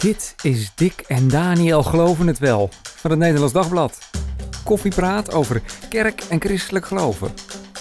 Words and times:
Dit 0.00 0.34
is 0.42 0.72
Dick 0.74 1.04
en 1.06 1.28
Daniel 1.28 1.82
Geloven 1.82 2.26
het 2.26 2.38
Wel 2.38 2.70
van 2.82 3.10
het 3.10 3.18
Nederlands 3.18 3.52
Dagblad. 3.52 3.98
Koffiepraat 4.64 5.32
over 5.32 5.62
kerk 5.88 6.22
en 6.28 6.40
christelijk 6.40 6.86
geloven. 6.86 7.30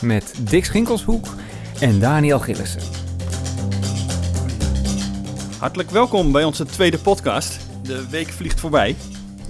Met 0.01 0.33
Dick 0.39 0.65
Schinkelshoek 0.65 1.27
en 1.79 1.99
Daniel 1.99 2.39
Gillissen. 2.39 2.81
Hartelijk 5.59 5.89
welkom 5.89 6.31
bij 6.31 6.43
onze 6.43 6.65
tweede 6.65 6.99
podcast. 6.99 7.59
De 7.83 8.09
week 8.09 8.27
vliegt 8.27 8.59
voorbij. 8.59 8.95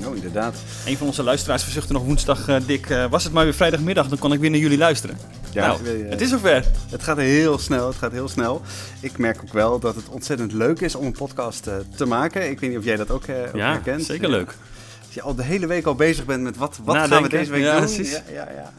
Oh, 0.05 0.15
inderdaad. 0.15 0.55
Een 0.86 0.97
van 0.97 1.07
onze 1.07 1.23
luisteraars 1.23 1.63
verzuchtte 1.63 1.93
nog 1.93 2.04
woensdag, 2.04 2.47
eh, 2.47 2.55
Dick, 2.65 2.89
eh, 2.89 3.09
was 3.09 3.23
het 3.23 3.33
maar 3.33 3.43
weer 3.43 3.54
vrijdagmiddag, 3.54 4.07
dan 4.07 4.17
kon 4.17 4.33
ik 4.33 4.39
weer 4.39 4.49
naar 4.49 4.59
jullie 4.59 4.77
luisteren. 4.77 5.17
Ja, 5.54 5.68
nou, 5.68 6.04
eh, 6.04 6.09
het 6.09 6.21
is 6.21 6.29
zover. 6.29 6.66
Het 6.89 7.04
gaat 7.04 7.18
heel 7.18 7.57
snel, 7.57 7.88
het 7.88 7.95
gaat 7.95 8.11
heel 8.11 8.27
snel. 8.29 8.61
Ik 9.02 9.18
merk 9.18 9.41
ook 9.41 9.54
wel 9.54 9.79
dat 9.79 9.95
het 9.95 10.09
ontzettend 10.09 10.52
leuk 10.54 10.79
is 10.81 10.95
om 10.95 11.05
een 11.05 11.11
podcast 11.11 11.68
eh, 11.68 11.75
te 11.95 12.05
maken. 12.05 12.49
Ik 12.49 12.59
weet 12.59 12.70
niet 12.70 12.80
of 12.80 12.85
jij 12.85 12.95
dat 12.95 13.12
ook, 13.12 13.23
eh, 13.25 13.35
ook 13.41 13.55
Ja, 13.55 13.72
herkent. 13.72 14.05
zeker 14.05 14.30
leuk. 14.30 14.55
Als 15.05 15.13
je 15.13 15.22
al 15.22 15.35
de 15.35 15.44
hele 15.44 15.67
week 15.67 15.85
al 15.85 15.95
bezig 15.95 16.25
bent 16.25 16.44
met 16.44 16.58
wat, 16.58 16.80
wat 16.84 16.95
gaan 17.08 17.23
we 17.23 17.30
deze 17.30 17.52
week 17.52 17.62
Ja, 17.63 17.72
doen. 17.80 17.85
precies. 17.85 18.12
Ja, 18.12 18.22
ja, 18.31 18.48
ja, 18.55 18.73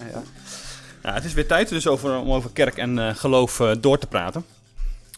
ja. 1.02 1.12
Het 1.14 1.24
is 1.24 1.32
weer 1.32 1.46
tijd 1.46 1.68
dus 1.68 1.86
over, 1.86 2.16
om 2.16 2.32
over 2.32 2.50
kerk 2.52 2.76
en 2.76 2.98
eh, 2.98 3.14
geloof 3.16 3.62
door 3.80 3.98
te 3.98 4.06
praten. 4.06 4.44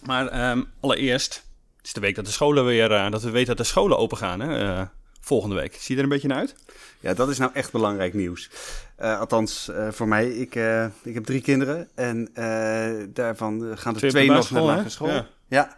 Maar 0.03 0.28
ehm, 0.28 0.62
allereerst, 0.80 1.34
het 1.77 1.87
is 1.87 1.92
de 1.92 2.00
week 2.00 2.14
dat 2.14 2.25
de 2.25 2.30
scholen 2.30 2.64
weer, 2.64 2.89
dat 2.89 3.23
we 3.23 3.30
weten 3.30 3.48
dat 3.48 3.56
de 3.66 3.73
scholen 3.73 3.98
open 3.98 4.16
gaan, 4.16 4.41
hè, 4.41 4.84
volgende 5.20 5.55
week. 5.56 5.75
Zie 5.80 5.84
je 5.95 5.97
er 5.97 6.03
een 6.03 6.09
beetje 6.12 6.28
naar 6.28 6.39
uit? 6.39 6.55
Ja, 7.00 7.14
dat 7.14 7.28
is 7.28 7.39
nou 7.39 7.50
echt 7.55 7.73
belangrijk 7.73 8.14
nieuws. 8.14 8.50
Eh, 9.02 9.20
althans, 9.20 9.69
eh, 9.69 9.88
voor 9.91 10.09
mij. 10.09 10.29
Ik, 10.29 10.55
eh, 10.55 10.87
ik 11.02 11.15
heb 11.15 11.24
drie 11.24 11.41
kinderen 11.41 11.88
en 11.95 12.29
eh, 12.34 13.06
daarvan 13.09 13.78
gaan 13.78 13.92
er 13.92 13.98
Twee 13.98 14.11
twee, 14.11 14.27
nog 14.30 14.51
naar 14.51 14.62
lagere 14.62 14.88
school. 14.88 15.09
Ja. 15.09 15.27
Ja. 15.48 15.77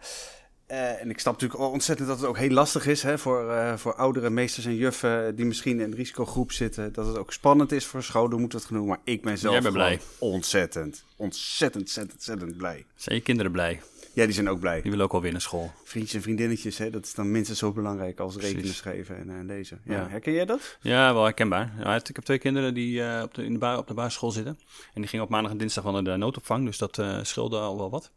Eh, 0.67 1.01
en 1.01 1.09
ik 1.09 1.19
snap 1.19 1.33
natuurlijk 1.41 1.61
ontzettend 1.71 2.07
dat 2.07 2.17
het 2.19 2.27
ook 2.27 2.37
heel 2.37 2.49
lastig 2.49 2.87
is 2.87 3.03
hè, 3.03 3.17
voor, 3.17 3.51
eh, 3.51 3.73
voor 3.77 3.95
oudere 3.95 4.29
meesters 4.29 4.65
en 4.65 4.75
juffen 4.75 5.35
die 5.35 5.45
misschien 5.45 5.79
in 5.79 5.85
een 5.85 5.95
risicogroep 5.95 6.51
zitten. 6.51 6.93
Dat 6.93 7.07
het 7.07 7.17
ook 7.17 7.33
spannend 7.33 7.71
is 7.71 7.85
voor 7.85 8.03
scholen, 8.03 8.39
moeten 8.39 8.49
we 8.49 8.57
het 8.57 8.65
genoemen. 8.65 8.89
Maar 8.89 9.13
ik 9.13 9.21
ben 9.21 9.37
zelf 9.37 9.53
Jij 9.53 9.61
bent 9.63 9.73
gewoon 9.75 9.97
blij. 9.97 10.07
ontzettend, 10.19 11.03
ontzettend, 11.15 11.81
ontzettend, 11.83 12.13
ontzettend 12.13 12.57
blij. 12.57 12.85
Zijn 12.95 13.15
je 13.15 13.21
kinderen 13.21 13.51
blij? 13.51 13.81
Ja, 14.15 14.25
die 14.25 14.33
zijn 14.33 14.49
ook 14.49 14.59
blij. 14.59 14.81
Die 14.81 14.89
willen 14.91 15.05
ook 15.05 15.13
alweer 15.13 15.31
naar 15.31 15.41
school. 15.41 15.71
Vriendjes 15.83 16.13
en 16.15 16.21
vriendinnetjes, 16.21 16.77
hè, 16.77 16.89
dat 16.89 17.05
is 17.05 17.13
dan 17.13 17.31
minstens 17.31 17.59
zo 17.59 17.71
belangrijk 17.71 18.19
als 18.19 18.35
rekenen 18.35 18.73
schrijven 18.73 19.17
en 19.17 19.29
eh, 19.29 19.45
lezen. 19.45 19.81
Ja. 19.85 19.93
Ja. 19.93 20.07
Herken 20.09 20.33
jij 20.33 20.45
dat? 20.45 20.77
Ja, 20.81 21.13
wel 21.13 21.23
herkenbaar. 21.23 21.73
Ja, 21.79 21.95
ik 21.95 22.15
heb 22.15 22.23
twee 22.23 22.37
kinderen 22.39 22.73
die 22.73 23.03
eh, 23.03 23.21
op, 23.23 23.33
de, 23.33 23.43
in 23.45 23.53
de 23.53 23.59
ba- 23.59 23.77
op 23.77 23.87
de 23.87 23.93
basisschool 23.93 24.31
zitten. 24.31 24.59
En 24.93 25.01
die 25.01 25.07
gingen 25.07 25.25
op 25.25 25.31
maandag 25.31 25.51
en 25.51 25.57
dinsdag 25.57 25.83
wel 25.83 25.93
naar 25.93 26.03
de 26.03 26.15
noodopvang. 26.15 26.65
Dus 26.65 26.77
dat 26.77 26.97
eh 26.99 27.19
scheelde 27.21 27.57
al 27.59 27.77
wel 27.77 27.89
wat. 27.89 28.11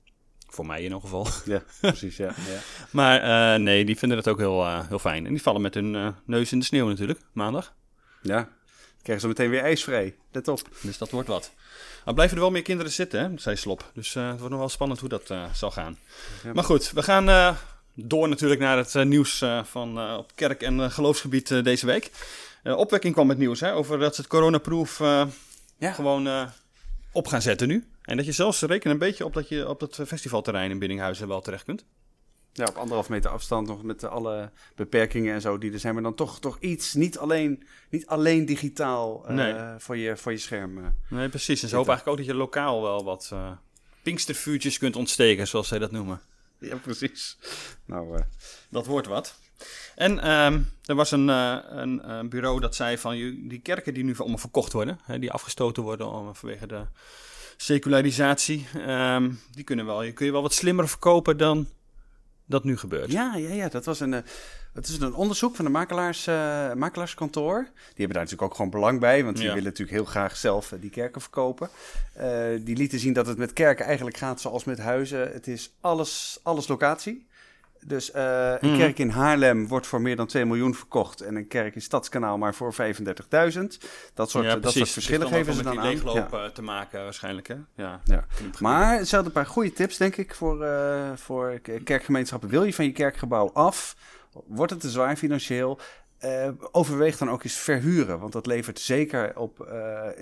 Voor 0.51 0.67
mij 0.67 0.77
in 0.79 0.83
ieder 0.85 1.01
geval. 1.01 1.27
Ja, 1.45 1.63
precies. 1.81 2.17
Ja, 2.17 2.27
ja. 2.27 2.59
Maar 2.91 3.21
eh, 3.55 3.61
nee, 3.61 3.85
die 3.85 3.99
vinden 3.99 4.19
het 4.19 4.29
ook 4.29 4.39
heel, 4.39 4.65
eh, 4.65 4.89
heel 4.89 4.99
fijn. 4.99 5.27
En 5.27 5.33
die 5.33 5.43
vallen 5.43 5.61
met 5.61 5.75
hun 5.75 5.95
eh, 5.95 6.09
neus 6.25 6.53
in 6.53 6.59
de 6.59 6.65
sneeuw 6.65 6.87
natuurlijk, 6.89 7.21
maandag. 7.33 7.75
ja. 8.23 8.49
Krijgen 9.03 9.21
ze 9.29 9.35
meteen 9.39 9.51
weer 9.51 9.63
ijsvrij. 9.63 10.17
Let 10.33 10.49
op. 10.49 10.69
Dus 10.83 10.99
dat 10.99 11.11
wordt 11.11 11.29
wat. 11.29 11.53
Maar 12.09 12.17
blijven 12.17 12.37
er 12.37 12.43
wel 12.43 12.53
meer 12.53 12.63
kinderen 12.63 12.93
zitten, 12.93 13.21
hè? 13.21 13.39
zei 13.39 13.57
Slop. 13.57 13.91
Dus 13.95 14.15
eh, 14.15 14.27
het 14.29 14.37
wordt 14.37 14.51
nog 14.51 14.59
wel 14.59 14.69
spannend 14.69 15.01
hoe 15.01 15.09
dat 15.09 15.31
eh, 15.31 15.45
zal 15.55 15.71
gaan. 15.71 15.99
Ja. 16.45 16.53
Maar 16.53 16.65
goed, 16.65 16.91
we 16.93 17.03
gaan 17.03 17.29
eh, 17.29 17.57
door 17.95 18.29
natuurlijk 18.29 18.61
naar 18.61 18.77
het 18.77 18.95
nieuws 19.05 19.45
van, 19.63 20.17
op 20.17 20.31
kerk- 20.35 20.63
en 20.63 20.91
geloofsgebied 20.91 21.65
deze 21.65 21.87
week. 21.87 22.11
Opwekking 22.65 23.15
kwam 23.15 23.27
met 23.27 23.39
nieuws 23.39 23.61
hè, 23.61 23.75
over 23.75 23.99
dat 23.99 24.15
ze 24.15 24.21
het 24.21 24.31
coronaproof 24.31 24.99
Ja. 25.79 25.93
gewoon 25.93 26.51
op 27.13 27.27
gaan 27.27 27.43
zetten 27.43 27.69
nu. 27.69 27.87
En 28.03 28.17
dat 28.17 28.27
je 28.27 28.33
zelfs 28.33 28.61
rekent 28.61 28.93
een 28.93 28.99
beetje 28.99 29.25
op 29.25 29.35
dat 29.35 29.49
je 29.49 29.69
op 29.69 29.81
dat 29.81 30.01
festivalterrein 30.07 30.71
in 30.71 30.79
Biddinghuizen 30.79 31.29
wel 31.29 31.41
terecht 31.41 31.65
kunt. 31.65 31.85
Ja, 32.59 32.65
op 32.65 32.77
anderhalf 32.77 33.09
meter 33.09 33.31
afstand 33.31 33.67
nog 33.67 33.83
met 33.83 34.05
alle 34.05 34.51
beperkingen 34.75 35.35
en 35.35 35.41
zo 35.41 35.59
die 35.59 35.73
er 35.73 35.79
zijn. 35.79 35.95
Maar 35.95 36.03
dan 36.03 36.15
toch, 36.15 36.41
toch 36.41 36.57
iets, 36.61 36.95
niet 36.95 37.19
alleen, 37.19 37.67
niet 37.91 38.07
alleen 38.07 38.47
digitaal 38.47 39.27
eh, 39.29 39.35
Nee. 39.35 39.55
voor, 39.79 39.97
je, 39.97 40.17
voor 40.17 40.33
je 40.33 40.39
scherm. 40.39 40.79
eh. 40.79 40.85
Nee, 41.09 41.29
precies. 41.29 41.63
En 41.63 41.69
ze 41.69 41.77
hopen 41.77 41.91
eigenlijk 41.93 42.21
ook 42.21 42.27
dat 42.27 42.35
je 42.35 42.43
lokaal 42.43 42.83
wel 42.83 43.05
wat 43.05 43.29
eh 43.33 43.51
pinkstervuurtjes 44.03 44.79
kunt 44.79 44.97
ontsteken, 44.97 45.47
zoals 45.49 45.69
zij 45.69 45.79
dat 45.79 45.91
noemen. 45.91 46.21
Ja, 46.59 46.77
precies. 46.77 47.39
Nou, 47.85 48.23
Dat 48.71 48.87
wordt 48.87 49.07
wat. 49.07 49.39
En 49.95 50.19
ehm, 50.19 50.61
er 50.85 50.95
was 50.95 51.11
een, 51.11 51.29
een, 51.29 52.29
bureau 52.29 52.61
dat 52.61 52.75
zei 52.75 52.99
van 52.99 53.13
die 53.49 53.61
kerken 53.61 53.95
die 53.95 54.05
nu 54.05 54.15
allemaal 54.17 54.39
verkocht 54.39 54.73
worden, 54.73 54.99
hè, 55.03 55.19
die 55.19 55.33
afgestoten 55.33 55.83
worden 55.83 56.11
om, 56.13 56.35
vanwege 56.35 56.67
de 56.67 56.87
secularisatie, 57.57 58.67
ehm, 58.75 59.33
die 59.51 59.65
kunnen 59.65 59.87
wel, 59.87 60.03
je 60.03 60.13
kun 60.13 60.27
je 60.27 60.33
wel 60.33 60.43
wat 60.43 60.55
slimmer 60.55 60.89
verkopen 60.89 61.37
dan 61.37 61.69
dat 62.49 62.65
nu 62.65 62.77
gebeurt. 62.77 63.13
ja, 63.13 63.35
ja, 63.37 63.51
ja, 63.51 63.69
dat 63.69 63.85
was 63.85 64.01
een, 64.01 64.13
het 64.73 64.89
is 64.89 64.99
een 65.01 65.15
onderzoek 65.15 65.57
van 65.57 65.65
de 65.65 65.71
makelaars, 65.71 66.27
eh, 66.27 66.73
makelaarskantoor. 66.73 67.63
Die 67.63 67.73
hebben 67.87 68.09
daar 68.17 68.25
natuurlijk 68.25 68.43
ook 68.43 68.55
gewoon 68.55 68.71
belang 68.71 69.01
bij, 69.01 69.25
want 69.25 69.37
die 69.37 69.45
Ja. 69.47 69.51
willen 69.53 69.69
natuurlijk 69.69 69.97
heel 69.99 70.07
graag 70.07 70.37
zelf 70.37 70.73
eh, 70.73 70.81
die 70.81 70.91
kerken 70.91 71.21
verkopen. 71.21 71.69
Die 72.65 72.77
lieten 72.77 72.99
zien 72.99 73.13
dat 73.13 73.27
het 73.27 73.39
met 73.39 73.53
kerken 73.53 73.85
eigenlijk 73.85 74.17
gaat 74.17 74.41
zoals 74.41 74.65
met 74.65 74.79
huizen. 74.79 75.33
Het 75.33 75.47
is 75.47 75.73
alles, 75.81 76.41
alles 76.43 76.69
locatie. 76.69 77.27
Dus 77.87 78.11
eh, 78.11 78.53
een 78.59 78.69
Mhm. 78.71 78.79
kerk 78.79 78.99
in 78.99 79.09
Haarlem 79.09 79.69
wordt 79.69 79.87
voor 79.87 80.01
meer 80.01 80.17
dan 80.17 80.27
2 80.27 80.45
miljoen 80.45 80.75
verkocht. 80.75 81.21
En 81.21 81.37
een 81.37 81.49
kerk 81.49 81.75
in 81.75 81.83
Stadskanaal 81.83 82.39
maar 82.39 82.55
voor 82.55 82.73
35.000. 82.75 83.79
Dat 84.15 84.31
soort, 84.31 84.45
Ja, 84.45 84.57
dat 84.57 84.73
soort 84.73 84.89
verschillen 84.89 85.29
geven 85.29 85.55
ze 85.55 85.63
dan 85.63 85.77
aan. 85.79 85.83
die 85.83 85.91
leegloop 85.93 86.31
Ja. 86.31 86.45
eh, 86.45 86.51
te 86.51 86.63
maken 86.63 87.03
waarschijnlijk, 87.03 87.49
hè? 87.49 87.57
Ja. 87.75 88.01
Ja. 88.05 88.25
Maar 88.61 89.05
ze 89.05 89.15
hadden 89.15 89.27
een 89.35 89.43
paar 89.43 89.53
goede 89.53 89.73
tips, 89.73 89.97
denk 89.97 90.17
ik, 90.17 90.35
voor, 90.35 90.63
eh, 90.65 91.11
voor 91.15 91.61
kerkgemeenschappen. 91.85 92.49
Wil 92.49 92.65
je 92.65 92.75
van 92.75 92.85
je 92.85 92.93
kerkgebouw 92.93 93.51
af? 93.53 93.97
Wordt 94.47 94.73
het 94.73 94.81
te 94.81 94.91
zwaar 94.91 95.17
financieel? 95.17 95.79
Overweeg 96.73 97.19
dan 97.19 97.31
ook 97.31 97.45
eens 97.45 97.57
verhuren. 97.59 98.19
Want 98.19 98.33
dat 98.33 98.47
levert 98.47 98.81
zeker, 98.81 99.39
op, 99.39 99.69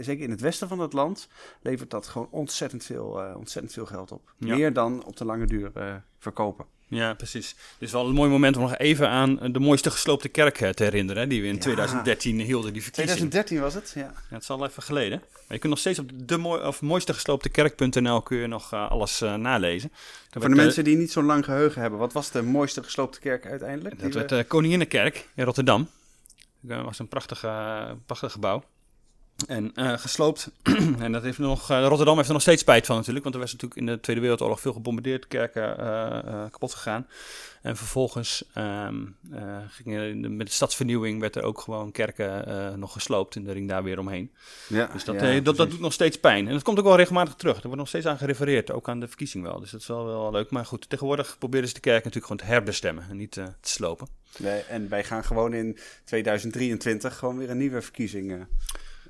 zeker 0.01 0.25
in 0.25 0.31
het 0.31 0.41
westen 0.41 0.69
van 0.69 0.79
het 0.79 0.93
land... 0.93 1.29
levert 1.61 1.91
dat 1.91 2.07
gewoon 2.07 2.29
ontzettend 2.31 2.85
veel, 2.85 3.21
ontzettend 3.37 3.75
veel 3.75 3.87
geld 3.87 4.13
op. 4.13 4.33
Ja. 4.39 4.55
Meer 4.57 4.73
dan 4.73 5.05
op 5.05 5.17
de 5.17 5.25
lange 5.25 5.47
duur 5.47 5.71
verkopen. 6.19 6.67
Ja, 6.89 7.15
precies. 7.15 7.55
Dus 7.79 7.93
wel 7.93 8.07
een 8.07 8.15
mooi 8.15 8.31
moment 8.31 8.57
om 8.57 8.63
nog 8.63 8.77
even 8.77 9.09
aan 9.09 9.41
eh, 9.41 9.53
de 9.53 9.59
mooiste 9.59 9.91
gesloopte 9.91 10.29
kerk 10.29 10.57
te 10.57 10.83
herinneren, 10.85 11.23
hè, 11.23 11.29
die 11.29 11.41
we 11.43 11.47
in 11.49 11.55
Ja. 11.55 11.61
2013 11.61 12.41
hielden, 12.41 12.73
die 12.73 12.83
verkiezing. 12.83 13.19
2013 13.31 13.61
was 13.61 13.75
het, 13.75 13.93
ja. 13.95 14.01
Ja, 14.01 14.35
het 14.35 14.43
is 14.43 14.51
al 14.51 14.67
even 14.67 14.83
geleden. 14.83 15.19
Maar 15.19 15.45
je 15.49 15.59
kunt 15.59 15.73
nog 15.73 15.79
steeds 15.79 15.99
op 15.99 16.11
de 16.15 16.37
mooi, 16.37 16.63
of 16.67 16.83
mooistegeslooptekerk.nl 16.83 18.23
kun 18.23 18.37
je 18.39 18.47
nog 18.47 18.73
eh, 18.73 18.91
alles 18.91 19.21
eh, 19.21 19.35
nalezen. 19.35 19.93
Voor 20.31 20.49
de 20.49 20.55
mensen 20.55 20.85
die 20.85 20.97
niet 20.97 21.13
zo'n 21.13 21.25
lang 21.25 21.45
geheugen 21.45 21.81
hebben... 21.81 21.99
wat 21.99 22.13
was 22.13 22.31
de 22.31 22.43
mooiste 22.43 22.83
gesloopte 22.83 23.21
kerk 23.21 23.47
uiteindelijk? 23.47 24.01
Dat 24.01 24.15
werd 24.15 24.31
we- 24.31 24.37
de 24.37 24.45
Koninginnenkerk 24.45 25.29
in 25.35 25.45
Rotterdam. 25.45 25.89
Dat 26.61 26.85
was 26.85 26.99
een 26.99 27.09
prachtig, 27.09 27.45
eh, 27.45 27.91
prachtig 28.07 28.33
gebouw. 28.33 28.65
En 29.47 29.73
eh, 29.75 29.99
gesloopt. 29.99 30.51
en 30.99 31.13
dat 31.13 31.23
heeft 31.23 31.39
nog, 31.39 31.71
eh, 31.71 31.87
Rotterdam 31.87 32.17
heeft 32.17 32.27
er 32.29 32.33
nog 32.35 32.43
steeds 32.43 32.61
spijt 32.61 32.87
van 32.87 32.97
natuurlijk. 32.97 33.25
Want 33.25 33.35
er 33.37 33.41
was 33.41 33.53
natuurlijk 33.53 33.81
in 33.81 33.87
de 33.87 34.01
Tweede 34.01 34.21
Wereldoorlog 34.23 34.61
veel 34.61 34.73
gebombardeerd. 34.73 35.29
Kerken 35.29 35.79
eh, 35.79 36.45
kapot 36.51 36.75
gegaan. 36.75 37.07
En 37.63 37.77
vervolgens 37.77 38.45
ehm, 38.55 39.05
eh, 39.33 39.59
de- 39.85 40.29
met 40.29 40.47
de 40.47 40.53
stadsvernieuwing 40.53 41.21
werd 41.21 41.37
er 41.37 41.43
ook 41.43 41.61
gewoon 41.61 41.93
kerken 41.93 42.79
nog 42.79 42.93
gesloopt. 42.93 43.37
In 43.37 43.45
de 43.45 43.53
ring 43.53 43.69
daar 43.69 43.83
weer 43.83 43.99
omheen. 43.99 44.31
ja, 44.69 44.87
Dus 44.93 45.05
dat, 45.05 45.21
ja, 45.21 45.41
dat, 45.41 45.57
dat 45.57 45.71
doet 45.71 45.81
nog 45.81 45.93
steeds 45.93 46.21
pijn. 46.21 46.47
En 46.47 46.53
dat 46.53 46.63
komt 46.63 46.79
ook 46.79 46.85
wel 46.85 46.97
regelmatig 46.97 47.35
terug. 47.35 47.57
Er 47.57 47.63
wordt 47.63 47.77
nog 47.79 47.89
steeds 47.89 48.07
aan 48.07 48.19
gerefereerd, 48.19 48.71
ook 48.73 48.89
aan 48.89 49.01
de 49.01 49.09
verkiezing 49.09 49.45
wel. 49.45 49.61
Dus 49.61 49.71
dat 49.71 49.81
is 49.81 49.87
wel, 49.87 50.07
wel 50.07 50.31
leuk. 50.31 50.51
Maar 50.51 50.67
goed, 50.67 50.89
tegenwoordig 50.89 51.37
proberen 51.39 51.69
ze 51.69 51.75
de 51.75 51.81
kerk 51.81 52.05
natuurlijk 52.05 52.27
gewoon 52.27 52.47
te 52.47 52.53
herbestemmen 52.55 53.05
en 53.11 53.17
niet 53.17 53.33
te 53.33 53.45
slopen. 53.61 54.09
Nee, 54.39 54.61
en 54.61 54.89
wij 54.89 55.05
gaan 55.05 55.25
gewoon 55.25 55.53
in 55.53 55.79
2023 56.05 57.17
gewoon 57.17 57.39
weer 57.39 57.51
een 57.51 57.59
nieuwe 57.59 57.83
verkiezing 57.83 58.47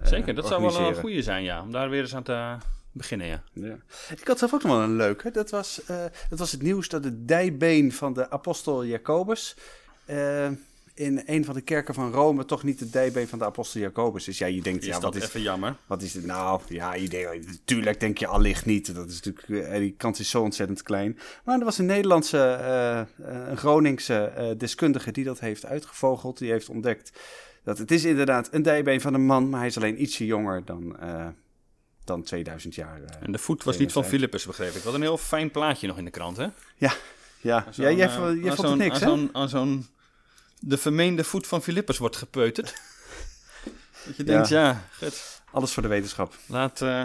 Zeker, 0.02 0.34
dat 0.34 0.46
zou 0.46 0.60
wel 0.60 0.68
een 0.70 0.74
organiseren. 0.74 1.02
goede 1.02 1.22
zijn, 1.22 1.42
ja. 1.42 1.62
Om 1.62 1.72
daar 1.72 1.90
weer 1.90 2.00
eens 2.00 2.14
aan 2.14 2.22
te 2.22 2.56
beginnen, 2.92 3.26
ja. 3.26 3.42
Ja. 3.52 3.76
Ik 4.16 4.26
had 4.26 4.38
zelf 4.38 4.54
ook 4.54 4.62
nog 4.62 4.72
wel 4.72 4.82
een 4.82 4.96
leuke. 4.96 5.30
Dat 5.30 5.50
was, 5.50 5.84
eh, 5.84 6.04
dat 6.28 6.38
was 6.38 6.52
het 6.52 6.62
nieuws 6.62 6.88
dat 6.88 7.04
het 7.04 7.28
dijbeen 7.28 7.92
van 7.92 8.12
de 8.12 8.30
apostel 8.30 8.84
Jacobus... 8.84 9.56
eh, 10.04 10.48
in 10.94 11.22
een 11.26 11.44
van 11.44 11.54
de 11.54 11.60
kerken 11.60 11.94
van 11.94 12.12
Rome 12.12 12.44
toch 12.44 12.62
niet 12.62 12.80
het 12.80 12.92
dijbeen 12.92 13.28
van 13.28 13.38
de 13.38 13.44
apostel 13.44 13.80
Jacobus 13.80 14.28
is. 14.28 14.38
Ja, 14.38 14.46
je 14.46 14.62
denkt, 14.62 14.82
Is 14.82 14.88
ja, 14.88 15.00
wat 15.00 15.14
is, 15.14 15.22
even 15.22 15.42
jammer? 15.42 15.76
wat 15.86 16.02
is 16.02 16.12
dit 16.12 16.24
nou? 16.26 16.60
Ja, 16.68 16.94
je 16.94 17.08
denkt, 17.08 17.46
natuurlijk 17.46 18.00
denk 18.00 18.18
je 18.18 18.26
allicht 18.26 18.64
niet. 18.66 18.94
Dat 18.94 19.08
is 19.08 19.20
natuurlijk, 19.22 19.66
eh, 19.68 19.78
die 19.78 19.94
kans 19.96 20.20
is 20.20 20.30
zo 20.30 20.42
ontzettend 20.42 20.82
klein. 20.82 21.18
Maar 21.44 21.58
er 21.58 21.64
was 21.64 21.78
een 21.78 21.86
Nederlandse, 21.86 22.38
eh, 22.38 23.00
eh, 23.00 23.06
een 23.48 23.56
Groningse 23.56 24.14
eh, 24.24 24.58
deskundige 24.58 25.12
die 25.12 25.24
dat 25.24 25.40
heeft 25.40 25.64
uitgevogeld. 25.66 26.38
Die 26.38 26.50
heeft 26.50 26.68
ontdekt 26.68 27.12
dat 27.66 27.78
het 27.78 27.90
is 27.90 28.04
inderdaad 28.04 28.48
een 28.52 28.62
dijbeen 28.62 29.00
van 29.00 29.14
een 29.14 29.26
man, 29.26 29.48
maar 29.48 29.58
hij 29.58 29.68
is 29.68 29.76
alleen 29.76 30.02
ietsje 30.02 30.26
jonger 30.26 30.64
dan, 30.64 30.98
eh, 30.98 31.26
dan 32.04 32.22
2000 32.22 32.74
jaar. 32.74 33.02
eh. 33.02 33.16
En 33.20 33.32
de 33.32 33.38
voet 33.38 33.64
was 33.64 33.78
niet 33.78 33.92
van 33.92 34.02
72. 34.02 34.08
Philippus, 34.08 34.46
begreep 34.46 34.74
ik. 34.74 34.82
Wat 34.82 34.94
een 34.94 35.00
heel 35.00 35.18
fijn 35.18 35.50
plaatje 35.50 35.86
nog 35.86 35.98
in 35.98 36.04
de 36.04 36.10
krant, 36.10 36.36
hè? 36.36 36.42
Ja, 36.42 36.52
ja. 36.76 36.92
Ja 37.40 37.64
jij, 37.72 37.90
eh, 37.90 38.42
jij 38.42 38.54
vond 38.54 38.68
het 38.68 38.78
niks, 38.78 39.00
hè? 39.00 39.28
Aan 39.32 39.48
zo'n... 39.48 39.86
De 40.60 40.78
vermeende 40.78 41.24
voet 41.24 41.46
van 41.46 41.62
Philippus 41.62 41.98
wordt 41.98 42.16
gepeuterd. 42.16 42.74
dat 44.06 44.16
je 44.16 44.24
denkt, 44.24 44.48
ja, 44.48 44.84
goed, 44.98 45.42
Alles 45.50 45.72
voor 45.72 45.82
de 45.82 45.88
wetenschap. 45.88 46.34
laat 46.46 46.82
eh, 46.82 47.04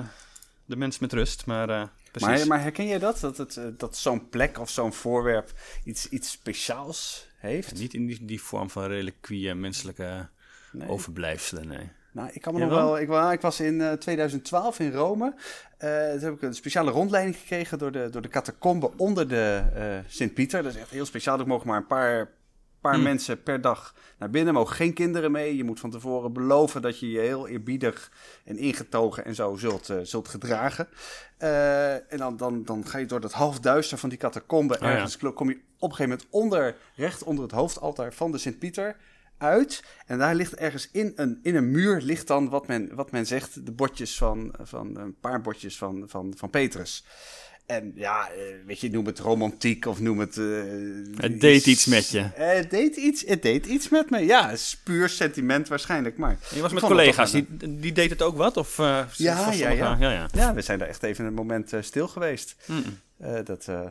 de 0.65 0.75
mens 0.75 0.99
met 0.99 1.13
rust. 1.13 1.45
Maar 1.45 1.69
eh, 1.69 1.83
precies. 2.11 2.37
Maar, 2.37 2.47
maar 2.47 2.61
herken 2.61 2.87
jij 2.87 2.99
dat? 2.99 3.19
Dat, 3.19 3.37
het, 3.37 3.59
dat 3.77 3.97
zo'n 3.97 4.29
plek 4.29 4.59
of 4.59 4.69
zo'n 4.69 4.93
voorwerp 4.93 5.53
iets, 5.83 6.09
iets 6.09 6.31
speciaals 6.31 7.27
heeft? 7.37 7.73
Niet 7.73 7.93
in 7.93 8.05
die, 8.05 8.25
die 8.25 8.41
vorm 8.41 8.69
van 8.69 8.83
reliquieën, 8.83 9.59
menselijke 9.59 10.29
Nee. 10.71 10.87
overblijfselen, 10.89 11.67
nee. 11.67 11.89
Nou, 12.13 12.29
ik 12.33 12.41
kan 12.41 12.53
me 12.53 12.59
nog 12.59 12.69
wel? 12.69 12.99
Ik, 12.99 13.07
wa- 13.07 13.31
ik 13.31 13.41
was 13.41 13.59
in 13.59 13.81
eh, 13.81 13.91
2012 13.91 14.79
in 14.79 14.91
Rome. 14.91 15.33
Eh 15.77 16.09
toen 16.11 16.19
heb 16.19 16.33
ik 16.33 16.41
een 16.41 16.53
speciale 16.53 16.91
rondleiding 16.91 17.35
gekregen 17.37 17.77
door 17.77 17.91
de, 17.91 18.07
door 18.09 18.21
de 18.21 18.27
catacombe 18.27 18.91
onder 18.97 19.27
de 19.27 19.61
eh, 19.75 19.83
Sint-Pieter. 20.07 20.63
Dat 20.63 20.73
is 20.73 20.79
echt 20.79 20.89
heel 20.89 21.05
speciaal. 21.05 21.39
Er 21.39 21.47
mogen 21.47 21.67
maar 21.67 21.77
een 21.77 21.87
paar, 21.87 22.29
paar 22.81 22.93
Hmm. 22.93 23.03
mensen 23.03 23.43
per 23.43 23.61
dag 23.61 23.95
naar 24.19 24.29
binnen. 24.29 24.53
Mogen 24.53 24.75
geen 24.75 24.93
kinderen 24.93 25.31
mee. 25.31 25.55
Je 25.55 25.63
moet 25.63 25.79
van 25.79 25.89
tevoren 25.89 26.33
beloven 26.33 26.81
dat 26.81 26.99
je 26.99 27.09
je 27.11 27.19
heel 27.19 27.47
eerbiedig 27.47 28.11
en 28.45 28.57
ingetogen 28.57 29.25
en 29.25 29.35
zo 29.35 29.55
zult, 29.55 29.89
eh, 29.89 29.97
zult 30.03 30.27
gedragen. 30.27 30.87
Eh, 31.37 31.93
en 31.93 32.17
dan, 32.17 32.37
dan, 32.37 32.63
dan 32.65 32.85
ga 32.87 32.97
je 32.97 33.05
door 33.05 33.21
dat 33.21 33.31
halfduister 33.33 33.97
van 33.97 34.09
die 34.09 34.17
catacombe. 34.17 34.77
ja. 34.79 34.85
ergens 34.91 35.17
kom 35.17 35.49
je 35.49 35.59
op 35.79 35.89
een 35.89 35.95
gegeven 35.95 36.09
moment 36.09 36.27
onder, 36.29 36.75
recht 36.95 37.23
onder 37.23 37.43
het 37.43 37.53
hoofdaltaar 37.53 38.13
van 38.13 38.31
de 38.31 38.37
Sint-Pieter 38.37 38.95
uit. 39.41 39.83
En 40.05 40.17
daar 40.17 40.35
ligt 40.35 40.55
ergens 40.55 40.89
in 40.91 41.11
een, 41.15 41.39
in 41.43 41.55
een 41.55 41.71
muur 41.71 42.01
ligt 42.01 42.27
dan 42.27 42.49
wat 42.49 42.67
men, 42.67 42.95
wat 42.95 43.11
men 43.11 43.25
zegt, 43.27 43.65
de 43.65 43.71
botjes 43.71 44.17
van, 44.17 44.53
van 44.61 44.97
een 44.97 45.15
paar 45.19 45.41
botjes 45.41 45.77
van, 45.77 46.03
van, 46.07 46.33
van 46.37 46.49
Petrus. 46.49 47.05
En 47.65 47.91
ja, 47.95 48.29
eh, 48.29 48.41
weet 48.65 48.79
je, 48.79 48.89
noem 48.89 49.05
het 49.05 49.19
romantiek 49.19 49.85
of 49.85 49.99
noem 49.99 50.19
het... 50.19 50.37
eh, 50.37 50.45
Het 51.15 51.41
deed 51.41 51.65
iets 51.65 51.85
met 51.85 52.09
je. 52.09 52.19
Eh, 52.19 52.53
Het 52.53 52.69
deed 52.69 52.95
iets, 52.95 53.23
het 53.27 53.41
deed 53.41 53.65
iets 53.65 53.89
met 53.89 54.09
me. 54.09 54.19
Ja, 54.25 54.49
het 54.49 54.59
is 54.59 54.79
puur 54.83 55.09
sentiment 55.09 55.67
waarschijnlijk, 55.67 56.17
maar... 56.17 56.31
En 56.49 56.55
je 56.55 56.61
was 56.61 56.73
met 56.73 56.83
collega's, 56.83 57.31
die, 57.31 57.47
die 57.79 57.91
deed 57.91 58.09
het 58.09 58.21
ook 58.21 58.37
wat? 58.37 58.57
Of, 58.57 58.79
eh, 58.79 59.03
Ja, 59.15 59.51
ja, 59.51 59.69
ja. 59.69 59.97
ja, 59.99 60.11
ja. 60.11 60.29
Ja, 60.33 60.53
we 60.53 60.61
zijn 60.61 60.79
daar 60.79 60.87
echt 60.87 61.03
even 61.03 61.25
een 61.25 61.33
moment 61.33 61.73
eh, 61.73 61.81
stil 61.81 62.07
geweest. 62.07 62.55
Mm. 62.65 62.83
Eh, 63.17 63.39
dat, 63.43 63.67
eh, 63.67 63.81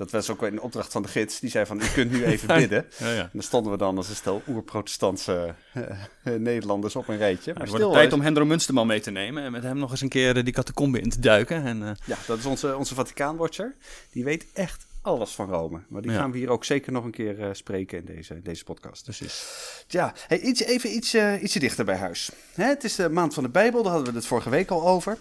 dat 0.00 0.10
was 0.10 0.30
ook 0.30 0.42
een 0.42 0.60
opdracht 0.60 0.92
van 0.92 1.02
de 1.02 1.08
gids. 1.08 1.40
Die 1.40 1.50
zei 1.50 1.66
van, 1.66 1.80
u 1.80 1.84
kunt 1.94 2.10
nu 2.10 2.24
even 2.32 2.46
bidden. 2.56 2.86
Ja, 2.98 3.10
ja. 3.12 3.20
En 3.22 3.30
dan 3.32 3.42
stonden 3.42 3.72
we 3.72 3.78
dan 3.78 3.96
als 3.96 4.08
een 4.08 4.14
stel 4.14 4.42
oerprotestantse 4.48 5.54
eh, 5.72 6.34
Nederlanders 6.38 6.96
op 6.96 7.08
een 7.08 7.16
rijtje. 7.16 7.52
Maar 7.52 7.62
het 7.62 7.70
wordt 7.70 7.92
tijd 7.92 8.12
om 8.12 8.20
Hendro 8.20 8.44
Munsterman 8.44 8.86
mee 8.86 9.00
te 9.00 9.10
nemen 9.10 9.42
en 9.42 9.52
met 9.52 9.62
hem 9.62 9.78
nog 9.78 9.90
eens 9.90 10.00
een 10.00 10.08
keer 10.08 10.36
eh, 10.36 10.44
die 10.44 10.52
catacombe 10.52 11.00
in 11.00 11.10
te 11.10 11.20
duiken. 11.20 11.64
En, 11.64 11.96
Ja, 12.04 12.16
dat 12.26 12.38
is 12.38 12.46
onze, 12.46 12.76
onze 12.76 12.94
Vaticaanwatcher. 12.94 13.74
Die 14.12 14.24
weet 14.24 14.46
echt 14.52 14.86
alles 15.02 15.30
van 15.30 15.48
Rome. 15.50 15.80
Maar 15.88 16.02
die 16.02 16.10
Ja. 16.10 16.16
gaan 16.18 16.32
we 16.32 16.38
hier 16.38 16.48
ook 16.50 16.64
zeker 16.64 16.92
nog 16.92 17.04
een 17.04 17.10
keer 17.10 17.48
spreken 17.52 17.98
in 17.98 18.04
deze, 18.04 18.42
deze 18.42 18.64
podcast. 18.64 19.02
precies. 19.04 19.44
Ja, 19.88 20.14
hey, 20.26 20.38
iets, 20.40 20.60
even 20.62 20.94
iets, 20.96 21.14
ietsje 21.14 21.58
dichter 21.58 21.84
bij 21.84 21.96
huis. 21.96 22.30
Hè, 22.54 22.64
het 22.64 22.84
is 22.84 22.94
de 22.94 23.08
maand 23.10 23.34
van 23.34 23.42
de 23.42 23.48
Bijbel, 23.48 23.82
daar 23.82 23.92
hadden 23.92 24.10
we 24.12 24.18
het 24.18 24.26
vorige 24.28 24.50
week 24.50 24.70
al 24.70 24.88
over. 24.88 25.18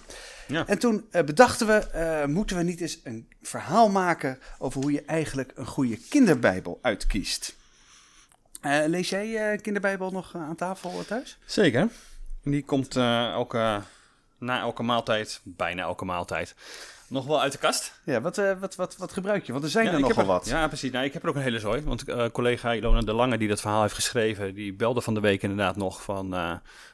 Ja. 0.50 0.68
En 0.68 0.80
toen 0.80 1.06
eh, 1.12 1.24
bedachten 1.24 1.68
we, 1.68 1.74
eh, 1.74 2.26
moeten 2.26 2.58
we 2.58 2.64
niet 2.64 2.82
eens 2.82 3.00
een 3.04 3.28
verhaal 3.42 3.90
maken 3.90 4.40
over 4.58 4.82
hoe 4.82 4.92
je 4.92 5.04
eigenlijk 5.06 5.52
een 5.56 5.66
goede 5.66 5.98
kinderbijbel 5.98 6.80
uitkiest. 6.82 7.56
Eh, 8.62 8.84
lees 8.86 9.10
jij 9.10 9.58
kinderbijbel 9.58 10.12
nog 10.12 10.36
aan 10.36 10.56
tafel 10.56 11.06
thuis? 11.06 11.38
Zeker. 11.46 11.88
Die 12.44 12.64
komt 12.64 12.96
elke, 12.96 13.82
na 14.38 14.60
elke 14.60 14.84
maaltijd, 14.84 15.42
bijna 15.44 15.82
elke 15.82 16.06
maaltijd, 16.06 16.56
nog 17.10 17.26
wel 17.26 17.42
uit 17.42 17.52
de 17.52 17.58
kast. 17.58 18.00
Ja, 18.04 18.22
wat, 18.22 18.38
eh, 18.38 18.52
wat, 18.60 18.76
wat, 18.76 18.98
wat 18.98 19.12
gebruik 19.14 19.46
je? 19.46 19.52
Want 19.52 19.64
er 19.64 19.70
zijn 19.70 19.86
Ja, 19.86 19.92
er 19.92 20.00
nogal 20.00 20.16
heb 20.18 20.26
er- 20.26 20.32
wat. 20.32 20.48
Ja, 20.48 20.68
precies. 20.68 20.92
Nou, 20.92 21.06
ik 21.06 21.14
heb 21.14 21.24
er 21.24 21.30
ook 21.30 21.36
een 21.36 21.42
hele 21.42 21.60
zooi. 21.60 21.82
Want 21.82 22.08
eh, 22.08 22.26
collega 22.32 22.74
Ilona 22.74 23.02
de 23.02 23.14
Lange, 23.14 23.38
die 23.38 23.48
dat 23.48 23.62
verhaal 23.62 23.82
heeft 23.82 23.94
geschreven, 23.94 24.54
die 24.54 24.74
belde 24.74 25.02
van 25.02 25.14
de 25.14 25.20
week 25.20 25.42
inderdaad 25.42 25.76
nog 25.76 26.02
van, 26.02 26.26
eh, 26.26 26.30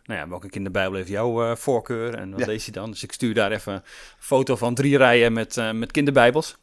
nou 0.06 0.19
ja, 0.19 0.27
welke 0.29 0.50
kinderbijbel 0.50 0.95
heeft 0.95 1.09
jouw 1.09 1.56
voorkeur 1.56 2.13
en 2.15 2.31
wat 2.31 2.39
Ja. 2.39 2.45
lees 2.45 2.65
je 2.65 2.71
dan? 2.71 2.91
Dus 2.91 3.03
ik 3.03 3.12
stuur 3.12 3.33
daar 3.33 3.51
even 3.51 3.73
een 3.73 3.81
foto 4.19 4.56
van 4.56 4.75
drie 4.75 4.97
rijen 4.97 5.33
met, 5.33 5.71
met 5.73 5.91
kinderbijbels. 5.91 6.56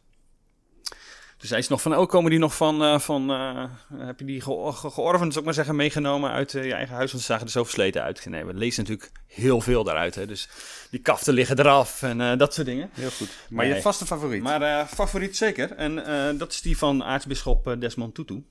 Dus 1.43 1.51
hij 1.51 1.59
is 1.61 1.69
nog 1.69 1.83
van, 1.83 1.97
oh, 1.97 2.09
komen 2.09 2.31
die 2.31 2.39
nog 2.39 2.57
van, 2.57 2.83
eh, 2.83 2.99
van 2.99 3.31
eh, 3.31 3.65
heb 3.99 4.19
je 4.19 4.25
die 4.25 4.41
ge- 4.41 4.71
ge- 4.73 4.91
georven, 4.91 5.27
zou 5.27 5.39
ik 5.39 5.45
maar 5.45 5.55
zeggen, 5.55 5.77
meegenomen 5.77 6.31
uit 6.31 6.55
eh, 6.55 6.65
je 6.65 6.73
eigen 6.75 6.95
huis? 6.95 7.11
Want 7.11 7.25
ze 7.25 7.31
zagen 7.31 7.47
er 7.47 7.53
zo 7.53 7.63
versleten 7.63 8.03
uit. 8.03 8.27
Nee, 8.27 8.45
we 8.45 8.55
lezen 8.55 8.83
natuurlijk 8.85 9.11
heel 9.27 9.61
veel 9.61 9.85
daaruit. 9.85 10.15
Hè? 10.15 10.27
Dus 10.27 10.49
die 10.91 11.01
kaften 11.01 11.35
liggen 11.35 11.59
eraf 11.59 12.03
en 12.03 12.39
dat 12.39 12.55
soort 12.55 12.67
dingen. 12.67 12.91
Heel 12.93 13.11
goed. 13.11 13.29
Maar 13.49 13.59
Nee. 13.59 13.67
je 13.67 13.73
hebt 13.73 13.85
vaste 13.85 14.07
favoriet. 14.07 14.43
Maar 14.43 14.87
favoriet 14.87 15.37
zeker. 15.37 15.73
En 15.73 15.95
dat 16.39 16.53
is 16.53 16.61
die 16.61 16.79
van 16.79 17.05
aartsbisschop 17.05 17.77
Desmond 17.79 18.15
Tutu. 18.15 18.45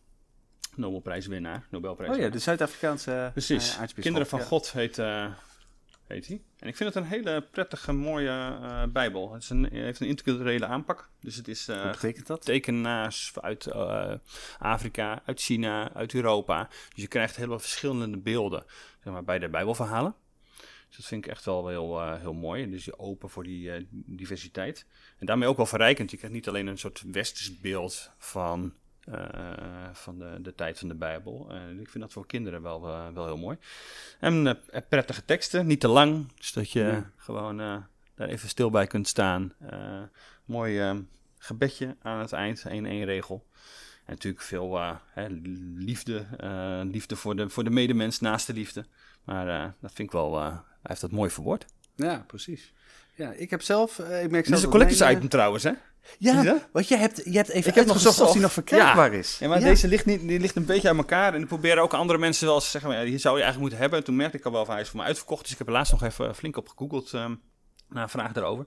Nobelprijswinnaar, 0.76 1.66
Nobelprijs. 1.70 2.12
oh 2.16 2.22
ja, 2.22 2.30
de 2.30 2.40
Zuid-Afrikaanse 2.40 3.30
Precies. 3.32 3.64
aartsbisschop. 3.64 4.02
Kinderen 4.04 4.28
van 4.28 4.40
ja. 4.40 4.46
God 4.46 4.72
heet, 4.72 4.98
heet 6.12 6.28
hij. 6.28 6.42
En 6.60 6.68
ik 6.68 6.76
vind 6.76 6.94
het 6.94 7.04
een 7.04 7.10
hele 7.10 7.42
prettige, 7.42 7.92
mooie 7.92 8.30
eh, 8.30 8.84
bijbel. 8.86 9.34
Het 9.34 9.44
is 9.44 9.50
een, 9.50 9.68
heeft 9.72 10.00
een 10.00 10.08
interculturele 10.08 10.66
aanpak. 10.66 11.10
Dus 11.20 11.36
het 11.36 11.48
is 11.48 11.66
Wat 11.66 11.92
betekent 11.92 12.28
dat? 12.28 12.46
tekenaars 12.46 13.32
uit 13.42 13.66
eh, 13.66 14.14
Afrika, 14.60 15.22
uit 15.26 15.42
China, 15.42 15.94
uit 15.94 16.14
Europa. 16.14 16.68
Dus 16.68 17.02
je 17.04 17.08
krijgt 17.08 17.36
heel 17.36 17.48
veel 17.48 17.60
verschillende 17.60 18.18
beelden 18.18 18.64
zeg 19.04 19.14
maar, 19.14 19.24
bij 19.24 19.40
de 19.40 19.50
bijbelverhalen. 19.50 20.16
Dus 20.88 21.00
dat 21.00 21.06
vind 21.06 21.26
ik 21.26 21.32
echt 21.32 21.46
wel 21.46 21.68
heel, 21.68 22.14
heel 22.14 22.34
mooi. 22.34 22.70
Dus 22.70 22.86
je 22.86 23.00
open 23.00 23.30
voor 23.30 23.44
die 23.44 23.88
diversiteit. 23.90 24.86
En 25.20 25.26
daarmee 25.26 25.48
ook 25.48 25.58
wel 25.58 25.66
verrijkend. 25.66 26.12
Je 26.12 26.18
krijgt 26.18 26.36
niet 26.36 26.48
alleen 26.48 26.68
een 26.68 26.78
soort 26.78 27.04
westers 27.12 27.60
beeld 27.60 28.12
van, 28.18 28.74
eh, 29.06 29.90
van 29.94 30.20
de, 30.20 30.38
de 30.42 30.56
tijd 30.56 30.80
van 30.80 30.88
de 30.88 30.96
Bijbel. 30.96 31.48
Eh, 31.50 31.80
ik 31.80 31.90
vind 31.90 32.04
dat 32.04 32.14
voor 32.14 32.26
kinderen 32.26 32.62
wel, 32.62 32.88
eh, 32.88 33.08
wel 33.14 33.26
heel 33.26 33.38
mooi. 33.38 33.58
En 34.20 34.60
prettige 34.90 35.26
teksten, 35.26 35.68
niet 35.68 35.80
te 35.80 35.88
lang. 35.88 36.34
Dus 36.38 36.54
dat 36.54 36.72
je 36.72 36.80
Ja. 36.80 37.12
gewoon 37.16 37.58
daar 38.16 38.28
even 38.30 38.50
stil 38.50 38.70
bij 38.70 38.88
kunt 38.88 39.08
staan. 39.08 39.54
Mooi 40.46 41.06
gebedje 41.38 41.96
aan 42.02 42.20
het 42.20 42.32
eind, 42.32 42.66
één 42.66 42.86
één 42.86 43.06
regel. 43.06 43.46
En 44.06 44.14
natuurlijk 44.14 44.44
veel 44.44 44.78
hè, 45.06 45.28
liefde, 45.76 46.26
liefde 46.92 47.16
voor 47.16 47.36
de, 47.36 47.50
voor 47.50 47.64
de 47.64 47.70
medemens, 47.70 48.20
naast 48.20 48.48
de 48.48 48.54
liefde. 48.54 48.86
Maar 49.24 49.76
dat 49.80 49.94
vind 49.94 50.08
ik 50.08 50.12
wel, 50.12 50.42
hij 50.42 50.62
heeft 50.84 51.02
dat 51.02 51.12
mooi 51.12 51.30
verwoord. 51.30 51.66
Ja, 51.96 52.24
precies. 52.28 52.74
Ja, 53.16 53.32
ik 53.32 53.50
heb 53.50 53.62
zelf... 53.62 54.00
ik 54.00 54.06
merk 54.06 54.32
Dit 54.32 54.46
zelf 54.46 54.58
is 54.58 54.64
een 54.64 54.70
collectors 54.70 55.12
item 55.12 55.28
trouwens, 55.28 55.64
hè? 55.64 55.72
Ja, 56.18 56.58
want 56.72 56.88
je 56.88 56.98
hebt, 56.98 57.22
je 57.24 57.32
hebt 57.32 57.50
even 57.50 57.70
Ik 57.70 57.76
heb 57.76 57.86
nog 57.86 57.96
uitgezocht 57.96 58.22
of 58.22 58.32
die 58.32 58.42
nog 58.42 58.54
gezocht. 58.54 58.70
verkrijgbaar 58.70 59.14
is. 59.14 59.38
Ja, 59.40 59.48
maar 59.48 59.60
deze 59.60 59.88
ligt, 59.88 60.06
niet, 60.06 60.28
die 60.28 60.40
ligt 60.40 60.56
een 60.56 60.66
beetje 60.66 60.90
aan 60.90 60.98
elkaar. 60.98 61.34
En 61.34 61.42
ik 61.42 61.48
proberen 61.48 61.84
ook 61.84 61.94
andere 61.94 62.20
mensen 62.20 62.46
wel 62.46 62.56
eens 62.56 62.64
te 62.64 62.72
zeggen, 62.72 62.90
maar 62.90 63.00
ja, 63.00 63.06
die 63.06 63.18
zou 63.18 63.38
je 63.38 63.44
eigenlijk 63.44 63.62
moeten 63.62 63.80
hebben. 63.80 64.00
En 64.00 64.06
toen 64.06 64.16
merkte 64.16 64.38
ik 64.38 64.46
al 64.46 64.52
wel 64.52 64.66
van, 64.66 64.74
hij 64.74 64.84
is 64.84 64.90
voor 64.90 64.98
mij 64.98 65.08
uitverkocht. 65.08 65.42
Dus 65.42 65.52
ik 65.52 65.58
heb 65.58 65.68
er 65.68 65.74
laatst 65.74 65.92
nog 65.92 66.04
even 66.04 66.36
flink 66.36 66.58
op 66.58 66.68
gegoogeld, 66.68 67.14
ehm 67.14 67.36
naar 67.90 68.04
een 68.04 68.10
vraag 68.10 68.32
daarover. 68.32 68.66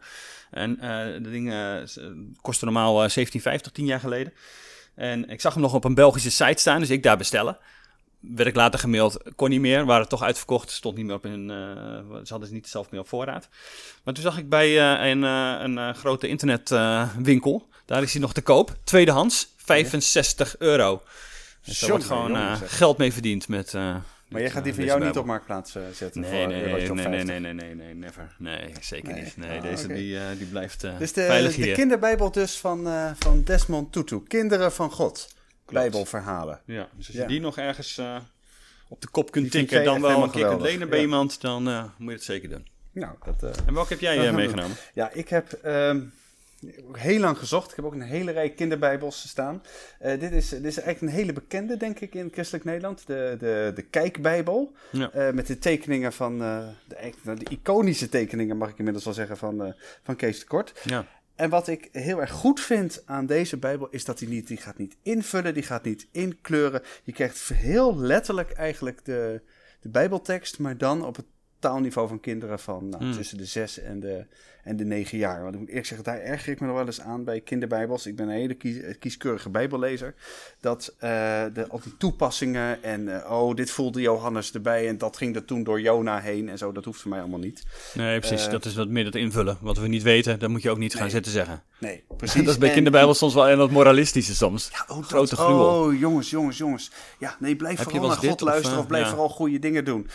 En 0.50 0.80
eh 0.80 1.22
de 1.22 1.30
dingen 1.30 1.88
kostte 2.40 2.64
normaal 2.64 3.04
eh, 3.04 3.26
17,50, 3.26 3.72
10 3.72 3.84
jaar 3.84 4.00
geleden. 4.00 4.32
En 4.94 5.28
ik 5.28 5.40
zag 5.40 5.52
hem 5.52 5.62
nog 5.62 5.74
op 5.74 5.84
een 5.84 5.94
Belgische 5.94 6.30
site 6.30 6.60
staan, 6.60 6.80
dus 6.80 6.90
ik 6.90 7.02
daar 7.02 7.16
bestellen. 7.16 7.58
Werd 8.34 8.48
ik 8.48 8.54
later 8.54 8.78
gemaild, 8.80 9.16
kon 9.36 9.50
niet 9.50 9.60
meer, 9.60 9.84
waren 9.84 10.08
toch 10.08 10.22
uitverkocht, 10.22 10.70
stond 10.70 10.96
niet 10.96 11.06
meer 11.06 11.14
op 11.14 11.22
hun, 11.22 11.50
eh, 11.50 11.56
ze 12.22 12.28
hadden 12.28 12.48
ze 12.48 12.54
niet 12.54 12.68
zelf 12.68 12.90
meer 12.90 13.00
op 13.00 13.08
voorraad. 13.08 13.48
Maar 14.02 14.14
toen 14.14 14.22
zag 14.22 14.38
ik 14.38 14.48
bij 14.48 14.68
eh, 14.78 15.08
een, 15.10 15.24
eh, 15.24 15.56
een 15.60 15.94
grote 15.94 16.28
internetwinkel, 16.28 17.68
daar 17.84 18.02
is 18.02 18.12
hij 18.12 18.20
nog 18.20 18.32
te 18.32 18.42
koop, 18.42 18.76
tweedehands, 18.84 19.52
65 19.56 20.58
euro. 20.58 21.02
Dus 21.64 21.78
daar 21.78 21.90
wordt 21.90 22.04
gewoon 22.04 22.56
geld 22.56 22.98
mee 22.98 23.12
verdiend 23.12 23.48
met... 23.48 23.72
Maar 24.28 24.40
jij 24.42 24.50
gaat 24.50 24.64
die 24.64 24.74
van 24.74 24.84
jou 24.84 25.04
niet 25.04 25.16
op 25.16 25.26
marktplaats 25.26 25.76
zetten 25.92 26.20
Nee, 26.20 26.46
nee, 26.46 26.62
nee, 26.62 26.72
nee, 26.72 26.86
50. 26.86 27.06
nee, 27.24 27.40
nee, 27.40 27.52
nee, 27.52 27.74
nee, 27.74 27.94
never. 27.94 28.34
Nee, 28.38 28.72
zeker 28.80 29.14
niet. 29.14 29.36
Nee, 29.36 29.58
Ah, 29.58 29.62
deze 29.62 29.86
die, 29.86 30.18
die 30.38 30.46
blijft 30.46 30.84
eh 30.84 30.98
Dus 30.98 31.12
de, 31.12 31.24
veilig 31.24 31.54
de 31.54 31.62
hier. 31.62 31.74
kinderbijbel 31.74 32.30
dus 32.30 32.56
van, 32.56 32.88
van 33.18 33.42
Desmond 33.42 33.92
Tutu. 33.92 34.22
Kinderen 34.28 34.72
van 34.72 34.90
God. 34.90 35.34
Bijbelverhalen. 35.72 36.60
Ja, 36.64 36.88
dus 36.96 37.06
als 37.06 37.16
Ja. 37.16 37.22
je 37.22 37.28
die 37.28 37.40
nog 37.40 37.58
ergens 37.58 37.98
eh, 37.98 38.16
op 38.88 39.00
de 39.00 39.08
kop 39.08 39.30
kunt 39.30 39.50
tikken, 39.50 39.76
jij 39.76 39.84
dan 39.84 40.00
wel 40.00 40.22
een 40.22 40.30
keer 40.30 40.48
kunt 40.48 40.60
lenen 40.60 40.88
bij 40.88 40.98
Ja. 40.98 41.04
iemand, 41.04 41.40
dan 41.40 41.68
eh, 41.68 41.84
moet 41.98 42.08
je 42.10 42.14
het 42.16 42.24
zeker 42.24 42.48
doen. 42.48 42.66
Nou, 42.92 43.14
dat... 43.24 43.42
eh, 43.42 43.66
En 43.66 43.74
welke 43.74 43.92
heb 43.92 44.00
jij 44.00 44.26
eh, 44.28 44.34
meegenomen? 44.34 44.76
Ja, 44.94 45.10
ik 45.12 45.28
heb 45.28 45.52
ehm, 45.52 46.00
heel 46.92 47.20
lang 47.20 47.38
gezocht. 47.38 47.70
Ik 47.70 47.76
heb 47.76 47.84
ook 47.84 47.92
een 47.94 48.02
hele 48.02 48.30
rij 48.32 48.50
kinderbijbels 48.50 49.28
staan. 49.28 49.62
Eh, 49.98 50.20
dit, 50.20 50.32
is, 50.32 50.48
dit 50.48 50.64
is 50.64 50.78
eigenlijk 50.78 51.00
een 51.00 51.18
hele 51.20 51.32
bekende, 51.32 51.76
denk 51.76 52.00
ik, 52.00 52.14
in 52.14 52.28
christelijk 52.32 52.64
Nederland. 52.64 53.06
De, 53.06 53.36
de, 53.38 53.72
de 53.74 53.82
Kijkbijbel. 53.82 54.72
Ja. 54.90 55.10
Eh, 55.10 55.30
met 55.32 55.46
de 55.46 55.58
tekeningen 55.58 56.12
van, 56.12 56.42
eh, 56.42 56.66
de, 56.88 57.34
de 57.34 57.46
iconische 57.50 58.08
tekeningen, 58.08 58.56
mag 58.56 58.68
ik 58.68 58.78
inmiddels 58.78 59.04
wel 59.04 59.14
zeggen, 59.14 59.36
van, 59.36 59.64
eh, 59.64 59.72
van 60.02 60.16
Kees 60.16 60.38
de 60.40 60.46
Kort. 60.46 60.80
Ja. 60.84 61.06
En 61.34 61.50
wat 61.50 61.68
ik 61.68 61.88
heel 61.92 62.20
erg 62.20 62.30
goed 62.30 62.60
vind 62.60 63.02
aan 63.06 63.26
deze 63.26 63.56
Bijbel 63.56 63.88
is 63.90 64.04
dat 64.04 64.18
hij 64.18 64.28
niet, 64.28 64.46
die 64.46 64.56
gaat 64.56 64.78
niet 64.78 64.96
invullen, 65.02 65.54
die 65.54 65.62
gaat 65.62 65.84
niet 65.84 66.08
inkleuren. 66.10 66.82
Je 67.02 67.12
krijgt 67.12 67.48
heel 67.48 67.96
letterlijk 67.96 68.50
eigenlijk 68.50 69.04
de, 69.04 69.40
de 69.80 69.88
Bijbeltekst, 69.88 70.58
maar 70.58 70.78
dan 70.78 71.04
op 71.04 71.16
het 71.16 71.26
taalniveau 71.68 72.08
van 72.08 72.20
kinderen 72.20 72.58
van 72.58 72.88
nou, 72.88 73.02
Hmm. 73.04 73.12
tussen 73.12 73.38
de 73.38 73.44
zes 73.44 73.78
en 73.80 74.00
de, 74.00 74.24
en 74.64 74.76
de 74.76 74.84
negen 74.84 75.18
jaar. 75.18 75.42
Want 75.42 75.54
ik 75.54 75.60
moet 75.60 75.68
eerlijk 75.68 75.86
zeggen, 75.86 76.06
daar 76.06 76.20
erger 76.20 76.52
ik 76.52 76.60
me 76.60 76.66
nog 76.66 76.76
wel 76.76 76.86
eens 76.86 77.00
aan 77.00 77.24
bij 77.24 77.40
kinderbijbels. 77.40 78.06
Ik 78.06 78.16
ben 78.16 78.28
een 78.28 78.34
hele 78.34 78.54
kies- 78.54 78.98
kieskeurige 78.98 79.50
bijbellezer. 79.50 80.14
Dat 80.60 80.94
eh, 80.98 81.10
de, 81.54 81.66
al 81.68 81.80
die 81.82 81.96
toepassingen 81.96 82.82
en 82.82 83.22
eh, 83.24 83.30
oh, 83.30 83.54
dit 83.54 83.70
voelde 83.70 84.00
Johannes 84.00 84.52
erbij 84.52 84.88
en 84.88 84.98
dat 84.98 85.16
ging 85.16 85.36
er 85.36 85.44
toen 85.44 85.62
door 85.64 85.80
Jona 85.80 86.20
heen 86.20 86.48
en 86.48 86.58
zo. 86.58 86.72
Dat 86.72 86.84
hoeft 86.84 87.00
voor 87.00 87.10
mij 87.10 87.20
allemaal 87.20 87.38
niet. 87.38 87.62
Nee, 87.94 88.18
precies. 88.18 88.44
Eh, 88.46 88.50
dat 88.52 88.64
is 88.64 88.74
wat 88.74 88.88
meer 88.88 89.04
dat 89.04 89.14
invullen. 89.14 89.58
Wat 89.60 89.78
we 89.78 89.88
niet 89.88 90.02
weten, 90.02 90.38
dat 90.38 90.50
moet 90.50 90.62
je 90.62 90.70
ook 90.70 90.78
niet 90.78 90.94
gaan 90.94 91.10
zitten 91.10 91.32
zeggen. 91.32 91.62
Nee, 91.78 92.04
precies. 92.16 92.40
dat 92.42 92.52
is 92.52 92.58
bij 92.58 92.68
En- 92.68 92.74
kinderbijbel 92.74 93.14
soms 93.14 93.34
wel 93.34 93.48
en 93.48 93.58
dat 93.58 93.70
moralistische 93.70 94.34
soms. 94.34 94.68
Ja, 94.72 94.84
oh, 94.88 94.96
dat- 94.96 95.06
Grote 95.06 95.36
gruwel. 95.36 95.84
Oh, 95.84 95.98
jongens, 95.98 96.30
jongens, 96.30 96.58
jongens. 96.58 96.90
Ja, 97.18 97.36
nee, 97.40 97.56
blijf 97.56 97.78
Heb 97.78 97.90
vooral 97.90 98.08
naar 98.08 98.16
God 98.16 98.42
of, 98.42 98.48
luisteren 98.48 98.78
of, 98.78 98.86
blijf 98.86 99.04
ja. 99.04 99.10
vooral 99.10 99.28
goede 99.28 99.58
dingen 99.58 99.84
doen. 99.84 100.08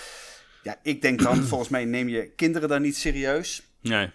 Ja, 0.64 0.76
ik 0.82 1.02
denk 1.02 1.22
dan, 1.22 1.36
volgens 1.52 1.70
mij 1.70 1.86
neem 1.86 2.08
je 2.08 2.30
kinderen 2.36 2.70
dan 2.70 2.82
niet 2.82 2.98
serieus. 2.98 3.64
Nee. 3.82 4.12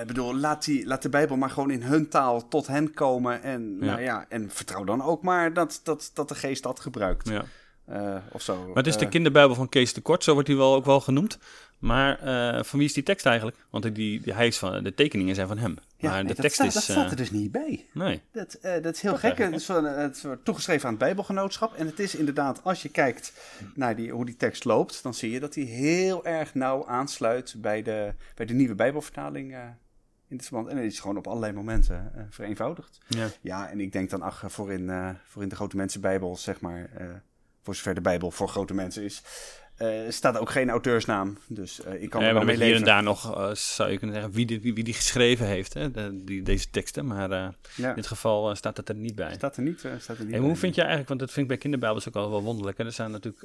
Ik 0.00 0.06
bedoel, 0.06 0.34
laat, 0.34 0.64
die, 0.64 0.86
laat 0.86 1.02
de 1.02 1.08
Bijbel 1.08 1.36
maar 1.36 1.50
gewoon 1.50 1.70
in 1.70 1.82
hun 1.82 2.08
taal 2.08 2.48
tot 2.48 2.66
hen 2.66 2.94
komen. 2.94 3.42
En, 3.42 3.76
Ja. 3.80 3.86
Nou 3.86 4.00
ja, 4.00 4.26
en 4.28 4.50
vertrouw 4.50 4.84
dan 4.84 5.02
ook 5.02 5.22
maar 5.22 5.52
dat, 5.52 5.80
dat, 5.84 6.10
dat 6.14 6.28
de 6.28 6.34
geest 6.34 6.62
dat 6.62 6.80
gebruikt. 6.80 7.28
Ja. 7.28 7.44
Eh, 7.88 8.16
of 8.32 8.42
zo. 8.42 8.66
Maar 8.66 8.76
het 8.76 8.86
is 8.86 8.96
de 8.96 9.04
Eh, 9.04 9.10
kinderbijbel 9.10 9.54
van 9.54 9.68
Kees 9.68 9.92
de 9.92 10.00
Kort, 10.00 10.24
zo 10.24 10.32
wordt 10.32 10.48
hij 10.48 10.56
wel 10.56 10.74
ook 10.74 10.84
wel 10.84 11.00
genoemd. 11.00 11.38
Maar 11.78 12.18
eh, 12.18 12.64
van 12.64 12.78
wie 12.78 12.88
is 12.88 12.94
die 12.94 13.02
tekst 13.02 13.26
eigenlijk? 13.26 13.56
Want 13.70 13.94
die, 13.94 14.20
die, 14.20 14.34
hij 14.34 14.46
is 14.46 14.58
van, 14.58 14.82
de 14.82 14.94
tekeningen 14.94 15.34
zijn 15.34 15.48
van 15.48 15.58
hem. 15.58 15.76
ja, 15.96 16.08
maar 16.10 16.12
nee, 16.12 16.22
de 16.22 16.28
dat, 16.28 16.36
tekst 16.36 16.54
staat, 16.54 16.66
is... 16.66 16.74
dat 16.74 16.82
staat 16.82 17.10
er 17.10 17.16
dus 17.16 17.30
niet 17.30 17.52
bij. 17.52 17.86
nee. 17.92 18.22
Dat, 18.32 18.58
dat 18.82 18.94
is 18.94 19.00
heel 19.00 19.10
Toch 19.10 19.20
gek. 19.20 19.38
Het 19.38 19.54
is, 19.54 19.64
van, 19.64 19.84
het 19.84 20.22
wordt 20.22 20.44
toegeschreven 20.44 20.84
aan 20.84 20.90
het 20.94 21.02
Bijbelgenootschap. 21.02 21.74
En 21.74 21.86
het 21.86 21.98
is 21.98 22.14
inderdaad, 22.14 22.60
als 22.64 22.82
je 22.82 22.88
kijkt 22.88 23.32
naar 23.74 23.96
die, 23.96 24.10
hoe 24.10 24.24
die 24.24 24.36
tekst 24.36 24.64
loopt, 24.64 25.02
dan 25.02 25.14
zie 25.14 25.30
je 25.30 25.40
dat 25.40 25.54
hij 25.54 25.64
heel 25.64 26.24
erg 26.24 26.54
nauw 26.54 26.86
aansluit 26.86 27.54
bij 27.58 27.82
de, 27.82 28.14
bij 28.34 28.46
de 28.46 28.54
nieuwe 28.54 28.74
Bijbelvertaling. 28.74 29.52
in 30.28 30.36
dit 30.36 30.46
verband. 30.46 30.68
En 30.68 30.76
het 30.76 30.92
is 30.92 31.00
gewoon 31.00 31.16
op 31.16 31.26
allerlei 31.26 31.52
momenten 31.52 32.12
vereenvoudigd. 32.30 32.98
Ja. 33.06 33.28
Ja, 33.40 33.70
en 33.70 33.80
ik 33.80 33.92
denk 33.92 34.10
dan, 34.10 34.22
ach, 34.22 34.44
voor 34.46 34.72
in, 34.72 35.16
voor 35.24 35.42
in 35.42 35.48
de 35.48 35.56
grote 35.56 35.76
mensenbijbel, 35.76 36.36
zeg 36.36 36.60
maar, 36.60 36.90
voor 37.74 37.82
zover 37.84 37.94
de 37.94 38.00
Bijbel 38.10 38.30
voor 38.30 38.48
grote 38.48 38.74
mensen 38.74 39.02
is, 39.02 39.22
eh, 39.76 39.88
staat 40.08 40.38
ook 40.38 40.50
geen 40.50 40.70
auteursnaam. 40.70 41.38
Dus 41.48 41.80
eh, 41.82 42.02
ik 42.02 42.10
kan 42.10 42.20
Nee, 42.20 42.28
er 42.28 42.34
wel 42.34 42.44
mee 42.44 42.56
hier 42.64 42.74
en 42.76 42.84
daar 42.84 43.02
nog 43.02 43.36
eh, 43.36 43.54
zou 43.54 43.90
je 43.90 43.98
kunnen 43.98 44.16
zeggen 44.16 44.34
wie, 44.34 44.46
die- 44.46 44.60
wie, 44.60 44.74
wie 44.74 44.84
die 44.84 44.94
geschreven 44.94 45.46
heeft, 45.46 45.74
hè, 45.74 45.90
de- 45.90 46.24
die, 46.24 46.42
deze 46.42 46.70
teksten. 46.70 47.06
Maar 47.06 47.30
Ja, 47.30 47.88
in 47.88 47.94
dit 47.94 48.06
geval 48.06 48.54
staat 48.54 48.76
het 48.76 48.88
er 48.88 48.94
niet 48.94 49.14
bij. 49.14 49.32
staat 49.34 49.56
er 49.56 49.62
niet, 49.62 49.78
staat 49.98 50.18
er 50.18 50.24
niet 50.24 50.34
En 50.34 50.40
hoe 50.40 50.56
vind 50.56 50.74
je 50.74 50.80
eigenlijk, 50.80 51.08
want 51.08 51.20
dat 51.20 51.30
vind 51.30 51.40
ik 51.42 51.48
bij 51.48 51.56
kinderbijbels 51.60 52.08
ook 52.08 52.16
al 52.16 52.30
wel 52.30 52.42
wonderlijk. 52.42 52.78
Hè? 52.78 52.84
Er, 52.84 52.92
zijn 52.92 53.10
natuurlijk, 53.10 53.42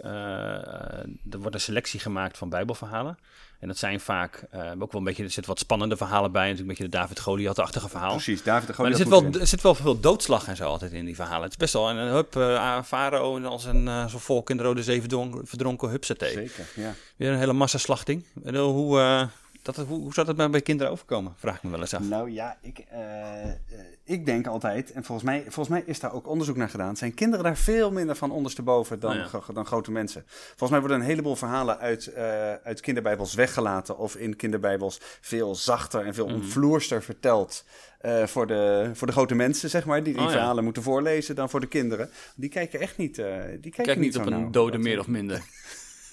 er 1.32 1.40
wordt 1.40 1.56
een 1.56 1.62
selectie 1.62 2.00
gemaakt 2.00 2.38
van 2.38 2.50
bijbelverhalen. 2.50 3.18
En 3.64 3.70
dat 3.70 3.78
zijn 3.78 4.00
vaak 4.00 4.44
eh, 4.50 4.72
ook 4.80 4.92
wel 4.92 5.02
een 5.02 5.04
beetje, 5.04 5.24
er 5.24 5.30
zitten 5.30 5.54
wat 5.54 5.60
spannende 5.60 5.98
verhalen 5.98 6.32
bij. 6.32 6.42
Natuurlijk 6.42 6.60
een 6.62 6.76
beetje 6.76 6.92
de 6.92 6.98
David 6.98 7.20
Goliath-achtige 7.20 7.90
verhaal. 7.90 8.12
Precies, 8.12 8.44
David 8.44 8.68
de 8.68 8.74
Maar 8.78 8.92
er 8.92 8.98
Goliath 8.98 9.24
zit, 9.24 9.32
wel, 9.32 9.42
er 9.42 9.48
zit 9.48 9.62
wel 9.62 9.76
veel 9.76 10.00
doodslag 10.00 10.48
en 10.48 10.56
zo 10.56 10.64
altijd 10.64 10.92
in 10.92 11.06
die 11.06 11.16
verhalen. 11.16 11.42
Het 11.42 11.52
is 11.52 11.58
best 11.58 11.74
wel 11.74 11.90
een, 11.90 11.98
een 11.98 12.14
hup, 12.14 12.36
eh 12.36 12.82
Farao 12.84 13.36
en 13.36 13.46
als 13.46 13.66
een 13.66 13.88
eh, 13.88 14.08
zo'n 14.08 14.20
volk 14.20 14.50
in 14.50 14.58
de 14.58 14.64
Rode 14.64 14.84
Zee 14.84 15.00
verdronken, 15.00 15.48
verdronken 15.48 15.90
hupsatee. 15.90 16.34
Zeker, 16.34 16.66
ja. 16.76 16.94
Weer 17.16 17.32
een 17.32 17.38
hele 17.38 17.54
massaslachting. 17.54 18.26
En, 18.44 18.56
hoe, 18.56 19.30
dat, 19.64 19.76
hoe, 19.76 20.02
hoe 20.02 20.14
zou 20.14 20.26
dat 20.28 20.36
bij- 20.36 20.50
bij 20.50 20.62
kinderen 20.62 20.92
overkomen? 20.92 21.34
Vraag 21.38 21.56
ik 21.56 21.64
me 21.64 21.70
wel 21.70 21.80
eens 21.80 21.94
af. 21.94 22.02
Nou 22.02 22.32
ja, 22.32 22.58
ik, 22.62 22.80
eh, 22.90 23.44
eh, 23.44 23.56
ik 24.04 24.26
denk 24.26 24.48
altijd, 24.48 24.92
en 24.92 25.04
volgens 25.04 25.28
mij, 25.28 25.42
volgens 25.42 25.68
mij 25.68 25.84
is 25.86 26.00
daar 26.00 26.14
ook 26.14 26.28
onderzoek 26.28 26.56
naar 26.56 26.70
gedaan, 26.70 26.96
zijn 26.96 27.14
kinderen 27.14 27.44
daar 27.46 27.58
veel 27.58 27.92
minder 27.92 28.16
van 28.16 28.32
ondersteboven 28.32 29.00
dan, 29.00 29.12
Oh 29.12 29.32
ja. 29.48 29.54
dan 29.54 29.66
grote 29.66 29.92
mensen. 29.92 30.24
Volgens 30.28 30.70
mij 30.70 30.80
worden 30.80 30.98
een 31.00 31.06
heleboel 31.06 31.36
verhalen 31.36 31.80
uit, 31.80 32.08
eh, 32.08 32.54
uit 32.54 32.80
kinderbijbels 32.82 33.34
weggelaten 33.34 33.98
of 33.98 34.16
in 34.16 34.36
kinderbijbels 34.36 35.00
veel 35.22 35.56
zachter 35.56 36.06
en 36.06 36.14
veel 36.14 36.26
Mhm. 36.28 36.36
omvloerster 36.36 37.04
verteld. 37.04 37.66
eh, 38.04 38.26
voor, 38.26 38.48
de, 38.48 38.90
voor 38.94 39.08
de 39.08 39.14
grote 39.14 39.36
mensen, 39.36 39.70
zeg 39.70 39.86
maar, 39.86 40.04
die 40.04 40.14
die 40.14 40.22
Oh 40.22 40.28
ja. 40.28 40.34
verhalen 40.34 40.64
moeten 40.64 40.84
voorlezen 40.84 41.36
dan 41.36 41.50
voor 41.50 41.60
de 41.60 41.68
kinderen. 41.68 42.10
Die 42.36 42.50
kijken 42.50 42.80
echt 42.80 42.98
niet. 42.98 43.18
eh, 43.18 43.26
die 43.50 43.60
kijken 43.72 43.84
Kijk 43.84 44.00
niet 44.00 44.18
op 44.18 44.26
een 44.26 44.52
dode 44.52 44.78
meer 44.78 45.00
of 45.00 45.08
minder. 45.08 45.42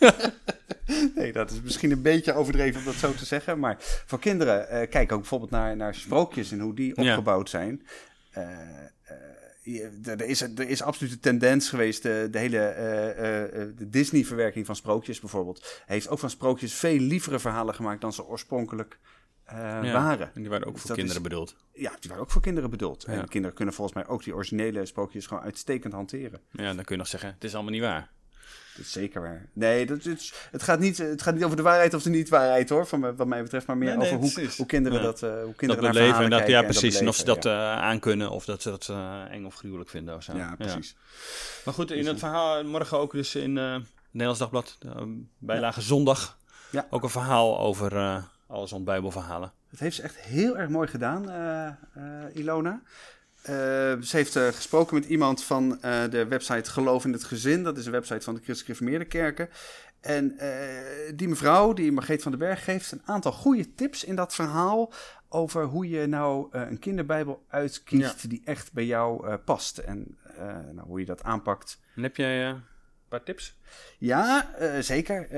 Nee, 1.15 1.33
dat 1.33 1.51
is 1.51 1.61
misschien 1.63 1.91
een 1.91 2.03
beetje 2.03 2.33
overdreven 2.33 2.79
om 2.81 2.85
dat 2.87 2.95
zo 2.95 3.13
te 3.15 3.25
zeggen. 3.25 3.59
Maar 3.59 3.77
voor 3.81 4.19
kinderen, 4.19 4.69
eh 4.69 4.89
kijk 4.91 5.13
ook 5.13 5.19
bijvoorbeeld 5.19 5.51
naar, 5.51 5.77
naar 5.77 5.95
sprookjes 5.95 6.53
en 6.53 6.61
hoe 6.61 6.75
die 6.75 6.97
opgebouwd 6.97 7.51
zijn. 7.51 7.87
Eh, 8.31 8.43
eh, 9.63 10.07
er, 10.07 10.21
is, 10.23 10.41
er 10.41 10.69
is 10.69 10.83
absoluut 10.83 11.13
een 11.13 11.21
tendens 11.21 11.69
geweest, 11.69 12.03
de, 12.03 12.29
de 12.31 12.39
hele 12.39 12.75
de 13.77 13.89
Disney-verwerking 13.89 14.67
van 14.67 14.77
sprookjes 14.77 15.21
bijvoorbeeld, 15.21 15.83
heeft 15.87 16.09
ook 16.09 16.19
van 16.19 16.31
sprookjes 16.31 16.75
veel 16.75 16.99
lievere 16.99 17.39
verhalen 17.39 17.75
gemaakt 17.75 18.01
dan 18.01 18.13
ze 18.13 18.27
oorspronkelijk 18.27 18.99
Ja, 19.47 19.93
waren. 19.93 20.31
En 20.35 20.41
die 20.41 20.51
waren 20.51 20.67
ook 20.67 20.75
Dus 20.75 20.83
voor 20.83 20.95
kinderen 20.95 21.23
is- 21.23 21.29
bedoeld. 21.29 21.57
Ja, 21.73 21.91
die 22.01 22.09
waren 22.11 22.25
ook 22.25 22.31
voor 22.31 22.43
kinderen 22.43 22.71
bedoeld. 22.71 23.05
Ja. 23.07 23.13
En 23.13 23.29
kinderen 23.29 23.57
kunnen 23.57 23.75
volgens 23.75 23.97
mij 23.97 24.07
ook 24.07 24.25
die 24.25 24.35
originele 24.35 24.87
sprookjes 24.87 25.27
gewoon 25.27 25.43
uitstekend 25.43 25.93
hanteren. 25.93 26.41
Ja, 26.51 26.65
dan 26.75 26.85
kun 26.85 26.95
je 26.95 26.97
nog 26.97 27.07
zeggen, 27.07 27.33
het 27.35 27.45
is 27.45 27.55
allemaal 27.55 27.73
niet 27.73 27.83
waar. 27.83 28.11
Dat 28.81 28.89
is 28.89 28.95
zeker 28.95 29.21
waar. 29.21 29.47
Nee, 29.53 29.87
dat 29.87 30.05
is, 30.07 30.33
het, 30.51 30.63
gaat 30.63 30.79
niet, 30.79 30.99
het 30.99 31.23
gaat 31.23 31.35
niet 31.35 31.45
over 31.45 31.57
de 31.57 31.63
waarheid 31.63 31.95
of 31.95 32.03
de 32.03 32.11
niet-waarheid 32.11 32.69
hoor, 32.69 32.87
van, 32.87 33.17
wat 33.17 33.27
mij 33.27 33.43
betreft, 33.43 33.67
maar 33.67 33.77
meer 33.77 33.89
Nee, 33.89 33.97
nee, 33.97 34.07
over 34.07 34.21
hoe, 34.21 34.33
precies. 34.33 34.57
hoe 34.57 34.67
kinderen 34.67 34.99
Ja. 34.99 35.05
dat, 35.05 35.23
eh, 35.23 35.31
hoe 35.31 35.45
Dat 35.47 35.57
kinderen 35.57 35.83
naar 35.85 35.93
beleven 35.93 36.25
en 36.25 36.31
dat, 36.31 36.39
ja, 36.41 36.47
en 36.47 36.53
dat 36.53 36.65
precies. 36.65 37.01
en 37.01 37.09
of 37.09 37.17
ze 37.17 37.25
dat 37.25 37.45
eh 37.47 37.53
aankunnen 37.73 38.31
of 38.31 38.45
dat 38.45 38.63
ze 38.63 38.71
dat 38.71 38.89
eh, 38.91 39.23
eng 39.31 39.45
of 39.45 39.55
gruwelijk 39.55 39.91
vinden 39.91 40.15
of 40.17 40.23
zo. 40.23 40.37
ja. 40.37 40.55
precies. 40.59 40.97
Maar 41.65 41.75
goed, 41.75 41.91
in 41.91 42.07
het 42.07 42.19
verhaal 42.19 42.65
morgen 42.65 42.99
ook 42.99 43.13
dus 43.13 43.35
in 43.35 43.59
eh 43.59 43.77
Nederlands 44.11 44.39
Dagblad, 44.41 44.79
eh, 44.81 45.03
bijlage 45.39 45.81
zondag, 45.81 46.39
Ja. 46.71 46.87
ook 46.91 47.03
een 47.03 47.09
verhaal 47.11 47.59
over 47.59 47.97
eh 47.97 48.23
alles 48.47 48.71
rond 48.71 48.85
bijbelverhalen. 48.85 49.53
Dat 49.71 49.81
heeft 49.81 49.97
ze 49.97 50.03
echt 50.03 50.17
heel 50.21 50.59
erg 50.59 50.69
mooi 50.69 50.89
gedaan, 50.89 51.31
eh, 51.31 51.67
eh, 51.67 52.35
Ilona. 52.37 52.83
Eh, 53.43 53.55
ze 54.01 54.17
heeft 54.17 54.37
eh, 54.37 54.47
gesproken 54.47 54.95
met 54.95 55.05
iemand 55.05 55.45
van 55.45 55.83
eh, 55.83 56.11
de 56.11 56.27
website 56.27 56.71
Geloof 56.71 57.05
in 57.05 57.13
het 57.13 57.25
Gezin. 57.25 57.63
Dat 57.63 57.79
is 57.79 57.87
een 57.87 57.93
website 57.93 58.21
van 58.21 58.35
de 58.35 58.41
Christelijke 58.43 58.85
Gereformeerde 58.85 59.05
Kerken. 59.05 59.49
En 60.01 60.39
die 61.15 61.29
mevrouw, 61.29 61.73
die 61.73 61.93
Margreet 61.93 62.23
van 62.23 62.31
den 62.31 62.41
Berg, 62.41 62.65
geeft 62.65 62.93
een 62.93 63.03
aantal 63.05 63.33
goede 63.33 63.75
tips 63.75 64.05
in 64.05 64.15
dat 64.15 64.35
verhaal 64.35 64.93
over 65.29 65.65
hoe 65.65 65.89
je 65.89 66.07
nou 66.07 66.49
een 66.51 66.79
kinderbijbel 66.79 67.45
uitkiest 67.49 68.29
die 68.31 68.43
echt 68.45 68.73
bij 68.73 68.87
jou 68.87 69.37
past. 69.37 69.79
En 69.79 70.19
nou, 70.73 70.87
hoe 70.87 71.01
je 71.01 71.07
dat 71.07 71.23
aanpakt. 71.23 71.81
En 71.97 72.03
heb 72.03 72.17
jij 72.17 72.49
een 72.49 72.63
paar 73.09 73.23
tips? 73.23 73.59
Ja, 73.99 74.51
zeker. 74.81 75.29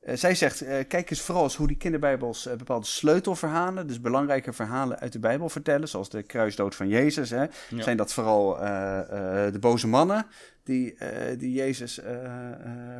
Eh, 0.00 0.16
zij 0.16 0.34
zegt, 0.34 0.60
eh, 0.60 0.88
kijk 0.88 1.10
eens 1.10 1.20
vooral 1.20 1.44
eens 1.44 1.56
hoe 1.56 1.66
die 1.66 1.76
kinderbijbels 1.76 2.46
eh, 2.46 2.56
bepaalde 2.56 2.86
sleutelverhalen, 2.86 3.86
dus 3.86 4.00
belangrijke 4.00 4.52
verhalen 4.52 4.98
uit 4.98 5.12
de 5.12 5.18
Bijbel 5.18 5.48
vertellen, 5.48 5.88
zoals 5.88 6.10
de 6.10 6.22
kruisdood 6.22 6.74
van 6.74 6.88
Jezus. 6.88 7.30
Hè. 7.30 7.42
Ja. 7.68 7.82
Zijn 7.82 7.96
dat 7.96 8.12
vooral 8.12 8.56
de 9.52 9.58
boze 9.60 9.86
mannen 9.86 10.26
die, 10.64 10.98
die 11.38 11.52
Jezus 11.52 12.00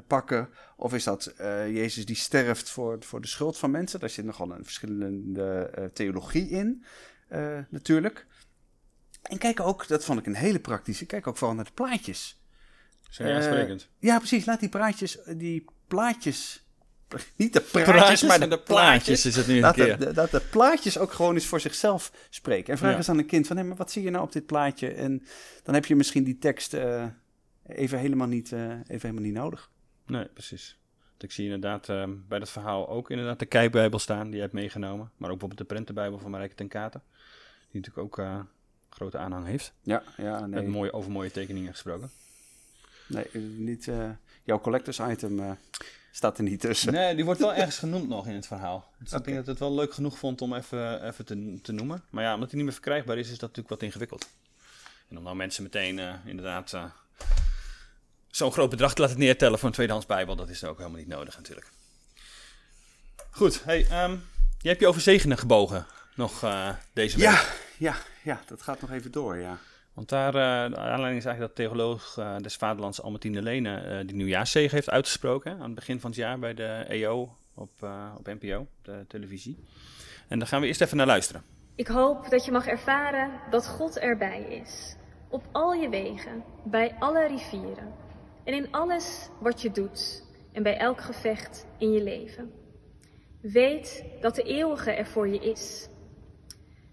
pakken? 0.07 0.49
Of 0.77 0.95
is 0.95 1.05
dat 1.05 1.35
Jezus 1.69 2.07
die 2.07 2.17
sterft 2.17 2.71
voor, 2.71 2.97
voor 3.01 3.21
de 3.21 3.27
schuld 3.27 3.59
van 3.59 3.71
mensen? 3.71 4.01
Daar 4.01 4.11
zit 4.11 4.25
nogal 4.25 4.53
een 4.53 4.65
verschillende 4.65 5.71
theologie 5.93 6.49
in, 6.49 6.85
natuurlijk. 7.69 8.27
En 9.23 9.39
kijk 9.39 9.61
ook, 9.61 9.89
dat 9.89 10.05
vond 10.05 10.19
ik 10.19 10.27
een 10.27 10.35
hele 10.35 10.61
praktische, 10.61 11.07
kijk 11.07 11.27
ook 11.27 11.37
vooral 11.37 11.57
naar 11.57 11.65
de 11.65 11.71
plaatjes. 11.75 12.43
Zijn 13.11 13.29
Eh, 13.29 13.35
aansprekend? 13.35 13.89
Ja, 13.99 14.19
precies. 14.19 14.45
Laat 14.45 14.61
die 14.61 14.69
praatjes, 14.69 15.19
die 15.37 15.65
plaatjes, 15.87 16.68
niet 17.37 17.53
de 17.53 17.61
praatjes, 17.61 18.23
maar 18.23 18.49
de, 18.49 18.59
plaatjes. 18.59 19.27
is 19.27 19.37
het 19.37 19.47
nu 19.47 19.55
een 19.55 19.61
Laat 19.61 19.75
keer. 19.75 19.99
de, 19.99 20.13
dat 20.13 20.31
de 20.31 20.41
plaatjes 20.41 20.99
ook 20.99 21.13
gewoon 21.13 21.35
eens 21.35 21.47
voor 21.47 21.61
zichzelf 21.61 22.13
spreken. 22.31 22.73
En 22.73 22.79
vraag 22.79 22.91
Ja. 22.91 22.97
eens 22.97 23.09
aan 23.09 23.19
een 23.19 23.27
kind 23.27 23.47
van, 23.47 23.57
hé, 23.57 23.63
maar 23.65 23.77
wat 23.77 23.91
zie 23.91 24.03
je 24.03 24.11
nou 24.11 24.25
op 24.25 24.33
dit 24.33 24.47
plaatje? 24.47 24.89
En 24.93 25.23
dan 25.63 25.75
heb 25.75 25.87
je 25.87 25.97
misschien 25.97 26.25
die 26.25 26.39
tekst 26.39 26.75
eh, 26.75 27.07
even, 27.67 27.99
helemaal 27.99 28.27
niet, 28.27 28.53
eh, 28.53 28.61
even 28.71 28.85
helemaal 28.87 29.23
niet 29.23 29.33
nodig. 29.35 29.71
Nee, 30.07 30.25
precies. 30.25 30.79
Want 31.09 31.23
Ik 31.23 31.33
zie 31.33 31.45
inderdaad 31.45 31.89
eh, 31.89 32.05
bij 32.29 32.39
dat 32.39 32.51
verhaal 32.51 32.89
ook 32.89 33.11
inderdaad 33.11 33.39
de 33.39 33.47
kijkbijbel 33.47 33.99
staan 33.99 34.25
die 34.27 34.35
je 34.35 34.41
hebt 34.41 34.53
meegenomen. 34.53 35.11
Maar 35.17 35.31
ook 35.31 35.39
bijvoorbeeld 35.39 35.59
de 35.69 35.75
prentenbijbel 35.75 36.19
van 36.19 36.31
Marijke 36.31 36.55
ten 36.55 36.69
Katen. 36.69 37.03
Die 37.71 37.81
natuurlijk 37.81 38.19
ook 38.19 38.27
grote 38.91 39.19
aanhang 39.19 39.47
heeft. 39.47 39.73
Ja, 39.83 40.03
ja 40.17 40.41
Met 40.41 40.51
nee, 40.51 40.69
mooie, 40.69 40.93
over 40.93 41.11
mooie 41.11 41.31
tekeningen 41.31 41.73
gesproken. 41.73 42.11
nee 43.07 43.27
niet, 43.57 43.91
jouw 44.45 44.61
collectors 44.61 44.99
item 44.99 45.59
staat 46.11 46.39
er 46.39 46.45
niet 46.45 46.61
tussen. 46.61 46.93
Nee, 46.93 47.15
die 47.15 47.25
wordt 47.25 47.41
wel 47.41 47.55
ergens 47.55 47.79
genoemd 47.79 48.09
nog 48.09 48.27
in 48.27 48.35
het 48.35 48.47
verhaal. 48.47 48.93
Dus 48.99 49.13
ik 49.13 49.25
denk 49.25 49.37
dat 49.37 49.47
het 49.47 49.59
wel 49.59 49.75
leuk 49.75 49.95
genoeg 49.95 50.19
vond 50.19 50.41
om 50.41 50.55
even, 50.55 51.07
even 51.07 51.25
te, 51.25 51.59
te 51.63 51.73
noemen. 51.73 52.03
Maar 52.11 52.25
ja, 52.25 52.35
omdat 52.35 52.49
hij 52.49 52.57
niet 52.57 52.67
meer 52.67 52.75
verkrijgbaar 52.75 53.19
is, 53.19 53.31
is 53.31 53.39
dat 53.39 53.41
natuurlijk 53.41 53.69
wat 53.69 53.83
ingewikkeld. 53.83 54.29
En 55.09 55.17
om 55.17 55.23
nou 55.23 55.37
mensen 55.37 55.63
meteen 55.63 55.99
eh, 55.99 56.15
inderdaad 56.25 56.73
eh, 56.73 56.85
zo'n 58.31 58.53
groot 58.53 58.71
bedrag 58.71 58.95
te 58.95 59.01
laten 59.01 59.19
neertellen 59.19 59.59
voor 59.59 59.69
een 59.69 59.75
tweedehands 59.75 60.07
bijbel, 60.07 60.37
dat 60.37 60.49
is 60.49 60.65
ook 60.65 60.79
helemaal 60.79 60.99
niet 60.99 61.09
nodig 61.09 61.37
natuurlijk. 61.37 61.71
Goed, 63.31 63.65
hey, 63.65 63.87
ehm, 63.91 64.17
je 64.61 64.69
hebt 64.69 64.81
je 64.81 64.87
over 64.87 65.01
zegenen 65.01 65.39
gebogen 65.39 65.87
nog 66.15 66.43
eh, 66.43 66.71
deze 66.93 67.17
week. 67.17 67.27
Ja, 67.27 67.45
ja, 67.79 67.97
ja, 68.23 68.41
dat 68.47 68.63
gaat 68.63 68.81
nog 68.81 68.91
even 68.91 69.11
door, 69.11 69.37
ja. 69.37 69.59
Want 69.99 70.11
daar, 70.11 70.35
uh, 70.35 70.75
de 70.75 70.81
aanleiding 70.81 71.17
is 71.17 71.25
eigenlijk 71.25 71.39
dat 71.39 71.55
theoloog 71.55 72.17
uh, 72.19 72.37
des 72.37 72.57
Vaderlands 72.57 73.03
Albertine 73.03 73.43
Lene 73.43 73.83
uh, 73.83 74.07
die 74.07 74.17
nieuwjaarszegen 74.17 74.75
heeft 74.75 74.91
uitgesproken. 74.91 75.53
Aan 75.53 75.63
het 75.63 75.75
begin 75.75 76.01
van 76.01 76.11
het 76.11 76.19
jaar 76.19 76.39
bij 76.39 76.55
de 76.55 76.85
EO 76.89 77.37
op, 77.55 77.71
op 78.17 78.27
NPO, 78.27 78.67
de 78.83 79.05
televisie. 79.09 79.59
En 80.29 80.39
daar 80.39 80.49
gaan 80.49 80.61
we 80.61 80.67
eerst 80.67 80.81
even 80.81 80.97
naar 80.97 81.07
luisteren. 81.07 81.43
Ik 81.75 81.87
hoop 81.87 82.31
dat 82.31 82.45
je 82.45 82.53
mag 82.53 82.67
ervaren 82.67 83.31
dat 83.51 83.67
God 83.67 83.99
erbij 83.99 84.43
is. 84.43 84.97
Op 85.29 85.45
al 85.53 85.73
je 85.73 85.89
wegen, 85.89 86.45
bij 86.65 86.97
alle 86.99 87.27
rivieren. 87.27 87.95
En 88.45 88.55
in 88.55 88.73
alles 88.73 89.29
wat 89.41 89.63
je 89.63 89.71
doet 89.71 90.25
en 90.53 90.63
bij 90.63 90.77
elk 90.77 91.01
gevecht 91.01 91.67
in 91.79 91.93
je 91.93 92.03
leven. 92.03 92.53
Weet 93.41 94.05
dat 94.21 94.35
de 94.35 94.43
eeuwige 94.43 94.91
er 94.91 95.07
voor 95.07 95.29
je 95.29 95.39
is. 95.39 95.89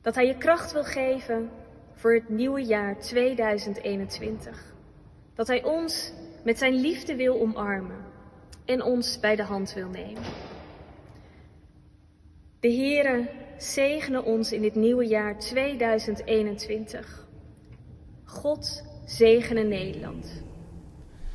Dat 0.02 0.16
hij 0.16 0.28
je 0.28 0.38
kracht 0.38 0.72
wil 0.72 0.84
geven 0.84 1.50
voor 1.96 2.14
het 2.14 2.30
nieuwe 2.30 2.62
jaar 2.62 3.00
2021. 3.00 4.74
Dat 5.34 5.48
hij 5.48 5.64
ons 5.64 6.12
met 6.44 6.58
zijn 6.58 6.74
liefde 6.74 7.16
wil 7.16 7.42
omarmen 7.42 8.06
en 8.66 8.84
ons 8.84 9.20
bij 9.20 9.36
de 9.36 9.44
hand 9.44 9.74
wil 9.74 9.90
nemen. 9.90 10.22
De 12.60 12.74
Heere 12.74 13.30
zegene 13.58 14.24
ons 14.24 14.52
in 14.52 14.62
dit 14.62 14.76
nieuwe 14.76 15.06
jaar 15.08 15.40
2021. 15.40 17.28
God 18.24 18.84
zegene 19.06 19.64
Nederland. 19.64 20.44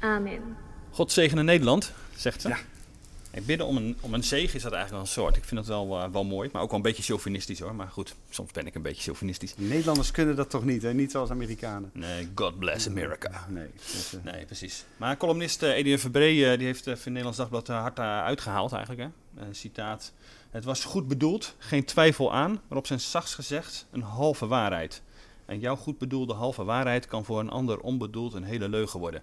Amen. 0.01 0.57
God 0.91 1.13
zegene 1.13 1.43
Nederland, 1.43 1.93
zegt 2.17 2.41
ze. 2.41 2.49
Ja. 2.49 2.57
Ik 3.33 3.47
bidden 3.47 3.67
om 3.67 3.77
een, 3.77 3.97
om 4.01 4.15
een 4.15 4.25
zegen 4.25 4.55
is 4.55 4.63
dat 4.63 4.73
eigenlijk 4.73 4.91
wel 4.91 5.01
een 5.01 5.07
soort. 5.07 5.37
Ik 5.37 5.45
vind 5.45 5.67
dat 5.67 5.69
wel, 5.69 5.99
uh, 5.99 6.13
wel 6.13 6.25
mooi, 6.25 6.49
maar 6.53 6.63
ook 6.63 6.69
wel 6.69 6.77
een 6.77 6.85
beetje 6.85 7.03
chauvinistisch 7.03 7.61
hoor. 7.61 7.75
Maar 7.75 7.89
goed, 7.89 8.15
soms 8.31 8.53
ben 8.53 8.67
ik 8.67 8.75
een 8.75 8.83
beetje 8.83 9.03
chauvinistisch. 9.03 9.55
Nederlanders 9.57 10.11
kunnen 10.11 10.37
dat 10.37 10.51
toch 10.51 10.65
niet, 10.65 10.83
hè? 10.83 10.95
Niet 10.95 11.11
zoals 11.11 11.31
Amerikanen. 11.31 11.91
Nee, 11.93 12.29
God 12.35 12.59
bless 12.59 12.89
America. 12.89 13.47
Nee, 13.49 13.69
uh... 14.15 14.33
nee 14.33 14.45
precies. 14.45 14.85
Maar 14.97 15.17
columnist 15.17 15.63
uh, 15.63 15.77
Edwin 15.77 15.99
Verbree, 15.99 16.57
die 16.57 16.67
heeft 16.67 16.87
uh, 16.87 16.95
voor 16.95 17.07
Nederlands 17.07 17.39
Dagblad 17.39 17.67
hard 17.67 17.99
uitgehaald 17.99 18.73
eigenlijk. 18.73 19.11
Hè? 19.35 19.45
citaat. 19.51 20.13
Het 20.51 20.65
was 20.65 20.85
goed 20.85 21.09
bedoeld, 21.09 21.55
geen 21.59 21.85
twijfel 21.85 22.33
aan, 22.33 22.61
maar 22.69 22.79
op 22.79 22.87
zijn 22.87 23.01
zachts 23.01 23.35
gezegd 23.35 23.87
een 23.91 24.03
halve 24.03 24.47
waarheid. 24.47 25.03
En 25.47 25.59
jouw 25.59 25.77
goed 25.77 25.99
bedoelde 25.99 26.35
halve 26.35 26.65
waarheid 26.65 27.07
kan 27.07 27.25
voor 27.25 27.41
een 27.41 27.51
ander 27.51 27.79
onbedoeld 27.81 28.35
een 28.35 28.45
hele 28.45 28.69
leugen 28.69 29.01
worden. 29.01 29.23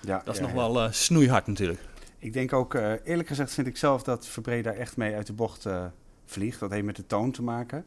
Ja, 0.00 0.22
dat 0.24 0.34
is 0.34 0.40
ja, 0.40 0.46
nog 0.46 0.56
ja. 0.56 0.72
wel 0.72 0.92
snoeihard 0.92 1.46
natuurlijk. 1.46 1.80
Ik 2.18 2.32
denk 2.32 2.52
ook, 2.52 2.74
uh, 2.74 2.92
eerlijk 3.04 3.28
gezegd 3.28 3.52
vind 3.52 3.66
ik 3.66 3.76
zelf 3.76 4.02
dat 4.02 4.26
Verbree 4.26 4.62
daar 4.62 4.76
echt 4.76 4.96
mee 4.96 5.14
uit 5.14 5.26
de 5.26 5.32
bocht 5.32 5.66
uh, 5.66 5.84
vliegt. 6.24 6.60
Dat 6.60 6.70
heeft 6.70 6.84
met 6.84 6.96
de 6.96 7.06
toon 7.06 7.30
te 7.30 7.42
maken. 7.42 7.84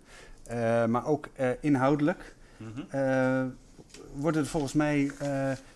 Uh, 0.51 0.85
maar 0.85 1.05
ook 1.05 1.29
inhoudelijk 1.59 2.35
mm 2.57 2.73
-hmm. 2.73 3.55
worden 4.15 4.41
er 4.41 4.47
volgens 4.47 4.73
mij 4.73 5.11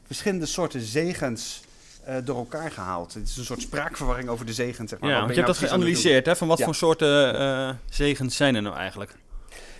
verschillende 0.05 0.45
soorten 0.45 0.81
zegens 0.81 1.63
door 2.23 2.37
elkaar 2.37 2.71
gehaald. 2.71 3.13
Het 3.13 3.27
is 3.27 3.37
een 3.37 3.45
soort 3.45 3.61
spraakverwarring 3.61 4.29
over 4.29 4.45
de 4.45 4.53
zegens. 4.53 4.89
Zeg 4.89 4.99
maar. 4.99 5.09
Ja, 5.09 5.15
want 5.15 5.29
je, 5.29 5.35
je 5.35 5.41
hebt 5.41 5.51
nou 5.51 5.61
dat 5.61 5.69
geanalyseerd, 5.69 6.25
hè? 6.25 6.35
Van 6.35 6.47
wat 6.47 6.57
ja. 6.57 6.65
voor 6.65 6.75
soorten 6.75 7.79
zegens 7.89 8.35
zijn 8.35 8.55
er 8.55 8.61
nou 8.61 8.75
eigenlijk? 8.75 9.15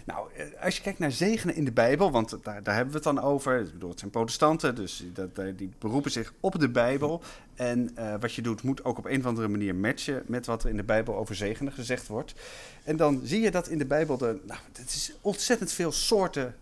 Nou, 0.06 0.30
als 0.62 0.76
je 0.76 0.82
kijkt 0.82 1.00
naar 1.00 1.12
zegenen 1.12 1.56
in 1.56 1.66
de 1.66 1.72
Bijbel, 1.72 2.12
want 2.12 2.38
daar, 2.44 2.64
daar 2.64 2.76
hebben 2.76 2.94
we 2.94 3.00
het 3.00 3.16
dan 3.16 3.22
over. 3.22 3.60
Ik 3.60 3.72
bedoel, 3.72 3.90
het 3.90 4.00
zijn 4.00 4.12
protestanten, 4.12 4.76
dus 4.76 5.04
dat, 5.14 5.58
die 5.58 5.72
beroepen 5.80 6.12
zich 6.12 6.34
op 6.40 6.60
de 6.60 6.70
Bijbel. 6.70 7.22
En 7.56 7.92
uh, 7.98 8.16
wat 8.20 8.34
je 8.34 8.42
doet, 8.42 8.64
moet 8.64 8.84
ook 8.84 8.98
op 8.98 9.06
een 9.06 9.20
of 9.20 9.26
andere 9.26 9.48
manier 9.48 9.76
matchen 9.76 10.24
met 10.28 10.46
wat 10.46 10.64
er 10.64 10.70
in 10.70 10.76
de 10.76 10.84
Bijbel 10.84 11.16
over 11.16 11.36
zegenen 11.36 11.74
gezegd 11.74 12.08
wordt. 12.08 12.34
En 12.84 12.98
dan 12.98 13.22
zie 13.24 13.42
je 13.42 13.52
dat 13.52 13.68
in 13.68 13.78
de 13.78 13.86
Bijbel 13.86 14.20
er 14.20 14.40
nou, 14.46 14.60
ontzettend 15.22 15.72
veel 15.72 15.92
soorten 15.92 16.56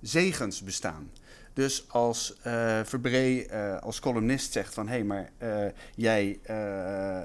zegens 0.00 0.62
bestaan. 0.62 1.10
Dus 1.54 1.84
als 1.88 2.34
uh, 2.46 2.80
Verbree 2.84 3.46
uh, 3.50 3.78
als 3.78 4.00
columnist 4.00 4.52
zegt 4.52 4.74
van... 4.74 4.88
hé, 4.88 4.94
hey, 4.94 5.04
maar 5.04 5.30
uh, 5.42 5.64
jij, 5.94 6.38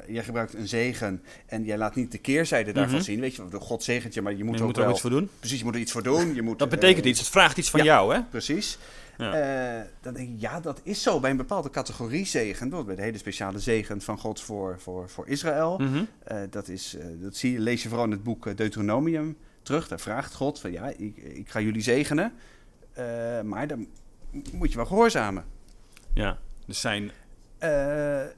jij 0.08 0.24
gebruikt 0.24 0.54
een 0.54 0.68
zegen 0.68 1.24
en 1.46 1.64
jij 1.64 1.78
laat 1.78 1.96
niet 1.96 2.12
de 2.12 2.18
keerzijde 2.18 2.72
daarvan 2.72 2.92
mm 2.92 2.98
-hmm. 2.98 3.06
zien. 3.06 3.20
Weet 3.20 3.36
je, 3.36 3.44
God 3.60 3.84
zegent 3.84 4.14
je, 4.14 4.22
maar 4.22 4.36
je 4.36 4.44
moet 4.44 4.56
je 4.56 4.62
ook 4.62 4.68
moet 4.68 4.78
wel... 4.78 4.86
er 4.86 4.92
iets 4.92 5.02
voor 5.02 5.10
doen. 5.10 5.30
Precies, 5.40 5.60
je 5.60 5.66
moet 5.66 5.74
er 5.74 5.80
iets 5.80 5.92
voor 5.92 6.04
doen. 6.04 6.36
Je 6.36 6.42
moet, 6.42 6.60
dat 6.60 6.70
betekent 6.70 7.06
iets, 7.06 7.20
het 7.20 7.30
vraagt 7.30 7.58
iets 7.58 7.70
van 7.70 7.80
ja, 7.80 7.86
jou, 7.86 8.14
hè? 8.14 8.24
Precies. 8.24 8.78
Ja. 9.18 9.88
dan 10.02 10.14
denk 10.14 10.30
ik, 10.30 10.36
ja, 10.40 10.60
dat 10.60 10.80
is 10.84 11.02
zo 11.02 11.20
bij 11.20 11.32
een 11.32 11.38
bepaalde 11.38 11.70
categorie 11.70 12.26
zegen. 12.26 12.70
Bijvoorbeeld 12.70 12.86
bij 12.86 12.96
de 12.96 13.02
hele 13.02 13.18
speciale 13.18 13.60
zegen 13.60 14.02
van 14.02 14.18
God 14.18 14.42
voor, 14.42 14.80
voor, 14.80 15.10
voor 15.10 15.28
Israël. 15.28 15.78
Mm 15.78 15.88
-hmm. 15.88 16.08
dat, 16.50 16.68
is, 16.68 16.98
dat 17.22 17.36
zie 17.36 17.52
je, 17.52 17.60
lees 17.60 17.84
je 17.84 17.88
vooral 17.90 18.06
in 18.06 18.12
het 18.12 18.24
boek 18.24 18.58
Deuteronomium 18.58 19.38
terug. 19.64 19.88
Daar 19.88 20.00
vraagt 20.00 20.34
God 20.34 20.60
van, 20.60 20.72
ja, 20.72 20.88
ik, 20.98 21.18
ik 21.18 21.50
ga 21.50 21.60
jullie 21.60 21.82
zegenen. 21.82 22.34
maar 23.44 23.68
dan 23.68 23.88
moet 24.52 24.70
je 24.70 24.76
wel 24.76 24.86
gehoorzamen. 24.86 25.46
Ja, 26.14 26.38
dus 26.66 26.80
zijn... 26.80 27.12
Uh, 27.64 28.22
en, 28.22 28.36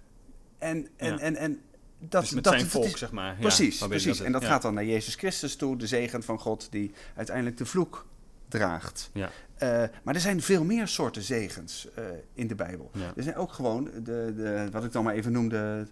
en, 0.57 0.87
ja. 0.97 1.17
en, 1.17 1.35
en 1.35 1.61
dat, 1.99 2.21
dus 2.21 2.31
met 2.31 2.43
dat, 2.43 2.53
zijn 2.53 2.63
dat 2.63 2.71
volk, 2.71 2.85
is, 2.85 2.99
zeg 2.99 3.11
maar. 3.11 3.35
Precies, 3.39 3.79
ja, 3.79 3.87
precies. 3.87 4.17
Dat 4.17 4.25
en 4.25 4.31
dat 4.31 4.41
ja. 4.41 4.47
gaat 4.47 4.61
dan 4.61 4.73
naar 4.73 4.85
Jezus 4.85 5.15
Christus 5.15 5.55
toe, 5.55 5.77
de 5.77 5.87
zegen 5.87 6.23
van 6.23 6.39
God 6.39 6.67
die 6.71 6.91
uiteindelijk 7.15 7.57
de 7.57 7.65
vloek 7.65 8.05
draagt. 8.47 9.09
Ja. 9.13 9.29
Uh, 9.63 9.83
maar 10.03 10.15
er 10.15 10.19
zijn 10.19 10.41
veel 10.41 10.63
meer 10.63 10.87
soorten 10.87 11.21
zegens 11.21 11.87
uh, 11.99 12.05
in 12.33 12.47
de 12.47 12.55
Bijbel. 12.55 12.91
Ja. 12.93 13.13
Er 13.15 13.23
zijn 13.23 13.35
ook 13.35 13.53
gewoon, 13.53 13.83
de, 13.83 14.33
de, 14.35 14.67
wat 14.71 14.83
ik 14.83 14.91
dan 14.91 15.03
maar 15.03 15.13
even 15.13 15.31
noemde, 15.31 15.87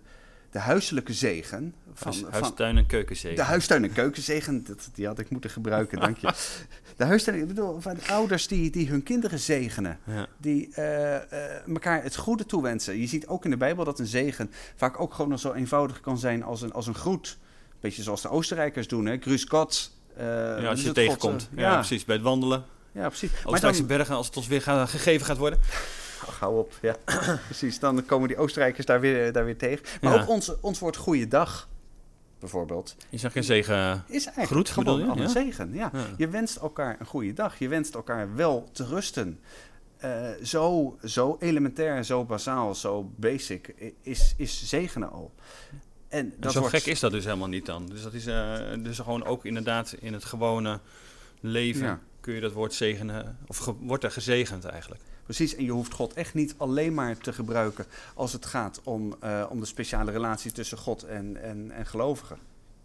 de 0.52 0.60
huiselijke 0.60 1.14
zegen. 1.14 1.74
Van, 1.94 2.14
huistuin- 2.30 2.78
en 2.78 2.86
keukenzegen. 2.86 3.36
De 3.36 3.44
huistuin- 3.44 3.84
en 3.84 3.94
keukenzegen, 3.94 4.64
dat, 4.64 4.90
die 4.94 5.08
had 5.08 5.20
ik 5.20 5.30
moeten 5.30 5.50
gebruiken, 5.50 6.00
dank 6.00 6.18
je. 6.18 6.34
De 6.98 7.06
huistuin, 7.06 7.40
ik 7.40 7.48
bedoel, 7.48 7.80
van 7.82 7.98
ouders 8.08 8.48
die, 8.48 8.70
die 8.70 8.90
hun 8.90 9.04
kinderen 9.04 9.40
zegenen. 9.40 10.00
Ja. 10.04 10.28
Die 10.38 10.68
uh, 10.68 10.86
uh, 10.86 11.68
elkaar 11.68 12.04
het 12.04 12.16
goede 12.16 12.46
toewensen. 12.46 13.00
Je 13.00 13.08
ziet 13.08 13.28
ook 13.28 13.44
in 13.46 13.50
de 13.50 13.58
Bijbel 13.58 13.84
dat 13.84 14.00
een 14.00 14.06
zegen 14.06 14.52
vaak 14.76 15.00
ook 15.00 15.14
gewoon 15.14 15.30
nog 15.30 15.40
zo 15.40 15.54
eenvoudig 15.54 16.00
kan 16.00 16.18
zijn 16.18 16.44
als 16.44 16.62
een, 16.62 16.74
als 16.74 16.88
een 16.88 16.96
groet. 16.96 17.38
Beetje 17.80 18.04
zoals 18.04 18.22
de 18.22 18.30
Oostenrijkers 18.30 18.88
doen, 18.88 19.06
hè. 19.06 19.18
Grüß 19.18 19.48
Gott. 19.48 19.98
Uh, 20.18 20.24
ja, 20.26 20.70
als 20.70 20.80
je 20.80 20.86
het 20.86 20.96
tegenkomt. 20.96 21.42
God, 21.42 21.60
ja. 21.60 21.70
ja, 21.70 21.76
precies. 21.76 22.06
Bij 22.06 22.16
het 22.16 22.24
wandelen. 22.24 22.64
Ja, 22.92 23.08
precies. 23.08 23.32
Oostenrijkse 23.44 23.86
dan... 23.86 23.98
bergen, 23.98 24.16
als 24.16 24.28
het 24.28 24.38
ons 24.38 24.48
weer 24.48 24.62
gegeven 24.62 25.26
gaat 25.26 25.38
worden. 25.38 25.60
Gauw 26.30 26.58
op, 26.58 26.74
ja. 26.82 26.96
precies. 27.46 27.80
Dan 27.80 28.06
komen 28.06 28.28
die 28.28 28.38
Oostenrijkers 28.38 28.86
daar 28.86 29.00
weer, 29.00 29.32
daar 29.32 29.46
weer 29.46 29.58
tegen. 29.58 29.86
Maar 30.02 30.14
ja. 30.14 30.22
ook 30.22 30.30
ons, 30.30 30.60
ons 30.60 30.80
woord 30.80 30.96
goeiedag, 30.96 31.70
bijvoorbeeld. 32.40 32.96
Is 33.10 33.22
dat 33.22 33.32
geen 33.32 33.44
zegen 33.44 34.04
is 34.08 34.26
eigenlijk 34.26 34.48
groet, 34.48 34.70
gewoon 34.70 35.00
je? 35.00 35.06
al 35.06 35.18
een 35.18 35.30
zegen. 35.30 35.74
Ja. 35.74 35.90
ja. 35.94 36.06
Je 36.18 36.28
wenst 36.28 36.56
elkaar 36.56 36.96
een 37.00 37.06
goede 37.06 37.34
dag. 37.34 37.60
Je 37.60 37.68
wenst 37.68 37.96
elkaar 37.96 38.36
wel 38.36 38.70
te 38.72 38.86
rusten. 38.86 39.40
Uh, 40.04 40.30
zo, 40.44 40.98
zo 41.04 41.38
elementair, 41.40 42.04
zo 42.04 42.26
basaal, 42.26 42.76
zo 42.76 43.12
basic 43.16 43.94
is, 44.02 44.34
is 44.38 44.68
zegenen 44.68 45.12
al. 45.12 45.32
En, 46.08 46.34
dat 46.36 46.46
en 46.46 46.52
zo 46.52 46.60
wordt... 46.60 46.76
gek 46.76 46.86
is 46.86 47.00
dat 47.00 47.12
dus 47.12 47.24
helemaal 47.24 47.48
niet 47.48 47.66
dan. 47.66 47.86
Dus 47.86 48.04
dat 48.04 48.14
is 48.14 48.28
uh, 48.28 48.58
dus 48.80 49.00
gewoon 49.00 49.26
ook 49.26 49.46
inderdaad 49.46 49.96
in 50.00 50.14
het 50.14 50.26
gewone 50.26 50.80
leven 51.40 52.02
kun 52.20 52.34
je 52.34 52.42
dat 52.42 52.52
woord 52.52 52.74
zegenen, 52.74 53.38
of 53.48 53.74
wordt 53.80 54.04
er 54.04 54.12
gezegend 54.12 54.66
eigenlijk. 54.66 55.02
Precies, 55.30 55.56
en 55.56 55.64
je 55.64 55.72
hoeft 55.72 55.94
God 55.94 56.14
echt 56.14 56.34
niet 56.34 56.56
alleen 56.58 56.94
maar 56.94 57.18
te 57.18 57.34
gebruiken 57.34 57.86
als 58.14 58.34
het 58.34 58.46
gaat 58.46 58.82
om, 58.84 59.16
uh, 59.24 59.46
om 59.50 59.60
de 59.60 59.66
speciale 59.66 60.12
relatie 60.12 60.52
tussen 60.52 60.78
God 60.78 61.04
en, 61.04 61.42
en, 61.42 61.72
en 61.72 61.86
gelovigen. 61.86 62.38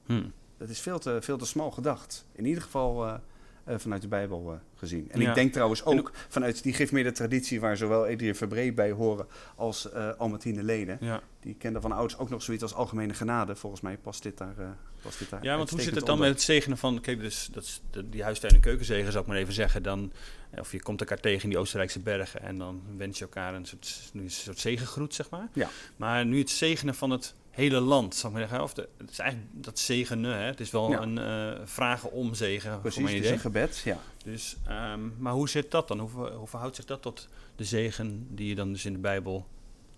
Hmm. 0.07 0.33
Dat 0.57 0.69
is 0.69 0.81
veel 0.81 0.99
te, 0.99 1.19
veel 1.21 1.37
te 1.37 1.47
smal 1.47 1.71
gedacht. 1.71 2.25
In 2.33 2.45
ieder 2.45 2.63
geval 2.63 3.21
uh, 3.67 3.75
uh, 3.75 3.79
vanuit 3.79 4.03
de 4.03 4.09
Bijbel 4.09 4.61
gezien. 4.75 5.11
En 5.11 5.21
ja. 5.21 5.29
ik 5.29 5.35
denk 5.35 5.53
trouwens 5.53 5.85
ook 5.85 6.11
vanuit 6.29 6.63
die 6.63 6.73
gifmeerde 6.73 7.13
traditie 7.13 7.61
waar 7.61 7.77
zowel 7.77 8.03
Adriaan 8.05 8.35
Verbree 8.35 8.73
bij 8.73 8.91
horen 8.91 9.27
als 9.57 9.93
Albertine 9.93 10.63
Lene. 10.63 10.97
Ja. 11.01 11.21
Die 11.41 11.55
kenden 11.55 11.83
van 11.83 11.93
ouders 11.93 12.19
ook 12.19 12.31
nog 12.31 12.43
zoiets 12.43 12.63
als 12.63 12.75
algemene 12.75 13.15
genade. 13.15 13.57
Volgens 13.57 13.83
mij 13.83 13.97
past 13.97 14.23
dit 14.23 14.39
daar. 14.39 14.55
past 15.03 15.19
dit 15.19 15.31
daar 15.31 15.43
ja, 15.43 15.57
want 15.57 15.71
hoe 15.71 15.81
zit 15.81 15.95
het 15.95 16.05
dan 16.07 16.15
onder. 16.15 16.27
met 16.27 16.37
het 16.37 16.45
zegenen 16.45 16.79
van. 16.79 17.01
Kijk, 17.01 17.21
dus 17.21 17.49
dat 17.53 17.63
is 17.63 17.83
de, 17.91 18.09
die 18.09 18.23
huistuin- 18.23 18.55
en 18.55 18.61
keukenzegen, 18.61 19.13
zou 19.13 19.25
ik 19.25 19.31
maar 19.31 19.39
even 19.39 19.55
zeggen. 19.55 19.83
Dan 19.83 20.13
of 20.59 20.73
je 20.73 20.83
komt 20.83 21.01
elkaar 21.01 21.21
tegen 21.21 21.43
in 21.43 21.49
die 21.49 21.59
Oostenrijkse 21.59 22.01
bergen 22.01 22.43
en 22.43 22.59
dan 22.59 22.83
wens 22.97 23.19
je 23.19 23.25
elkaar 23.25 23.55
een 23.55 23.67
soort, 23.67 24.11
een 24.15 24.31
soort 24.31 24.59
zegengroet, 24.59 25.15
zeg 25.15 25.31
maar. 25.31 25.49
Ja. 25.53 25.69
Maar 25.97 26.27
nu 26.27 26.39
het 26.39 26.51
zegenen 26.51 26.95
van 26.95 27.11
het 27.11 27.35
hele 27.55 27.81
land, 27.81 28.15
zal 28.15 28.31
ik 28.31 28.37
maar 28.37 28.47
zeggen. 28.49 28.63
Of 28.65 28.75
de, 28.75 28.89
het 28.99 29.11
is 29.11 29.19
eigenlijk 29.19 29.51
dat 29.65 29.79
zegenen, 29.79 30.37
hè? 30.39 30.45
het 30.45 30.61
is 30.61 30.71
wel 30.71 30.91
Ja. 30.91 31.03
een 31.03 31.17
uh, 31.19 31.67
vragen 31.67 32.13
om 32.13 32.35
zegen. 32.35 32.81
Precies, 32.81 32.95
voor 32.95 33.03
mijn 33.11 33.17
het 33.17 33.25
is 33.25 33.31
een 33.31 33.39
gebed. 33.39 33.81
Ja. 33.85 33.99
Dus, 34.25 34.57
ehm, 34.67 35.01
maar 35.19 35.33
hoe 35.33 35.49
zit 35.49 35.71
dat 35.71 35.89
dan? 35.89 35.99
Hoe 36.01 36.47
verhoudt 36.47 36.77
zich 36.77 36.85
dat 36.85 37.03
tot 37.03 37.29
de 37.57 37.65
zegen 37.65 38.27
die 38.31 38.49
je 38.49 38.55
dan 38.55 38.73
dus 38.73 38.85
in 38.85 38.93
de 38.93 38.99
Bijbel 38.99 39.47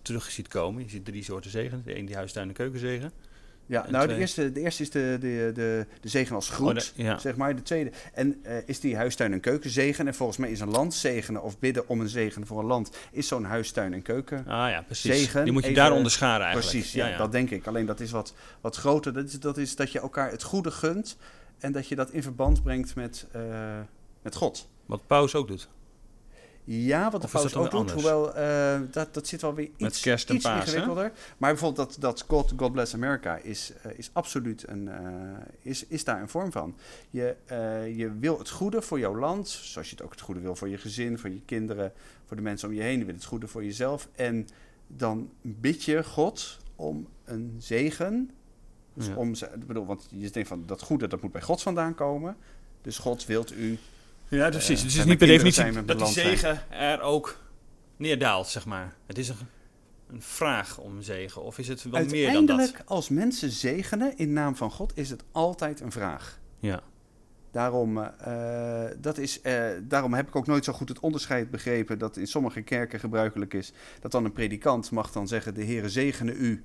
terug 0.02 0.30
ziet 0.30 0.48
komen? 0.48 0.82
Je 0.82 0.88
ziet 0.90 1.04
drie 1.04 1.22
soorten 1.22 1.50
zegen. 1.50 1.82
De 1.84 1.98
een 1.98 2.06
die 2.06 2.16
huistuin- 2.16 2.48
en 2.48 2.54
keukenzegen. 2.54 3.12
Ja, 3.68 3.86
En 3.86 3.92
nou, 3.92 4.06
de 4.08 4.16
eerste, 4.16 4.52
de 4.52 4.60
eerste 4.60 4.82
is 4.82 4.90
de, 4.90 5.16
de, 5.20 5.50
de, 5.54 5.86
de 6.00 6.08
zegen 6.08 6.34
als 6.34 6.50
groet, 6.50 6.68
Oh, 6.68 6.74
de- 6.96 7.02
ja. 7.02 7.18
zeg 7.18 7.36
maar. 7.36 7.56
De 7.56 7.62
tweede 7.62 7.90
en, 8.14 8.40
eh, 8.42 8.56
is 8.66 8.80
die 8.80 8.96
huistuin- 8.96 9.32
en 9.32 9.40
keukenzegen. 9.40 10.06
En 10.06 10.14
volgens 10.14 10.38
mij 10.38 10.50
is 10.50 10.60
een 10.60 10.70
land 10.70 10.94
zegenen 10.94 11.42
of 11.42 11.58
bidden 11.58 11.88
om 11.88 12.00
een 12.00 12.08
zegen 12.08 12.46
voor 12.46 12.58
een 12.58 12.66
land... 12.66 12.90
is 13.10 13.28
zo'n 13.28 13.44
huistuin- 13.44 13.92
en 13.94 14.02
keuken. 14.02 14.38
Ah 14.38 14.70
ja, 14.70 14.82
precies. 14.86 15.16
Zegen, 15.16 15.44
die 15.44 15.52
moet 15.52 15.62
je 15.64 15.68
even- 15.70 15.82
daar 15.82 15.92
onderscharen 15.92 16.44
eigenlijk. 16.46 16.70
Precies, 16.70 16.92
ja, 16.92 17.16
dat 17.16 17.32
denk 17.32 17.50
ik. 17.50 17.66
Alleen 17.66 17.86
dat 17.86 18.00
is 18.00 18.10
wat, 18.10 18.34
wat 18.60 18.76
groter. 18.76 19.12
Dat 19.12 19.24
is, 19.26 19.40
dat 19.40 19.56
is 19.58 19.76
dat 19.76 19.92
je 19.92 20.00
elkaar 20.00 20.30
het 20.30 20.42
goede 20.42 20.70
gunt... 20.70 21.16
en 21.58 21.72
dat 21.72 21.88
je 21.88 21.94
dat 21.94 22.10
in 22.10 22.22
verband 22.22 22.62
brengt 22.62 22.94
met, 22.94 23.26
eh, 23.32 23.40
met 24.22 24.34
God. 24.34 24.68
Wat 24.86 25.06
Paus 25.06 25.34
ook 25.34 25.48
doet. 25.48 25.68
Ja, 26.68 27.10
wat 27.10 27.22
de 27.22 27.28
dat 27.32 27.54
ook 27.54 27.70
doet, 27.70 27.90
hoewel 27.90 28.34
eh, 28.34 28.80
dat, 28.90 29.14
dat 29.14 29.26
zit 29.26 29.40
wel 29.40 29.54
weer 29.54 29.70
iets, 29.76 30.00
kerst 30.00 30.28
en 30.28 30.34
iets 30.34 30.44
hè? 30.44 30.54
ingewikkelder. 30.56 31.12
Maar 31.36 31.50
bijvoorbeeld 31.50 31.88
dat, 31.88 31.96
dat 32.00 32.24
God, 32.28 32.52
God 32.56 32.72
Bless 32.72 32.94
America 32.94 33.36
is, 33.36 33.72
eh, 33.82 33.98
is 33.98 34.10
absoluut 34.12 34.68
een, 34.68 34.88
eh, 34.88 35.00
is, 35.60 35.86
is 35.86 36.04
daar 36.04 36.20
een 36.20 36.28
vorm 36.28 36.52
van. 36.52 36.76
Je, 37.10 37.36
je 37.96 38.12
wil 38.18 38.38
het 38.38 38.50
goede 38.50 38.82
voor 38.82 38.98
jouw 38.98 39.16
land, 39.16 39.48
zoals 39.48 39.88
je 39.88 39.94
het 39.94 40.04
ook 40.04 40.10
het 40.10 40.20
goede 40.20 40.40
wil 40.40 40.56
voor 40.56 40.68
je 40.68 40.78
gezin, 40.78 41.18
voor 41.18 41.30
je 41.30 41.40
kinderen, 41.44 41.92
voor 42.24 42.36
de 42.36 42.42
mensen 42.42 42.68
om 42.68 42.74
je 42.74 42.82
heen. 42.82 42.98
Je 42.98 43.04
wil 43.04 43.14
het 43.14 43.24
goede 43.24 43.48
voor 43.48 43.64
jezelf. 43.64 44.08
En 44.14 44.48
dan 44.86 45.30
bid 45.42 45.84
je 45.84 46.04
God 46.04 46.58
om 46.76 47.06
een 47.24 47.56
zegen. 47.58 48.30
Dus 48.94 49.06
Ja. 49.06 49.14
om, 49.16 49.34
bedoel, 49.66 49.86
want 49.86 50.06
je 50.10 50.30
denkt 50.30 50.48
van 50.48 50.62
dat 50.66 50.82
goede, 50.82 51.06
dat 51.06 51.22
moet 51.22 51.32
bij 51.32 51.42
God 51.42 51.62
vandaan 51.62 51.94
komen. 51.94 52.36
Dus 52.82 52.98
God 52.98 53.26
wilt 53.26 53.52
u 53.52 53.78
Ja, 54.28 54.48
precies. 54.48 54.68
Eh, 54.68 54.76
het 54.76 54.86
is 54.86 54.94
zijn 54.94 55.08
niet 55.08 55.18
per 55.18 55.26
definitie 55.26 55.84
dat 55.84 55.98
die 55.98 56.06
zegen 56.06 56.70
er 56.70 57.00
ook 57.00 57.38
neerdaalt, 57.96 58.46
zeg 58.46 58.66
maar. 58.66 58.94
Het 59.06 59.18
is 59.18 59.28
een, 59.28 59.36
een 60.10 60.22
vraag 60.22 60.78
om 60.78 61.02
zegen. 61.02 61.42
Of 61.42 61.58
is 61.58 61.68
het 61.68 61.82
wel 61.82 61.92
meer 61.92 62.26
dan 62.26 62.36
Uiteindelijk, 62.36 62.76
dat? 62.76 62.86
als 62.86 63.08
mensen 63.08 63.50
zegenen 63.50 64.16
in 64.16 64.32
naam 64.32 64.56
van 64.56 64.70
God, 64.70 64.92
is 64.94 65.10
het 65.10 65.24
altijd 65.32 65.80
een 65.80 65.92
vraag. 65.92 66.40
Ja. 66.58 66.82
Daarom, 67.50 67.98
eh, 67.98 68.84
dat 69.00 69.18
is, 69.18 69.40
eh, 69.40 69.64
daarom 69.82 70.14
heb 70.14 70.28
ik 70.28 70.36
ook 70.36 70.46
nooit 70.46 70.64
zo 70.64 70.72
goed 70.72 70.88
het 70.88 71.00
onderscheid 71.00 71.50
begrepen 71.50 71.98
dat 71.98 72.16
in 72.16 72.26
sommige 72.26 72.62
kerken 72.62 73.00
gebruikelijk 73.00 73.54
is. 73.54 73.72
Dat 74.00 74.12
dan 74.12 74.24
een 74.24 74.32
predikant 74.32 74.90
mag 74.90 75.12
dan 75.12 75.28
zeggen, 75.28 75.54
de 75.54 75.64
Heere 75.64 75.88
zegene 75.88 76.32
u 76.32 76.64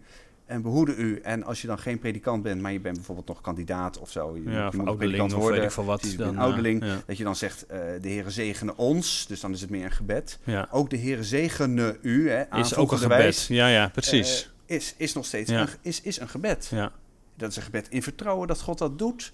en 0.51 0.61
behoede 0.61 0.95
u. 0.95 1.19
En 1.19 1.43
als 1.43 1.61
je 1.61 1.67
dan 1.67 1.79
geen 1.79 1.99
predikant 1.99 2.43
bent, 2.43 2.61
maar 2.61 2.71
je 2.71 2.79
bent 2.79 2.95
bijvoorbeeld 2.95 3.27
nog 3.27 3.41
kandidaat 3.41 3.99
of 3.99 4.11
zo. 4.11 4.35
Je, 4.35 4.43
je 4.43 4.49
Ja, 4.49 4.67
of 4.67 4.73
moet 4.73 4.97
predikant 4.97 5.31
weet 5.31 5.41
worden. 5.41 5.63
ik 5.63 5.71
veel 5.71 5.85
wat. 5.85 5.99
precies, 5.99 6.17
Dan, 6.17 6.27
een 6.27 6.35
eh, 6.35 6.41
ouderling. 6.41 6.85
ja. 6.85 7.01
Dat 7.05 7.17
je 7.17 7.23
dan 7.23 7.35
zegt, 7.35 7.65
eh, 7.65 7.77
de 8.01 8.07
Heere 8.09 8.29
zegene 8.29 8.75
ons. 8.75 9.27
Dus 9.27 9.39
dan 9.39 9.51
is 9.51 9.61
het 9.61 9.69
meer 9.69 9.85
een 9.85 9.91
gebed. 9.91 10.39
ja. 10.43 10.67
Ook 10.71 10.89
de 10.89 10.97
Heere 10.97 11.23
zegene 11.23 11.97
u. 12.01 12.29
Hè, 12.29 12.59
Is 12.59 12.75
ook 12.75 12.91
een 12.91 12.97
gebed. 12.97 13.17
wijs, 13.17 13.47
Ja, 13.47 13.67
ja, 13.67 13.89
precies. 13.89 14.51
eh, 14.65 14.75
is, 14.75 14.93
is 14.97 15.13
nog 15.13 15.25
steeds 15.25 15.49
een, 15.51 15.67
is, 15.81 16.01
is 16.01 16.19
een 16.19 16.29
gebed. 16.29 16.67
ja. 16.71 16.91
Dat 17.35 17.49
is 17.49 17.55
een 17.55 17.63
gebed 17.63 17.87
in 17.89 18.03
vertrouwen 18.03 18.47
dat 18.47 18.61
God 18.61 18.77
dat 18.77 18.99
doet. 18.99 19.31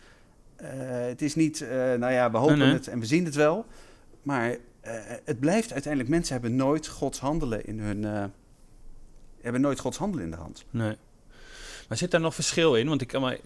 Het 0.61 1.21
is 1.21 1.35
niet, 1.35 1.65
nou 1.97 2.11
ja, 2.11 2.31
we 2.31 2.37
hopen 2.37 2.57
Nee, 2.57 2.67
nee. 2.67 2.75
het 2.75 2.87
en 2.87 2.99
we 2.99 3.05
zien 3.05 3.25
het 3.25 3.35
wel. 3.35 3.65
Maar 4.21 4.55
het 5.25 5.39
blijft 5.39 5.73
uiteindelijk, 5.73 6.11
mensen 6.13 6.33
hebben 6.33 6.55
nooit 6.55 6.87
Gods 6.87 7.19
handelen 7.19 7.65
in 7.65 7.79
hun... 7.79 8.31
hebben 9.41 9.61
nooit 9.61 9.79
Gods 9.79 9.97
handelen 9.97 10.25
in 10.25 10.31
de 10.31 10.37
hand. 10.37 10.65
Nee. 10.69 10.95
Maar 11.87 11.97
zit 11.97 12.11
daar 12.11 12.21
nog 12.21 12.35
verschil 12.35 12.75
in? 12.75 12.87
Want 12.87 13.01
ik 13.01 13.07
kan 13.07 13.21
maar 13.21 13.37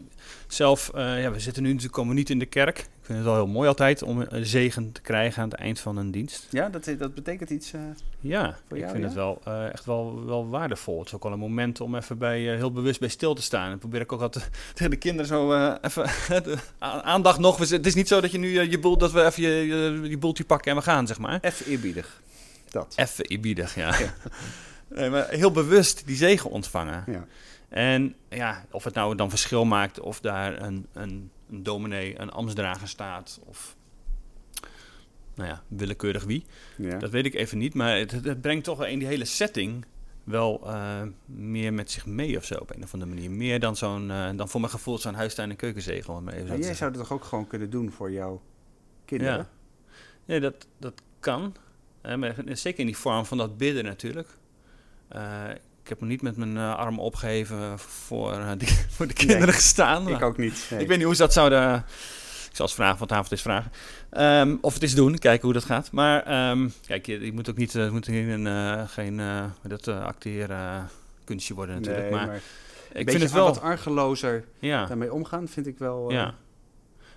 zelf, 0.47 0.91
eh, 0.95 1.21
ja, 1.21 1.31
we 1.31 1.39
zitten 1.39 1.63
nu 1.63 1.67
natuurlijk 1.69 1.95
komen 1.95 2.15
niet 2.15 2.29
in 2.29 2.39
de 2.39 2.45
kerk. 2.45 2.77
Ik 2.79 2.85
vind 3.01 3.17
het 3.17 3.27
wel 3.27 3.35
heel 3.35 3.47
mooi 3.47 3.67
altijd 3.67 4.01
om 4.03 4.25
een 4.29 4.45
zegen 4.45 4.91
te 4.91 5.01
krijgen 5.01 5.41
aan 5.43 5.49
het 5.49 5.59
eind 5.59 5.79
van 5.79 5.97
een 5.97 6.11
dienst. 6.11 6.47
Ja, 6.49 6.69
dat, 6.69 6.89
dat 6.97 7.13
betekent 7.13 7.49
iets... 7.49 7.73
eh, 7.73 7.79
Ja, 8.19 8.57
Voor 8.67 8.77
ik 8.77 8.83
vind 8.85 8.97
ja? 8.97 9.03
het 9.03 9.13
wel 9.13 9.41
eh, 9.43 9.65
echt 9.73 9.85
wel, 9.85 10.25
wel 10.25 10.49
waardevol. 10.49 10.97
Het 10.99 11.07
is 11.07 11.13
ook 11.13 11.23
wel 11.23 11.31
een 11.31 11.39
moment 11.39 11.81
om 11.81 11.95
even 11.95 12.17
bij, 12.17 12.39
heel 12.41 12.71
bewust 12.71 12.99
bij 12.99 13.09
stil 13.09 13.33
te 13.33 13.41
staan. 13.41 13.71
En 13.71 13.77
probeer 13.77 14.01
ik 14.01 14.11
ook 14.11 14.21
altijd 14.21 14.49
tegen 14.73 14.89
de 14.91 14.97
kinderen 14.97 15.27
zo 15.27 15.53
even 15.81 16.09
aandacht 17.03 17.39
nog. 17.39 17.57
Het 17.69 17.85
is 17.85 17.95
niet 17.95 18.07
zo 18.07 18.21
dat 18.21 18.31
je 18.31 18.37
nu 18.37 18.61
je 18.69 18.79
boel, 18.79 18.97
dat 18.97 19.11
we 19.11 19.23
even 19.25 19.43
je, 19.43 19.49
je, 19.67 20.09
je 20.09 20.17
boeltje 20.17 20.43
pakken 20.45 20.71
en 20.71 20.77
we 20.77 20.83
gaan, 20.83 21.07
zeg 21.07 21.19
maar. 21.19 21.39
even 21.41 21.65
eerbiedig. 21.65 22.21
Dat. 22.69 22.93
Even 22.95 23.25
eerbiedig, 23.25 23.75
ja. 23.75 23.93
Nee, 24.95 25.09
maar 25.09 25.29
heel 25.29 25.51
bewust 25.51 26.03
die 26.05 26.15
zegen 26.15 26.49
ontvangen. 26.49 27.03
Ja. 27.07 27.25
En 27.71 28.15
ja, 28.29 28.65
of 28.71 28.83
het 28.83 28.93
nou 28.93 29.15
dan 29.15 29.29
verschil 29.29 29.65
maakt 29.65 29.99
of 29.99 30.19
daar 30.19 30.61
een, 30.61 30.87
een, 30.93 31.31
een 31.49 31.63
dominee, 31.63 32.19
een 32.19 32.31
ambtsdrager 32.31 32.87
staat 32.87 33.39
of 33.45 33.75
nou 35.35 35.49
ja, 35.49 35.63
willekeurig 35.67 36.23
wie. 36.23 36.45
Ja. 36.77 36.97
Dat 36.97 37.09
weet 37.09 37.25
ik 37.25 37.33
even 37.33 37.57
niet, 37.57 37.73
maar 37.73 37.97
het, 37.97 38.41
brengt 38.41 38.63
toch 38.63 38.77
wel 38.77 38.87
in 38.87 38.99
die 38.99 39.07
hele 39.07 39.25
setting 39.25 39.85
wel 40.23 40.61
eh, 40.65 41.01
meer 41.25 41.73
met 41.73 41.91
zich 41.91 42.05
mee 42.05 42.37
of 42.37 42.45
zo 42.45 42.55
op 42.55 42.75
een 42.75 42.83
of 42.83 42.93
andere 42.93 43.11
manier. 43.13 43.31
Meer 43.31 43.59
dan 43.59 43.75
zo'n, 43.75 44.11
eh, 44.11 44.29
dan 44.35 44.49
voor 44.49 44.59
mijn 44.59 44.71
gevoel 44.71 44.97
zo'n 44.97 45.13
huistuin- 45.13 45.49
en 45.49 45.55
keukenzegel. 45.55 46.15
om 46.15 46.23
maar 46.23 46.33
even 46.33 46.47
zo 46.47 46.55
jij 46.55 46.73
zou 46.73 46.91
dat 46.91 47.01
toch 47.01 47.11
ook 47.11 47.23
gewoon 47.23 47.47
kunnen 47.47 47.69
doen 47.69 47.91
voor 47.91 48.11
jouw 48.11 48.41
kinderen? 49.05 49.37
Ja. 49.37 49.49
Nee, 50.25 50.39
dat, 50.39 50.67
dat 50.77 51.01
kan. 51.19 51.55
Eh, 52.01 52.15
maar 52.15 52.35
zeker 52.45 52.79
in 52.79 52.85
die 52.85 52.97
vorm 52.97 53.25
van 53.25 53.37
dat 53.37 53.57
bidden 53.57 53.83
natuurlijk. 53.83 54.37
Ik 55.83 55.89
heb 55.89 55.99
nog 55.99 56.09
niet 56.09 56.21
met 56.21 56.37
mijn 56.37 56.57
eh, 56.57 56.75
arm 56.75 56.99
opgeheven 56.99 57.79
voor, 57.79 58.31
eh, 58.33 58.51
die, 58.57 58.67
voor 58.95 59.07
de 59.07 59.13
kinderen 59.13 59.41
Nee, 59.45 59.51
gestaan. 59.53 60.07
Ik 60.09 60.21
ook 60.21 60.37
niet. 60.37 60.67
nee. 60.69 60.79
ik 60.79 60.87
weet 60.87 60.97
niet 60.97 61.05
hoe 61.05 61.15
ze 61.15 61.21
dat 61.21 61.33
zouden... 61.33 61.75
Ik 62.49 62.57
zal 62.57 62.65
eens 62.65 62.75
vragen, 62.75 62.97
vanavond 62.97 63.31
eens 63.31 63.41
vragen. 63.41 63.71
Ehm, 64.09 64.55
of 64.61 64.73
het 64.73 64.83
is 64.83 64.95
doen, 64.95 65.17
kijken 65.17 65.43
hoe 65.43 65.53
dat 65.53 65.63
gaat. 65.63 65.91
Maar 65.91 66.23
ehm, 66.23 66.69
kijk, 66.87 67.05
je, 67.05 67.25
je 67.25 67.33
moet 67.33 67.49
ook 67.49 67.57
niet... 67.57 67.75
eh, 67.75 67.81
Het 67.83 67.91
moet 67.91 68.05
geen, 68.91 69.21
dat 69.67 69.87
acteren 69.87 70.89
kunstje 71.23 71.53
worden 71.53 71.75
natuurlijk. 71.75 72.03
Nee, 72.03 72.13
maar, 72.13 72.27
maar 72.27 72.41
ik 72.93 73.09
vind 73.09 73.21
het 73.23 73.31
wel... 73.31 73.45
wat 73.45 73.61
argelozer 73.61 74.43
Ja. 74.59 74.85
daarmee 74.85 75.13
omgaan, 75.13 75.47
vind 75.47 75.67
ik 75.67 75.77
wel... 75.77 76.11
Ja. 76.11 76.33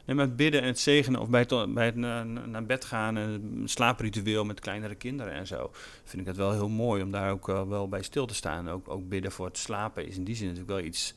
Nee, 0.05 0.17
maar 0.17 0.25
het 0.27 0.37
bidden 0.37 0.61
en 0.61 0.67
het 0.67 0.79
zegenen 0.79 1.21
of 1.21 1.29
bij 1.29 1.41
het, 1.49 1.75
bij 1.75 1.87
het 1.87 1.95
na- 1.97 2.23
na- 2.25 2.47
naar 2.47 2.65
bed 2.67 2.85
gaan, 2.85 3.17
en 3.17 3.63
slaapritueel 3.65 4.45
met 4.45 4.61
kleinere 4.61 4.95
kinderen 4.95 5.33
en 5.33 5.47
zo, 5.47 5.71
vind 6.05 6.23
ik 6.23 6.27
het 6.29 6.37
wel 6.37 6.53
heel 6.53 6.69
mooi 6.69 7.03
om 7.03 7.11
daar 7.11 7.31
ook 7.31 7.49
eh, 7.49 7.69
wel 7.69 7.89
bij 7.89 8.03
stil 8.03 8.27
te 8.27 8.35
staan. 8.35 8.69
Ook, 8.69 8.89
ook 8.89 9.09
bidden 9.09 9.33
voor 9.33 9.47
het 9.47 9.59
slapen 9.59 10.07
is 10.07 10.17
in 10.17 10.25
die 10.25 10.35
zin 10.37 10.47
natuurlijk 10.47 10.73
wel 10.77 10.85
iets, 10.87 11.15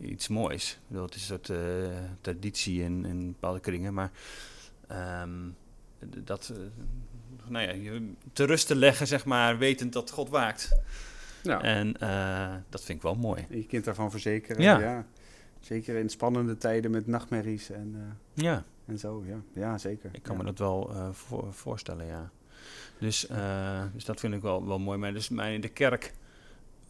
iets 0.00 0.28
moois. 0.28 0.78
Het 0.92 1.14
is 1.14 1.20
een 1.20 1.26
soort 1.26 1.48
eh, 1.50 1.58
traditie 2.20 2.82
in, 2.82 3.04
in 3.04 3.26
bepaalde 3.26 3.60
kringen, 3.60 3.94
maar 3.94 4.10
ehm, 4.88 5.30
dat, 6.24 6.52
eh, 6.54 6.56
nou 7.50 7.64
ja, 7.66 7.72
je 7.72 8.12
te 8.32 8.44
rust 8.44 8.66
te 8.66 8.76
leggen, 8.76 9.06
zeg 9.06 9.24
maar, 9.24 9.58
wetend 9.58 9.92
dat 9.92 10.10
God 10.10 10.28
waakt. 10.28 10.76
Ja. 11.42 11.62
En 11.62 11.96
eh, 12.00 12.54
dat 12.68 12.84
vind 12.84 12.98
ik 12.98 13.02
wel 13.04 13.14
mooi. 13.14 13.46
Je 13.50 13.66
kind 13.66 13.84
daarvan 13.84 14.10
verzekeren. 14.10 14.62
Ja. 14.62 14.78
Ja. 14.80 15.06
Zeker 15.68 15.96
in 15.96 16.08
spannende 16.08 16.56
tijden 16.56 16.90
met 16.90 17.06
nachtmerries 17.06 17.70
en, 17.70 17.94
eh, 17.94 18.42
Ja. 18.44 18.64
en 18.86 18.98
zo. 18.98 19.24
Ja, 19.26 19.40
ja 19.52 19.78
zeker. 19.78 20.10
Ik 20.12 20.22
kan 20.22 20.36
ja. 20.36 20.42
me 20.42 20.46
dat 20.46 20.58
wel 20.58 20.90
eh, 20.90 21.08
voor, 21.12 21.52
voorstellen, 21.52 22.06
ja. 22.06 22.30
Dus, 22.98 23.26
eh, 23.26 23.82
dus 23.92 24.04
dat 24.04 24.20
vind 24.20 24.34
ik 24.34 24.42
wel, 24.42 24.66
wel 24.66 24.78
mooi. 24.78 24.98
Maar 24.98 25.12
dus 25.12 25.30
in 25.30 25.60
de 25.60 25.68
kerk, 25.68 26.14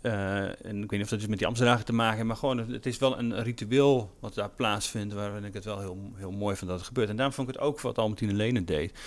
en 0.01 0.83
ik 0.83 0.91
weet 0.91 0.91
niet 0.91 1.03
of 1.03 1.09
dat 1.09 1.19
dus 1.19 1.29
met 1.29 1.39
die 1.39 1.47
Amsterdam 1.47 1.85
te 1.85 1.93
maken 1.93 2.15
heeft, 2.15 2.27
maar 2.27 2.37
gewoon, 2.37 2.59
het, 2.59 2.69
het 2.69 2.87
is 2.87 2.99
wel 2.99 3.19
een 3.19 3.43
ritueel 3.43 4.11
wat 4.21 4.35
daar 4.35 4.51
plaatsvindt, 4.51 5.15
waarin 5.15 5.45
ik 5.45 5.55
het 5.55 5.65
wel 5.65 5.79
heel, 5.81 5.99
heel 6.15 6.33
mooi 6.33 6.57
vind 6.57 6.71
dat 6.71 6.79
het 6.79 6.89
gebeurt. 6.89 7.09
En 7.09 7.17
daarom 7.17 7.35
vond 7.35 7.49
ik 7.49 7.55
het 7.55 7.63
ook 7.63 7.81
wat 7.81 7.99
Albertine 7.99 8.33
Lene 8.33 8.65
deed, 8.65 8.99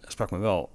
sprak 0.00 0.30
me 0.30 0.38
wel 0.38 0.70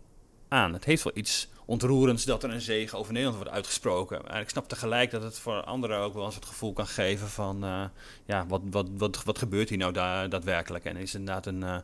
aan. 0.48 0.74
Het 0.74 0.86
heeft 0.86 1.04
wel 1.04 1.14
iets 1.16 1.50
ontroerends 1.66 2.26
dat 2.26 2.44
er 2.44 2.50
een 2.50 2.62
zegen 2.62 2.98
over 2.98 3.14
Nederland 3.14 3.38
wordt 3.42 3.56
uitgesproken. 3.56 4.22
Maar 4.28 4.42
ik 4.42 4.50
snap 4.50 4.70
tegelijk 4.70 5.12
dat 5.12 5.24
het 5.24 5.40
voor 5.40 5.64
anderen 5.64 5.98
ook 6.00 6.14
wel 6.14 6.26
eens 6.26 6.36
het 6.36 6.46
gevoel 6.46 6.74
kan 6.74 6.88
geven 6.88 7.28
van... 7.28 7.64
eh, 7.64 7.84
ja, 8.26 8.46
wat, 8.48 8.62
wat, 8.72 8.88
wat, 8.98 9.24
wat 9.24 9.38
gebeurt 9.38 9.70
hier 9.70 9.78
nou 9.78 9.94
da 9.94 10.28
daadwerkelijk? 10.28 10.86
En 10.86 10.96
is 10.96 11.12
het 11.12 11.20
inderdaad 11.20 11.46
een... 11.46 11.62
het 11.62 11.84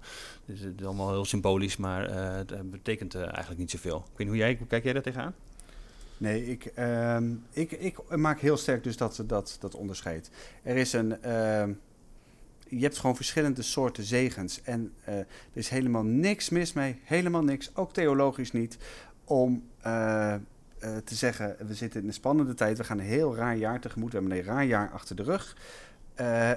is 0.80 0.86
allemaal 0.86 1.12
heel 1.12 1.26
symbolisch, 1.26 1.78
maar 1.78 2.06
eh, 2.06 2.36
het 2.36 2.72
betekent 2.72 3.16
eigenlijk 3.16 3.60
niet 3.60 3.72
zoveel. 3.72 3.98
Ik 3.98 4.18
weet 4.18 4.18
niet 4.18 4.28
hoe 4.28 4.38
jij... 4.38 4.56
Hoe 4.58 4.68
kijk 4.68 4.84
jij 4.84 4.94
daar 4.94 5.02
tegenaan? 5.02 5.36
Nee, 6.18 6.46
ik, 6.46 6.66
ehm, 6.66 7.34
ik, 7.52 7.72
ik 7.72 8.16
maak 8.16 8.40
heel 8.40 8.58
sterk 8.58 8.84
dus 8.84 8.98
dat, 8.98 9.24
dat, 9.26 9.58
dat 9.60 9.76
onderscheid. 9.76 10.30
Er 10.64 10.76
is 10.76 10.94
een... 10.94 11.18
je 12.78 12.84
hebt 12.84 12.98
gewoon 12.98 13.16
verschillende 13.16 13.62
soorten 13.62 14.04
zegens. 14.04 14.62
En 14.62 14.94
eh, 15.04 15.18
er 15.18 15.28
is 15.54 15.70
helemaal 15.70 16.04
niks 16.04 16.50
mis 16.50 16.74
mee. 16.74 17.00
Helemaal 17.04 17.44
niks. 17.44 17.76
Ook 17.76 17.94
theologisch 17.94 18.52
niet. 18.52 18.78
Om 19.24 19.64
eh, 19.82 20.34
eh, 20.34 20.40
te 20.80 21.16
zeggen, 21.16 21.56
we 21.68 21.74
zitten 21.74 22.02
in 22.02 22.08
een 22.08 22.14
spannende 22.14 22.54
tijd. 22.54 22.78
We 22.78 22.84
gaan 22.84 23.00
een 23.00 23.06
heel 23.06 23.36
raar 23.36 23.56
jaar 23.56 23.80
tegemoet. 23.80 24.12
We 24.12 24.18
hebben 24.18 24.38
een 24.38 24.44
raar 24.44 24.66
jaar 24.66 24.92
achter 24.92 25.16
de 25.16 25.24
rug. 25.24 25.58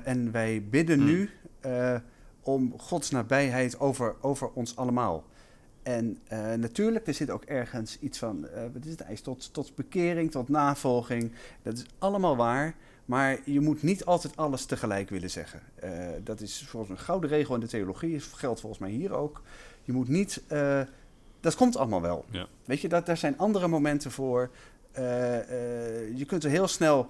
En 0.05 0.33
wij 0.33 0.64
bidden 0.70 0.98
Hmm. 0.98 1.07
nu 1.07 1.31
om 2.42 2.74
Gods 2.79 3.11
nabijheid 3.11 3.81
over, 3.81 4.14
over 4.20 4.50
ons 4.50 4.76
allemaal. 4.76 5.24
En 5.83 6.18
natuurlijk, 6.57 7.07
er 7.07 7.14
zit 7.14 7.31
ook 7.31 7.44
ergens 7.44 7.98
iets 7.98 8.18
van, 8.18 8.48
eh 8.48 8.62
wat 8.72 8.85
is 8.85 8.94
het, 8.98 9.22
tot, 9.22 9.52
tot 9.52 9.74
bekering, 9.74 10.31
tot 10.31 10.48
navolging. 10.48 11.33
Dat 11.62 11.76
is 11.76 11.85
allemaal 11.98 12.37
waar, 12.37 12.74
maar 13.07 13.38
je 13.45 13.61
moet 13.61 13.83
niet 13.83 14.05
altijd 14.05 14.37
alles 14.37 14.64
tegelijk 14.64 15.11
willen 15.11 15.31
zeggen. 15.31 15.61
Eh, 15.75 15.90
dat 16.25 16.40
is 16.40 16.64
volgens 16.69 16.92
een 16.99 17.05
gouden 17.05 17.31
regel 17.31 17.55
in 17.55 17.61
de 17.61 17.66
theologie, 17.66 18.21
geldt 18.21 18.61
volgens 18.61 18.81
mij 18.81 18.90
hier 18.90 19.12
ook. 19.12 19.42
Je 19.83 19.92
moet 19.92 20.09
niet, 20.09 20.42
eh, 20.47 20.81
dat 21.40 21.55
komt 21.55 21.77
allemaal 21.77 22.03
wel. 22.03 22.25
Ja. 22.31 22.47
Weet 22.64 22.81
je, 22.81 22.88
dat, 22.88 23.07
daar 23.07 23.16
zijn 23.16 23.38
andere 23.38 23.69
momenten 23.69 24.11
voor. 24.11 24.51
Eh, 24.92 25.05
je 26.16 26.25
kunt 26.27 26.45
er 26.45 26.51
heel 26.51 26.69
snel 26.69 27.07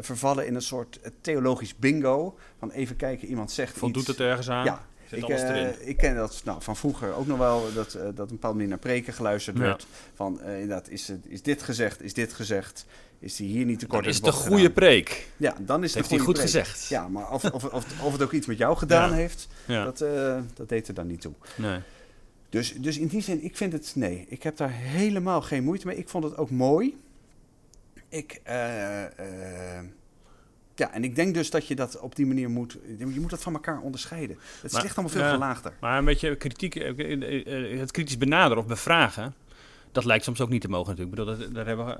vervallen 0.00 0.46
in 0.46 0.54
een 0.54 0.62
soort 0.62 1.00
theologisch 1.20 1.76
bingo. 1.76 2.38
Van 2.58 2.70
even 2.70 2.96
kijken, 2.96 3.28
iemand 3.28 3.50
zegt 3.50 3.78
Voldoet 3.78 3.98
iets. 4.02 4.10
het 4.10 4.20
ergens 4.20 4.50
aan? 4.50 4.64
Ja, 4.64 4.86
ik, 5.10 5.76
ik 5.78 5.96
ken 5.96 6.14
dat 6.14 6.42
nou, 6.44 6.62
van 6.62 6.76
vroeger 6.76 7.14
ook 7.14 7.26
nog 7.26 7.38
wel, 7.38 7.72
dat, 7.74 7.92
dat 7.92 8.02
een 8.02 8.26
bepaalde 8.26 8.56
manier 8.56 8.68
naar 8.68 8.78
preken 8.78 9.12
geluisterd 9.12 9.56
Ja. 9.56 9.62
werd. 9.62 9.86
Van 10.14 10.40
eh, 10.40 10.52
inderdaad, 10.60 10.88
is, 10.88 11.12
is 11.28 11.42
dit 11.42 11.62
gezegd, 11.62 12.02
is 12.02 12.14
dit 12.14 12.32
gezegd, 12.32 12.86
is 13.20 13.36
die 13.36 13.48
hier 13.48 13.64
niet 13.64 13.78
te 13.78 13.86
kort 13.86 14.00
Dan 14.02 14.10
is 14.10 14.16
het 14.16 14.24
de 14.24 14.30
een 14.30 14.36
goede 14.36 14.56
gedaan? 14.56 14.72
preek. 14.72 15.28
Ja, 15.36 15.56
dan 15.60 15.82
is 15.84 15.88
het 15.88 15.98
heeft 15.98 16.10
hij 16.10 16.18
goed 16.18 16.32
preek. 16.34 16.44
gezegd. 16.46 16.86
Ja, 16.88 17.08
maar 17.08 17.30
of, 17.30 17.44
of, 17.44 17.64
of, 17.64 18.02
of 18.02 18.12
het 18.12 18.22
ook 18.22 18.32
iets 18.32 18.46
met 18.46 18.58
jou 18.58 18.76
gedaan 18.76 19.08
Ja. 19.10 19.14
heeft, 19.14 19.48
Ja. 19.66 19.84
dat, 19.84 20.00
eh, 20.00 20.38
dat 20.54 20.68
deed 20.68 20.88
er 20.88 20.94
dan 20.94 21.06
niet 21.06 21.20
toe. 21.20 21.32
Nee. 21.56 21.80
Dus, 22.48 22.72
dus 22.74 22.98
in 22.98 23.06
die 23.06 23.20
zin, 23.22 23.44
ik 23.44 23.56
vind 23.56 23.72
het, 23.72 23.92
nee, 23.94 24.26
ik 24.28 24.42
heb 24.42 24.56
daar 24.56 24.72
helemaal 24.72 25.42
geen 25.42 25.64
moeite 25.64 25.86
mee. 25.86 25.96
Ik 25.96 26.08
vond 26.08 26.24
het 26.24 26.36
ook 26.36 26.50
mooi. 26.50 26.96
Ik, 28.08 28.40
eh, 28.44 29.04
eh, 29.04 29.84
ja, 30.74 30.92
en 30.92 31.04
ik 31.04 31.14
denk 31.16 31.34
dus 31.34 31.50
dat 31.50 31.66
je 31.66 31.74
dat 31.74 31.98
op 32.00 32.16
die 32.16 32.26
manier 32.26 32.50
moet, 32.50 32.78
je 32.98 33.06
moet 33.20 33.30
dat 33.30 33.42
van 33.42 33.52
elkaar 33.54 33.80
onderscheiden. 33.80 34.36
Het 34.62 34.72
Maar- 34.72 34.82
ligt 34.82 34.96
allemaal 34.96 35.14
veel 35.16 35.24
ja. 35.26 35.32
gelaagder. 35.32 35.72
Maar 35.80 35.98
een 35.98 36.04
beetje 36.04 36.36
kritiek, 36.36 36.74
het 37.78 37.90
kritisch 37.90 38.18
benaderen 38.18 38.58
of 38.62 38.66
bevragen, 38.68 39.34
dat 39.92 40.04
lijkt 40.04 40.24
soms 40.24 40.40
ook 40.40 40.48
niet 40.48 40.60
te 40.60 40.68
mogen 40.68 40.96
natuurlijk. 40.96 41.18
Ik 41.18 41.24
bedoel, 41.24 41.38
dat, 41.46 41.54
daar 41.54 41.66
hebben 41.66 41.86
we, 41.86 41.92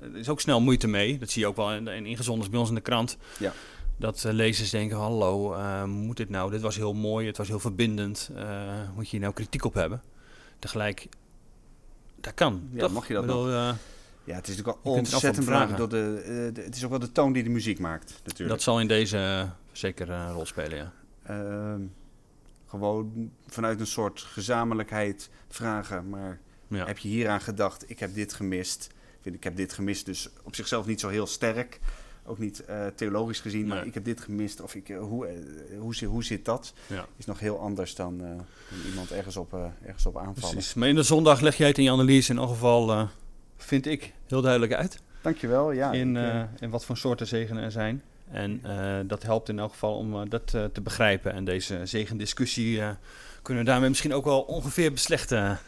er 0.00 0.16
is 0.16 0.28
ook 0.28 0.40
snel 0.40 0.60
moeite 0.60 0.86
mee. 0.88 1.18
Dat 1.18 1.30
zie 1.30 1.42
je 1.42 1.48
ook 1.48 1.56
wel 1.56 1.72
in, 1.72 1.88
in 1.88 2.06
ingezonders 2.06 2.50
bij 2.50 2.58
ons 2.58 2.68
in 2.68 2.74
de 2.74 2.80
krant. 2.80 3.16
Ja. 3.38 3.52
Dat 3.96 4.24
eh, 4.24 4.32
lezers 4.32 4.70
denken, 4.70 4.96
hallo, 4.96 5.56
moet 5.86 6.16
dit 6.16 6.28
nou? 6.28 6.50
Dit 6.50 6.60
was 6.60 6.76
heel 6.76 6.94
mooi, 6.94 7.26
het 7.26 7.36
was 7.36 7.48
heel 7.48 7.60
verbindend. 7.60 8.30
moet 8.94 9.04
je 9.04 9.10
hier 9.10 9.20
nou 9.20 9.32
kritiek 9.32 9.64
op 9.64 9.74
hebben? 9.74 10.02
Tegelijk, 10.58 11.08
dat 12.20 12.34
kan. 12.34 12.68
Ja, 12.72 12.80
toch? 12.80 12.92
mag 12.92 13.08
je 13.08 13.14
dat 13.14 13.26
bedoel, 13.26 13.50
Ja, 13.50 13.76
het 14.24 14.48
is 14.48 14.56
natuurlijk 14.56 14.84
er 14.84 14.90
ontzettend 14.90 15.44
belangrijk. 15.44 15.76
Door 15.76 15.88
de, 15.88 16.50
de- 16.54 16.62
het 16.62 16.76
is 16.76 16.84
ook 16.84 16.90
wel 16.90 16.98
de 16.98 17.12
toon 17.12 17.32
die 17.32 17.42
de 17.42 17.48
muziek 17.50 17.78
maakt, 17.78 18.20
natuurlijk. 18.24 18.48
dat 18.50 18.62
zal 18.62 18.80
in 18.80 18.88
deze 18.88 19.48
zeker 19.72 20.10
een 20.10 20.32
rol 20.32 20.46
spelen, 20.46 20.78
ja. 20.78 20.92
Ehm, 21.22 21.80
gewoon 22.70 23.30
vanuit 23.46 23.80
een 23.80 23.86
soort 23.86 24.20
gezamenlijkheid 24.20 25.30
vragen. 25.48 26.08
Maar 26.08 26.40
ja. 26.68 26.86
heb 26.86 26.98
je 26.98 27.08
hieraan 27.08 27.40
gedacht? 27.40 27.90
Ik 27.90 27.98
heb 27.98 28.14
dit 28.14 28.32
gemist. 28.32 28.88
Ik, 28.90 29.18
vind, 29.22 29.34
ik 29.34 29.44
heb 29.44 29.56
dit 29.56 29.72
gemist, 29.72 30.06
dus 30.06 30.28
op 30.42 30.54
zichzelf 30.54 30.86
niet 30.86 31.00
zo 31.00 31.08
heel 31.08 31.26
sterk. 31.26 31.80
Ook 32.24 32.38
niet 32.38 32.64
eh, 32.64 32.86
theologisch 32.94 33.40
gezien, 33.40 33.66
maar 33.66 33.86
ik 33.86 33.94
heb 33.94 34.04
dit 34.04 34.20
gemist. 34.20 34.60
Of 34.60 34.74
ik, 34.74 34.88
eh, 34.88 34.98
hoe, 34.98 35.26
eh, 35.26 35.34
hoe, 35.78 35.94
zi- 35.94 36.06
hoe 36.06 36.24
zit 36.24 36.44
dat? 36.44 36.72
Ja. 36.86 37.06
Is 37.16 37.24
nog 37.24 37.40
heel 37.40 37.60
anders 37.60 37.94
dan, 37.94 38.18
dan 38.18 38.46
iemand 38.86 39.10
ergens 39.10 39.36
op, 39.36 39.54
ergens 39.84 40.06
op 40.06 40.16
aanvallen. 40.16 40.54
Precies. 40.54 40.74
Maar 40.74 40.88
in 40.88 40.94
de 40.94 41.02
zondag 41.02 41.40
leg 41.40 41.56
jij 41.56 41.68
het 41.68 41.78
in 41.78 41.84
je 41.84 41.90
analyse 41.90 42.32
in 42.32 42.38
elk 42.38 42.48
geval, 42.48 43.08
vind 43.56 43.86
ik, 43.86 44.12
heel 44.26 44.40
duidelijk 44.42 44.72
uit. 44.72 45.02
Dankjewel. 45.22 45.72
Ja, 45.72 45.92
in, 45.92 46.16
ik, 46.16 46.60
in 46.60 46.70
wat 46.70 46.84
voor 46.84 46.96
soorten 46.96 47.26
zegenen 47.26 47.62
er 47.62 47.72
zijn. 47.72 48.02
En 48.30 48.60
eh, 48.62 48.98
dat 49.04 49.22
helpt 49.22 49.48
in 49.48 49.58
elk 49.58 49.70
geval 49.70 49.96
om 49.96 50.14
eh, 50.14 50.30
dat 50.30 50.54
eh, 50.54 50.64
te 50.64 50.80
begrijpen. 50.80 51.32
En 51.32 51.44
deze 51.44 51.86
zegendiscussie 51.86 52.82
kunnen 53.42 53.64
we 53.64 53.70
daarmee 53.70 53.88
misschien 53.88 54.14
ook 54.14 54.24
wel 54.24 54.40
ongeveer 54.40 54.92
beslechten. 54.92 55.58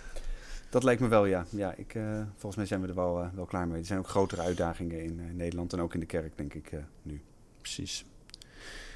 dat 0.71 0.85
lijkt 0.85 1.01
me 1.01 1.09
wel, 1.09 1.25
ja. 1.25 1.47
ja 1.51 1.75
ik, 1.77 1.97
volgens 2.31 2.57
mij 2.57 2.67
zijn 2.67 2.81
we 2.81 2.89
er 2.89 2.95
wel, 2.95 3.31
wel 3.35 3.45
klaar 3.45 3.69
mee. 3.69 3.79
Er 3.79 3.87
zijn 3.87 3.99
ook 3.99 4.09
grotere 4.09 4.43
uitdagingen 4.43 5.03
in 5.03 5.37
Nederland 5.37 5.73
en 5.73 5.81
ook 5.81 5.95
in 5.95 6.01
de 6.01 6.07
kerk, 6.07 6.37
denk 6.37 6.55
ik, 6.55 6.73
nu. 7.03 7.21
Precies. 7.61 8.05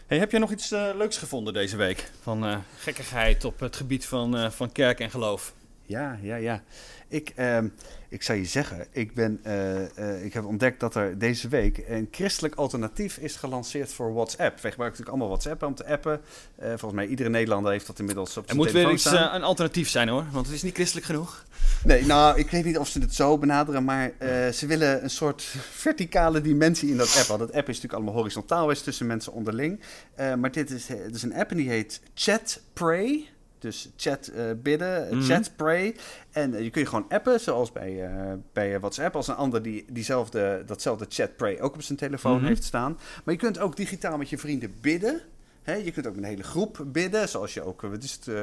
Hey, 0.06 0.18
heb 0.18 0.30
jij 0.30 0.40
nog 0.40 0.50
iets 0.50 0.70
leuks 0.70 1.18
gevonden 1.18 1.52
deze 1.52 1.76
week? 1.76 2.10
Van 2.20 2.62
gekkigheid 2.78 3.44
op 3.44 3.60
het 3.60 3.76
gebied 3.76 4.06
van, 4.06 4.52
van 4.52 4.72
kerk 4.72 5.00
en 5.00 5.10
geloof? 5.10 5.54
Ja, 5.86 6.18
ja, 6.22 6.36
ja. 6.36 6.62
Ik, 7.08 7.32
ehm, 7.34 7.68
ik 8.08 8.22
zou 8.22 8.38
je 8.38 8.44
zeggen, 8.44 8.86
ik, 8.90 9.14
ben, 9.14 9.40
eh, 9.42 9.98
eh, 9.98 10.24
ik 10.24 10.32
heb 10.32 10.44
ontdekt 10.44 10.80
dat 10.80 10.94
er 10.94 11.18
deze 11.18 11.48
week 11.48 11.84
een 11.88 12.08
christelijk 12.10 12.54
alternatief 12.54 13.16
is 13.16 13.36
gelanceerd 13.36 13.92
voor 13.92 14.14
WhatsApp. 14.14 14.60
Wij 14.60 14.70
gebruiken 14.70 14.84
natuurlijk 14.84 15.08
allemaal 15.08 15.28
WhatsApp 15.28 15.62
om 15.62 15.74
te 15.74 15.86
appen. 15.86 16.20
Eh, 16.56 16.68
volgens 16.68 16.92
mij 16.92 17.06
iedere 17.06 17.28
Nederlander 17.28 17.72
heeft 17.72 17.86
dat 17.86 17.98
inmiddels 17.98 18.36
op 18.36 18.36
Er 18.36 18.44
zijn 18.44 18.56
moet 18.56 18.72
weer 18.72 18.84
telefoon 18.84 19.14
iets, 19.14 19.34
een 19.34 19.42
alternatief 19.42 19.88
zijn 19.88 20.08
hoor, 20.08 20.26
want 20.32 20.46
het 20.46 20.54
is 20.54 20.62
niet 20.62 20.74
christelijk 20.74 21.06
genoeg. 21.06 21.44
Nee, 21.84 22.06
nou, 22.06 22.38
ik 22.38 22.50
weet 22.50 22.64
niet 22.64 22.78
of 22.78 22.88
ze 22.88 23.00
het 23.00 23.14
zo 23.14 23.38
benaderen, 23.38 23.84
maar 23.84 24.12
ze 24.52 24.66
willen 24.66 25.02
een 25.02 25.10
soort 25.10 25.42
verticale 25.70 26.40
dimensie 26.40 26.90
in 26.90 26.96
dat 26.96 27.16
app. 27.18 27.26
Want 27.26 27.40
dat 27.40 27.52
app 27.52 27.68
is 27.68 27.74
natuurlijk 27.74 27.94
allemaal 27.94 28.14
horizontaal 28.14 28.70
is 28.70 28.82
tussen 28.82 29.06
mensen 29.06 29.32
onderling. 29.32 29.80
Maar 30.16 30.52
dit 30.52 30.70
is, 30.70 30.88
het 30.88 31.14
is 31.14 31.22
een 31.22 31.34
app 31.34 31.50
en 31.50 31.56
die 31.56 31.68
heet 31.68 32.00
Chat 32.14 32.60
Pray. 32.72 33.28
Dus 33.58 33.88
chat 33.96 34.26
eh, 34.26 34.44
bidden, 34.62 35.08
Mhm. 35.16 35.22
chat 35.26 35.50
pray. 35.56 35.96
En 36.32 36.54
eh, 36.54 36.62
je 36.62 36.70
kun 36.70 36.80
je 36.80 36.86
gewoon 36.88 37.06
appen, 37.08 37.40
zoals 37.40 37.72
bij, 37.72 38.04
eh, 38.04 38.32
bij 38.52 38.78
WhatsApp. 38.80 39.16
Als 39.16 39.28
een 39.28 39.34
ander 39.34 39.62
die 39.62 39.84
diezelfde, 39.90 40.62
datzelfde 40.66 41.06
chat 41.08 41.36
pray 41.36 41.58
ook 41.60 41.74
op 41.74 41.82
zijn 41.82 41.98
telefoon 41.98 42.36
Mhm. 42.36 42.46
heeft 42.46 42.64
staan. 42.64 42.98
Maar 43.24 43.34
je 43.34 43.40
kunt 43.40 43.58
ook 43.58 43.76
digitaal 43.76 44.16
met 44.16 44.28
je 44.28 44.38
vrienden 44.38 44.74
bidden. 44.80 45.20
Hè, 45.62 45.74
je 45.74 45.90
kunt 45.90 46.06
ook 46.06 46.16
een 46.16 46.24
hele 46.24 46.42
groep 46.42 46.84
bidden, 46.86 47.28
zoals 47.28 47.54
je 47.54 47.62
ook, 47.62 47.80
wat 47.80 48.02
is 48.02 48.12
het, 48.24 48.36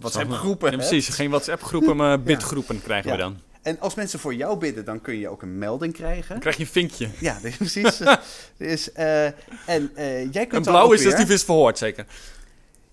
WhatsApp 0.00 0.30
groepen 0.32 0.70
Ja, 0.70 0.76
precies, 0.76 1.08
geen 1.08 1.30
WhatsApp-groepen, 1.30 1.96
maar 1.96 2.22
bidgroepen 2.22 2.82
krijgen 2.82 3.10
Ja. 3.10 3.16
we 3.16 3.22
dan. 3.22 3.36
En 3.62 3.80
als 3.80 3.94
mensen 3.94 4.18
voor 4.18 4.34
jou 4.34 4.58
bidden, 4.58 4.84
dan 4.84 5.00
kun 5.00 5.18
je 5.18 5.28
ook 5.28 5.42
een 5.42 5.58
melding 5.58 5.92
krijgen. 5.92 6.28
Dan 6.28 6.38
krijg 6.38 6.56
je 6.56 6.62
een 6.62 6.68
vinkje. 6.68 7.08
Ja, 7.20 7.38
precies. 7.58 8.00
dus, 8.56 8.92
en 8.92 9.90
jij 10.30 10.46
kunt 10.46 10.52
Een 10.66 10.72
blauw 10.72 10.92
is 10.92 11.02
weer- 11.04 11.16
die 11.16 11.26
vis 11.26 11.42
verhoord, 11.42 11.78
zeker. 11.78 12.06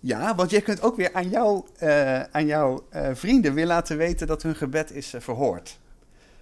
Ja, 0.03 0.35
want 0.35 0.49
jij 0.49 0.61
kunt 0.61 0.81
ook 0.81 0.95
weer 0.95 1.09
aan, 1.13 1.29
jou, 1.29 1.63
eh, 1.77 2.21
aan 2.21 2.45
jouw 2.45 2.85
eh, 2.89 3.09
vrienden 3.13 3.53
weer 3.53 3.65
laten 3.65 3.97
weten 3.97 4.27
dat 4.27 4.43
hun 4.43 4.55
gebed 4.55 4.91
is 4.91 5.13
eh, 5.13 5.21
verhoord. 5.21 5.79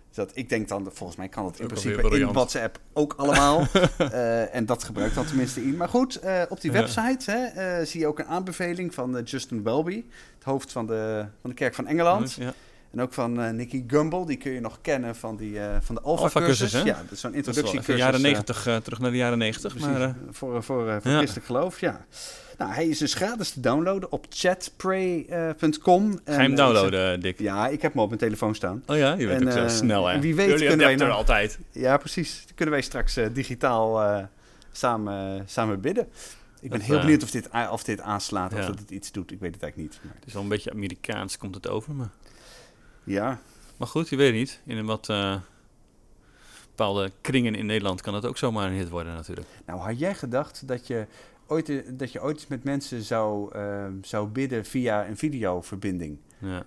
Dus 0.07 0.17
dat, 0.17 0.31
ik 0.33 0.49
denk 0.49 0.67
dan, 0.67 0.89
volgens 0.93 1.17
mij 1.17 1.27
kan 1.27 1.43
dat 1.43 1.59
in 1.59 1.67
principe 1.67 2.19
in. 2.19 2.33
WhatsApp 2.33 2.79
ook 2.93 3.13
allemaal. 3.17 3.67
En 4.51 4.65
dat 4.65 4.83
gebruikt 4.83 5.15
dan 5.15 5.25
tenminste 5.25 5.63
in. 5.63 5.77
Maar 5.77 5.89
goed, 5.89 6.19
op 6.49 6.61
die 6.61 6.71
Ja. 6.71 6.79
website 6.79 7.31
hè, 7.31 7.85
zie 7.85 7.99
je 7.99 8.07
ook 8.07 8.19
een 8.19 8.25
aanbeveling 8.25 8.93
van 8.93 9.21
Justin 9.23 9.63
Welby, 9.63 10.03
het 10.35 10.43
hoofd 10.43 10.71
van 10.71 10.85
de, 10.87 11.25
van 11.41 11.49
de 11.49 11.55
Kerk 11.55 11.73
van 11.75 11.87
Engeland. 11.87 12.33
Ja. 12.33 12.53
En 12.91 13.01
ook 13.01 13.13
van 13.13 13.41
eh 13.41 13.49
Nicky 13.49 13.83
Gumbel, 13.87 14.25
die 14.25 14.37
kun 14.37 14.51
je 14.51 14.59
nog 14.59 14.77
kennen 14.81 15.15
van, 15.15 15.35
die, 15.37 15.59
eh, 15.59 15.77
van 15.81 15.95
de 15.95 16.01
Alpha-cursus, 16.01 16.71
hè? 16.73 16.79
ja, 16.79 16.85
dat 16.85 16.93
is 16.93 16.95
zo'n 16.95 17.05
Dat 17.09 17.19
is 17.19 17.21
wel 17.21 17.31
even 17.31 17.35
introductiecursus. 17.35 17.97
jaren 17.97 18.15
eh, 18.15 18.21
90, 18.21 18.67
eh, 18.67 18.75
terug 18.75 18.99
naar 18.99 19.11
de 19.11 19.17
jaren 19.17 19.37
90. 19.37 19.71
Precies, 19.73 19.91
Maar, 19.91 20.01
eh, 20.01 20.09
voor, 20.29 20.63
voor, 20.63 21.01
voor 21.01 21.11
ja. 21.11 21.17
christelijk 21.17 21.45
geloof, 21.45 21.79
ja. 21.79 22.05
Nou, 22.57 22.71
hij 22.73 22.87
is 22.87 22.97
dus 22.97 23.13
gratis 23.13 23.49
te 23.49 23.59
downloaden 23.59 24.11
op 24.11 24.25
chatpray.com. 24.29 26.19
ga 26.25 26.33
je 26.33 26.39
hem 26.39 26.55
downloaden, 26.55 27.19
Dick? 27.19 27.39
Ja, 27.39 27.67
ik 27.67 27.81
heb 27.81 27.93
hem 27.93 28.01
op 28.01 28.07
mijn 28.07 28.19
telefoon 28.19 28.55
staan. 28.55 28.83
Oh 28.85 28.97
ja, 28.97 29.13
je 29.13 29.27
bent 29.27 29.41
En, 29.41 29.47
ook 29.47 29.69
zo 29.69 29.75
snel, 29.75 30.05
hè? 30.07 30.19
wie 30.19 30.35
weet 30.35 30.49
Jullie 30.49 30.67
kunnen 30.67 30.85
wij 30.85 30.95
nou- 30.95 31.11
altijd. 31.11 31.59
Ja, 31.71 31.97
precies. 31.97 32.45
Kunnen 32.55 32.73
wij 32.75 32.83
straks 32.83 33.17
digitaal 33.33 34.19
samen, 34.71 35.43
samen 35.45 35.81
bidden. 35.81 36.07
Ik 36.61 36.69
ben 36.69 36.79
Dat, 36.79 36.87
heel 36.87 36.99
benieuwd 36.99 37.23
of 37.23 37.31
dit, 37.31 37.49
of 37.71 37.83
dit 37.83 38.01
aanslaat, 38.01 38.53
of 38.53 38.65
dat 38.65 38.79
het 38.79 38.91
iets 38.91 39.11
doet. 39.11 39.31
Ik 39.31 39.39
weet 39.39 39.53
het 39.53 39.63
eigenlijk 39.63 39.91
niet. 39.93 40.01
Maar, 40.03 40.13
Het 40.15 40.25
is 40.27 40.33
wel 40.33 40.41
een 40.41 40.47
beetje 40.49 40.71
Amerikaans, 40.71 41.37
komt 41.37 41.55
het 41.55 41.67
over. 41.69 41.93
Maar, 41.93 42.09
ja, 43.09 43.39
maar 43.77 43.87
goed, 43.87 44.09
je 44.09 44.15
weet 44.15 44.33
niet. 44.33 44.59
In 44.65 44.77
een 44.77 44.85
wat 44.85 45.09
eh, 45.09 45.35
bepaalde 46.69 47.11
kringen 47.21 47.55
in 47.55 47.65
Nederland 47.65 48.01
kan 48.01 48.13
het 48.13 48.25
ook 48.25 48.37
zomaar 48.37 48.67
een 48.67 48.77
hit 48.77 48.89
worden 48.89 49.13
natuurlijk. 49.13 49.47
nou 49.65 49.79
had 49.79 49.99
jij 49.99 50.15
gedacht 50.15 50.67
dat 50.67 50.87
je 50.87 51.05
ooit, 51.47 51.69
eh, 51.69 51.77
dat 51.91 52.11
je 52.11 52.21
ooit 52.21 52.35
eens 52.35 52.47
met 52.47 52.63
mensen 52.63 53.01
zou, 53.03 53.53
eh, 53.55 53.85
zou 54.01 54.27
bidden 54.27 54.65
via 54.65 55.07
een 55.07 55.17
videoverbinding? 55.17 56.17
Ja. 56.37 56.63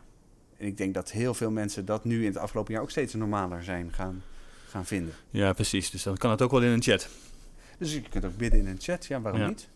En 0.56 0.66
ik 0.66 0.76
denk 0.76 0.94
dat 0.94 1.10
heel 1.10 1.34
veel 1.34 1.50
mensen 1.50 1.84
dat 1.84 2.04
nu 2.04 2.20
in 2.20 2.26
het 2.26 2.36
afgelopen 2.36 2.72
jaar 2.72 2.82
ook 2.82 2.90
steeds 2.90 3.14
normaler 3.14 3.62
zijn 3.64 3.92
gaan, 3.92 4.22
gaan 4.68 4.84
vinden. 4.86 5.14
ja, 5.30 5.52
precies. 5.52 5.90
Dus 5.90 6.02
dan 6.02 6.16
kan 6.16 6.30
het 6.30 6.42
ook 6.42 6.50
wel 6.50 6.62
in 6.62 6.68
een 6.70 6.82
chat. 6.82 7.08
Dus 7.78 7.92
je 7.92 8.00
kunt 8.02 8.24
ook 8.24 8.36
bidden 8.36 8.58
in 8.60 8.66
een 8.66 8.80
chat, 8.80 9.06
ja, 9.06 9.20
waarom 9.20 9.40
Ja. 9.40 9.48
niet? 9.48 9.68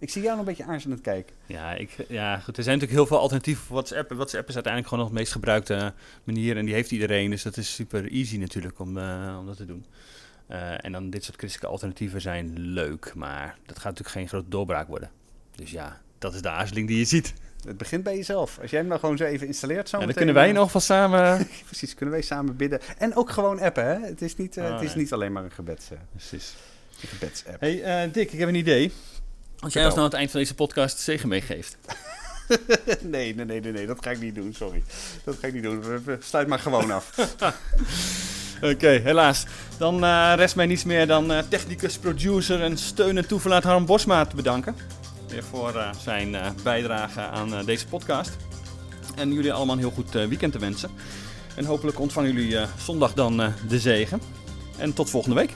Ik 0.00 0.10
zie 0.10 0.22
jou 0.22 0.36
nog 0.36 0.46
een 0.46 0.54
beetje 0.54 0.72
aarzelend 0.72 1.00
kijken. 1.00 1.34
Ja, 1.46 1.74
ik, 1.74 1.96
ja, 2.08 2.38
goed. 2.38 2.56
Er 2.56 2.62
zijn 2.62 2.78
natuurlijk 2.78 3.00
heel 3.00 3.06
veel 3.06 3.18
alternatieven 3.18 3.64
voor 3.64 3.76
WhatsApp. 3.76 4.12
WhatsApp 4.12 4.48
is 4.48 4.54
uiteindelijk 4.54 4.92
gewoon 4.92 5.04
nog 5.04 5.12
de 5.14 5.20
meest 5.20 5.32
gebruikte 5.32 5.92
manier. 6.24 6.56
En 6.56 6.64
die 6.64 6.74
heeft 6.74 6.90
iedereen. 6.90 7.30
Dus 7.30 7.42
dat 7.42 7.56
is 7.56 7.74
super 7.74 8.10
easy 8.12 8.36
natuurlijk 8.36 8.78
om, 8.78 8.98
eh, 8.98 9.36
om 9.40 9.46
dat 9.46 9.56
te 9.56 9.66
doen. 9.66 9.84
Eh, 10.46 10.84
en 10.84 10.92
dan 10.92 11.10
dit 11.10 11.24
soort 11.24 11.36
christelijke 11.36 11.72
alternatieven 11.72 12.20
zijn 12.20 12.58
leuk. 12.58 13.12
Maar 13.14 13.56
dat 13.66 13.76
gaat 13.76 13.84
natuurlijk 13.84 14.10
geen 14.10 14.28
grote 14.28 14.48
doorbraak 14.48 14.88
worden. 14.88 15.10
Dus 15.54 15.70
ja, 15.70 16.00
dat 16.18 16.34
is 16.34 16.42
de 16.42 16.50
aarzeling 16.50 16.88
die 16.88 16.98
je 16.98 17.04
ziet. 17.04 17.34
Het 17.64 17.76
begint 17.76 18.02
bij 18.02 18.16
jezelf. 18.16 18.58
Als 18.60 18.70
jij 18.70 18.78
hem 18.78 18.88
nou 18.88 19.00
gewoon 19.00 19.16
zo 19.16 19.24
even 19.24 19.46
installeert, 19.46 19.88
zo 19.88 19.98
En 19.98 20.06
dan 20.06 20.14
kunnen 20.14 20.34
wij 20.34 20.48
eh, 20.48 20.54
nog 20.54 20.70
van 20.70 20.80
samen... 20.80 21.46
Precies, 21.66 21.94
kunnen 21.94 22.14
wij 22.14 22.24
samen 22.24 22.56
bidden. 22.56 22.80
En 22.98 23.16
ook 23.16 23.30
gewoon 23.30 23.60
appen, 23.60 23.84
hè? 23.84 24.06
Het 24.06 24.22
is 24.22 24.36
niet, 24.36 24.58
Oh, 24.58 24.72
het 24.72 24.82
is 24.82 24.94
nee. 24.94 25.02
niet 25.02 25.12
alleen 25.12 25.32
maar 25.32 25.44
een, 25.44 25.50
gebeds, 25.50 25.88
Precies. 26.12 26.54
een 27.02 27.08
gebedsapp. 27.08 27.60
Hey 27.60 28.10
Dick, 28.10 28.32
ik 28.32 28.38
heb 28.38 28.48
een 28.48 28.54
idee. 28.54 28.92
Als 29.60 29.72
jij 29.72 29.84
ons 29.84 29.94
nou 29.94 30.04
aan 30.04 30.10
het 30.10 30.18
eind 30.18 30.30
van 30.30 30.40
deze 30.40 30.54
podcast 30.54 30.98
zegen 30.98 31.28
meegeeft. 31.28 31.76
nee, 33.00 33.34
nee, 33.34 33.44
nee, 33.44 33.60
nee, 33.60 33.72
nee, 33.72 33.86
dat 33.86 33.98
ga 34.00 34.10
ik 34.10 34.20
niet 34.20 34.34
doen, 34.34 34.54
sorry. 34.54 34.82
Dat 35.24 35.36
ga 35.40 35.46
ik 35.46 35.52
niet 35.52 35.62
doen. 35.62 35.82
Sluit 36.20 36.48
maar 36.48 36.58
gewoon 36.58 36.90
af. 36.90 37.12
Oké, 38.72 38.88
helaas. 38.88 39.44
Dan 39.78 40.04
eh, 40.04 40.32
rest 40.36 40.56
mij 40.56 40.66
niets 40.66 40.84
meer 40.84 41.06
dan 41.06 41.32
eh, 41.32 41.38
technicus, 41.48 41.98
producer 41.98 42.62
en 42.62 42.78
steun 42.78 43.16
en 43.16 43.26
toeverlaat 43.26 43.62
Harm 43.62 43.86
Bosma 43.86 44.26
te 44.26 44.36
bedanken. 44.36 44.76
Weer 45.28 45.44
voor 45.44 45.76
eh, 45.76 45.90
zijn 46.02 46.36
bijdrage 46.62 47.20
aan 47.20 47.64
deze 47.64 47.86
podcast. 47.86 48.36
En 49.16 49.32
jullie 49.32 49.52
allemaal 49.52 49.74
een 49.74 49.80
heel 49.80 49.90
goed 49.90 50.10
weekend 50.12 50.52
te 50.52 50.58
wensen. 50.58 50.90
En 51.56 51.64
hopelijk 51.64 52.00
ontvangen 52.00 52.32
jullie 52.32 52.58
zondag 52.78 53.12
dan 53.12 53.36
de 53.68 53.78
zegen. 53.78 54.20
En 54.78 54.92
tot 54.92 55.10
volgende 55.10 55.36
week. 55.36 55.50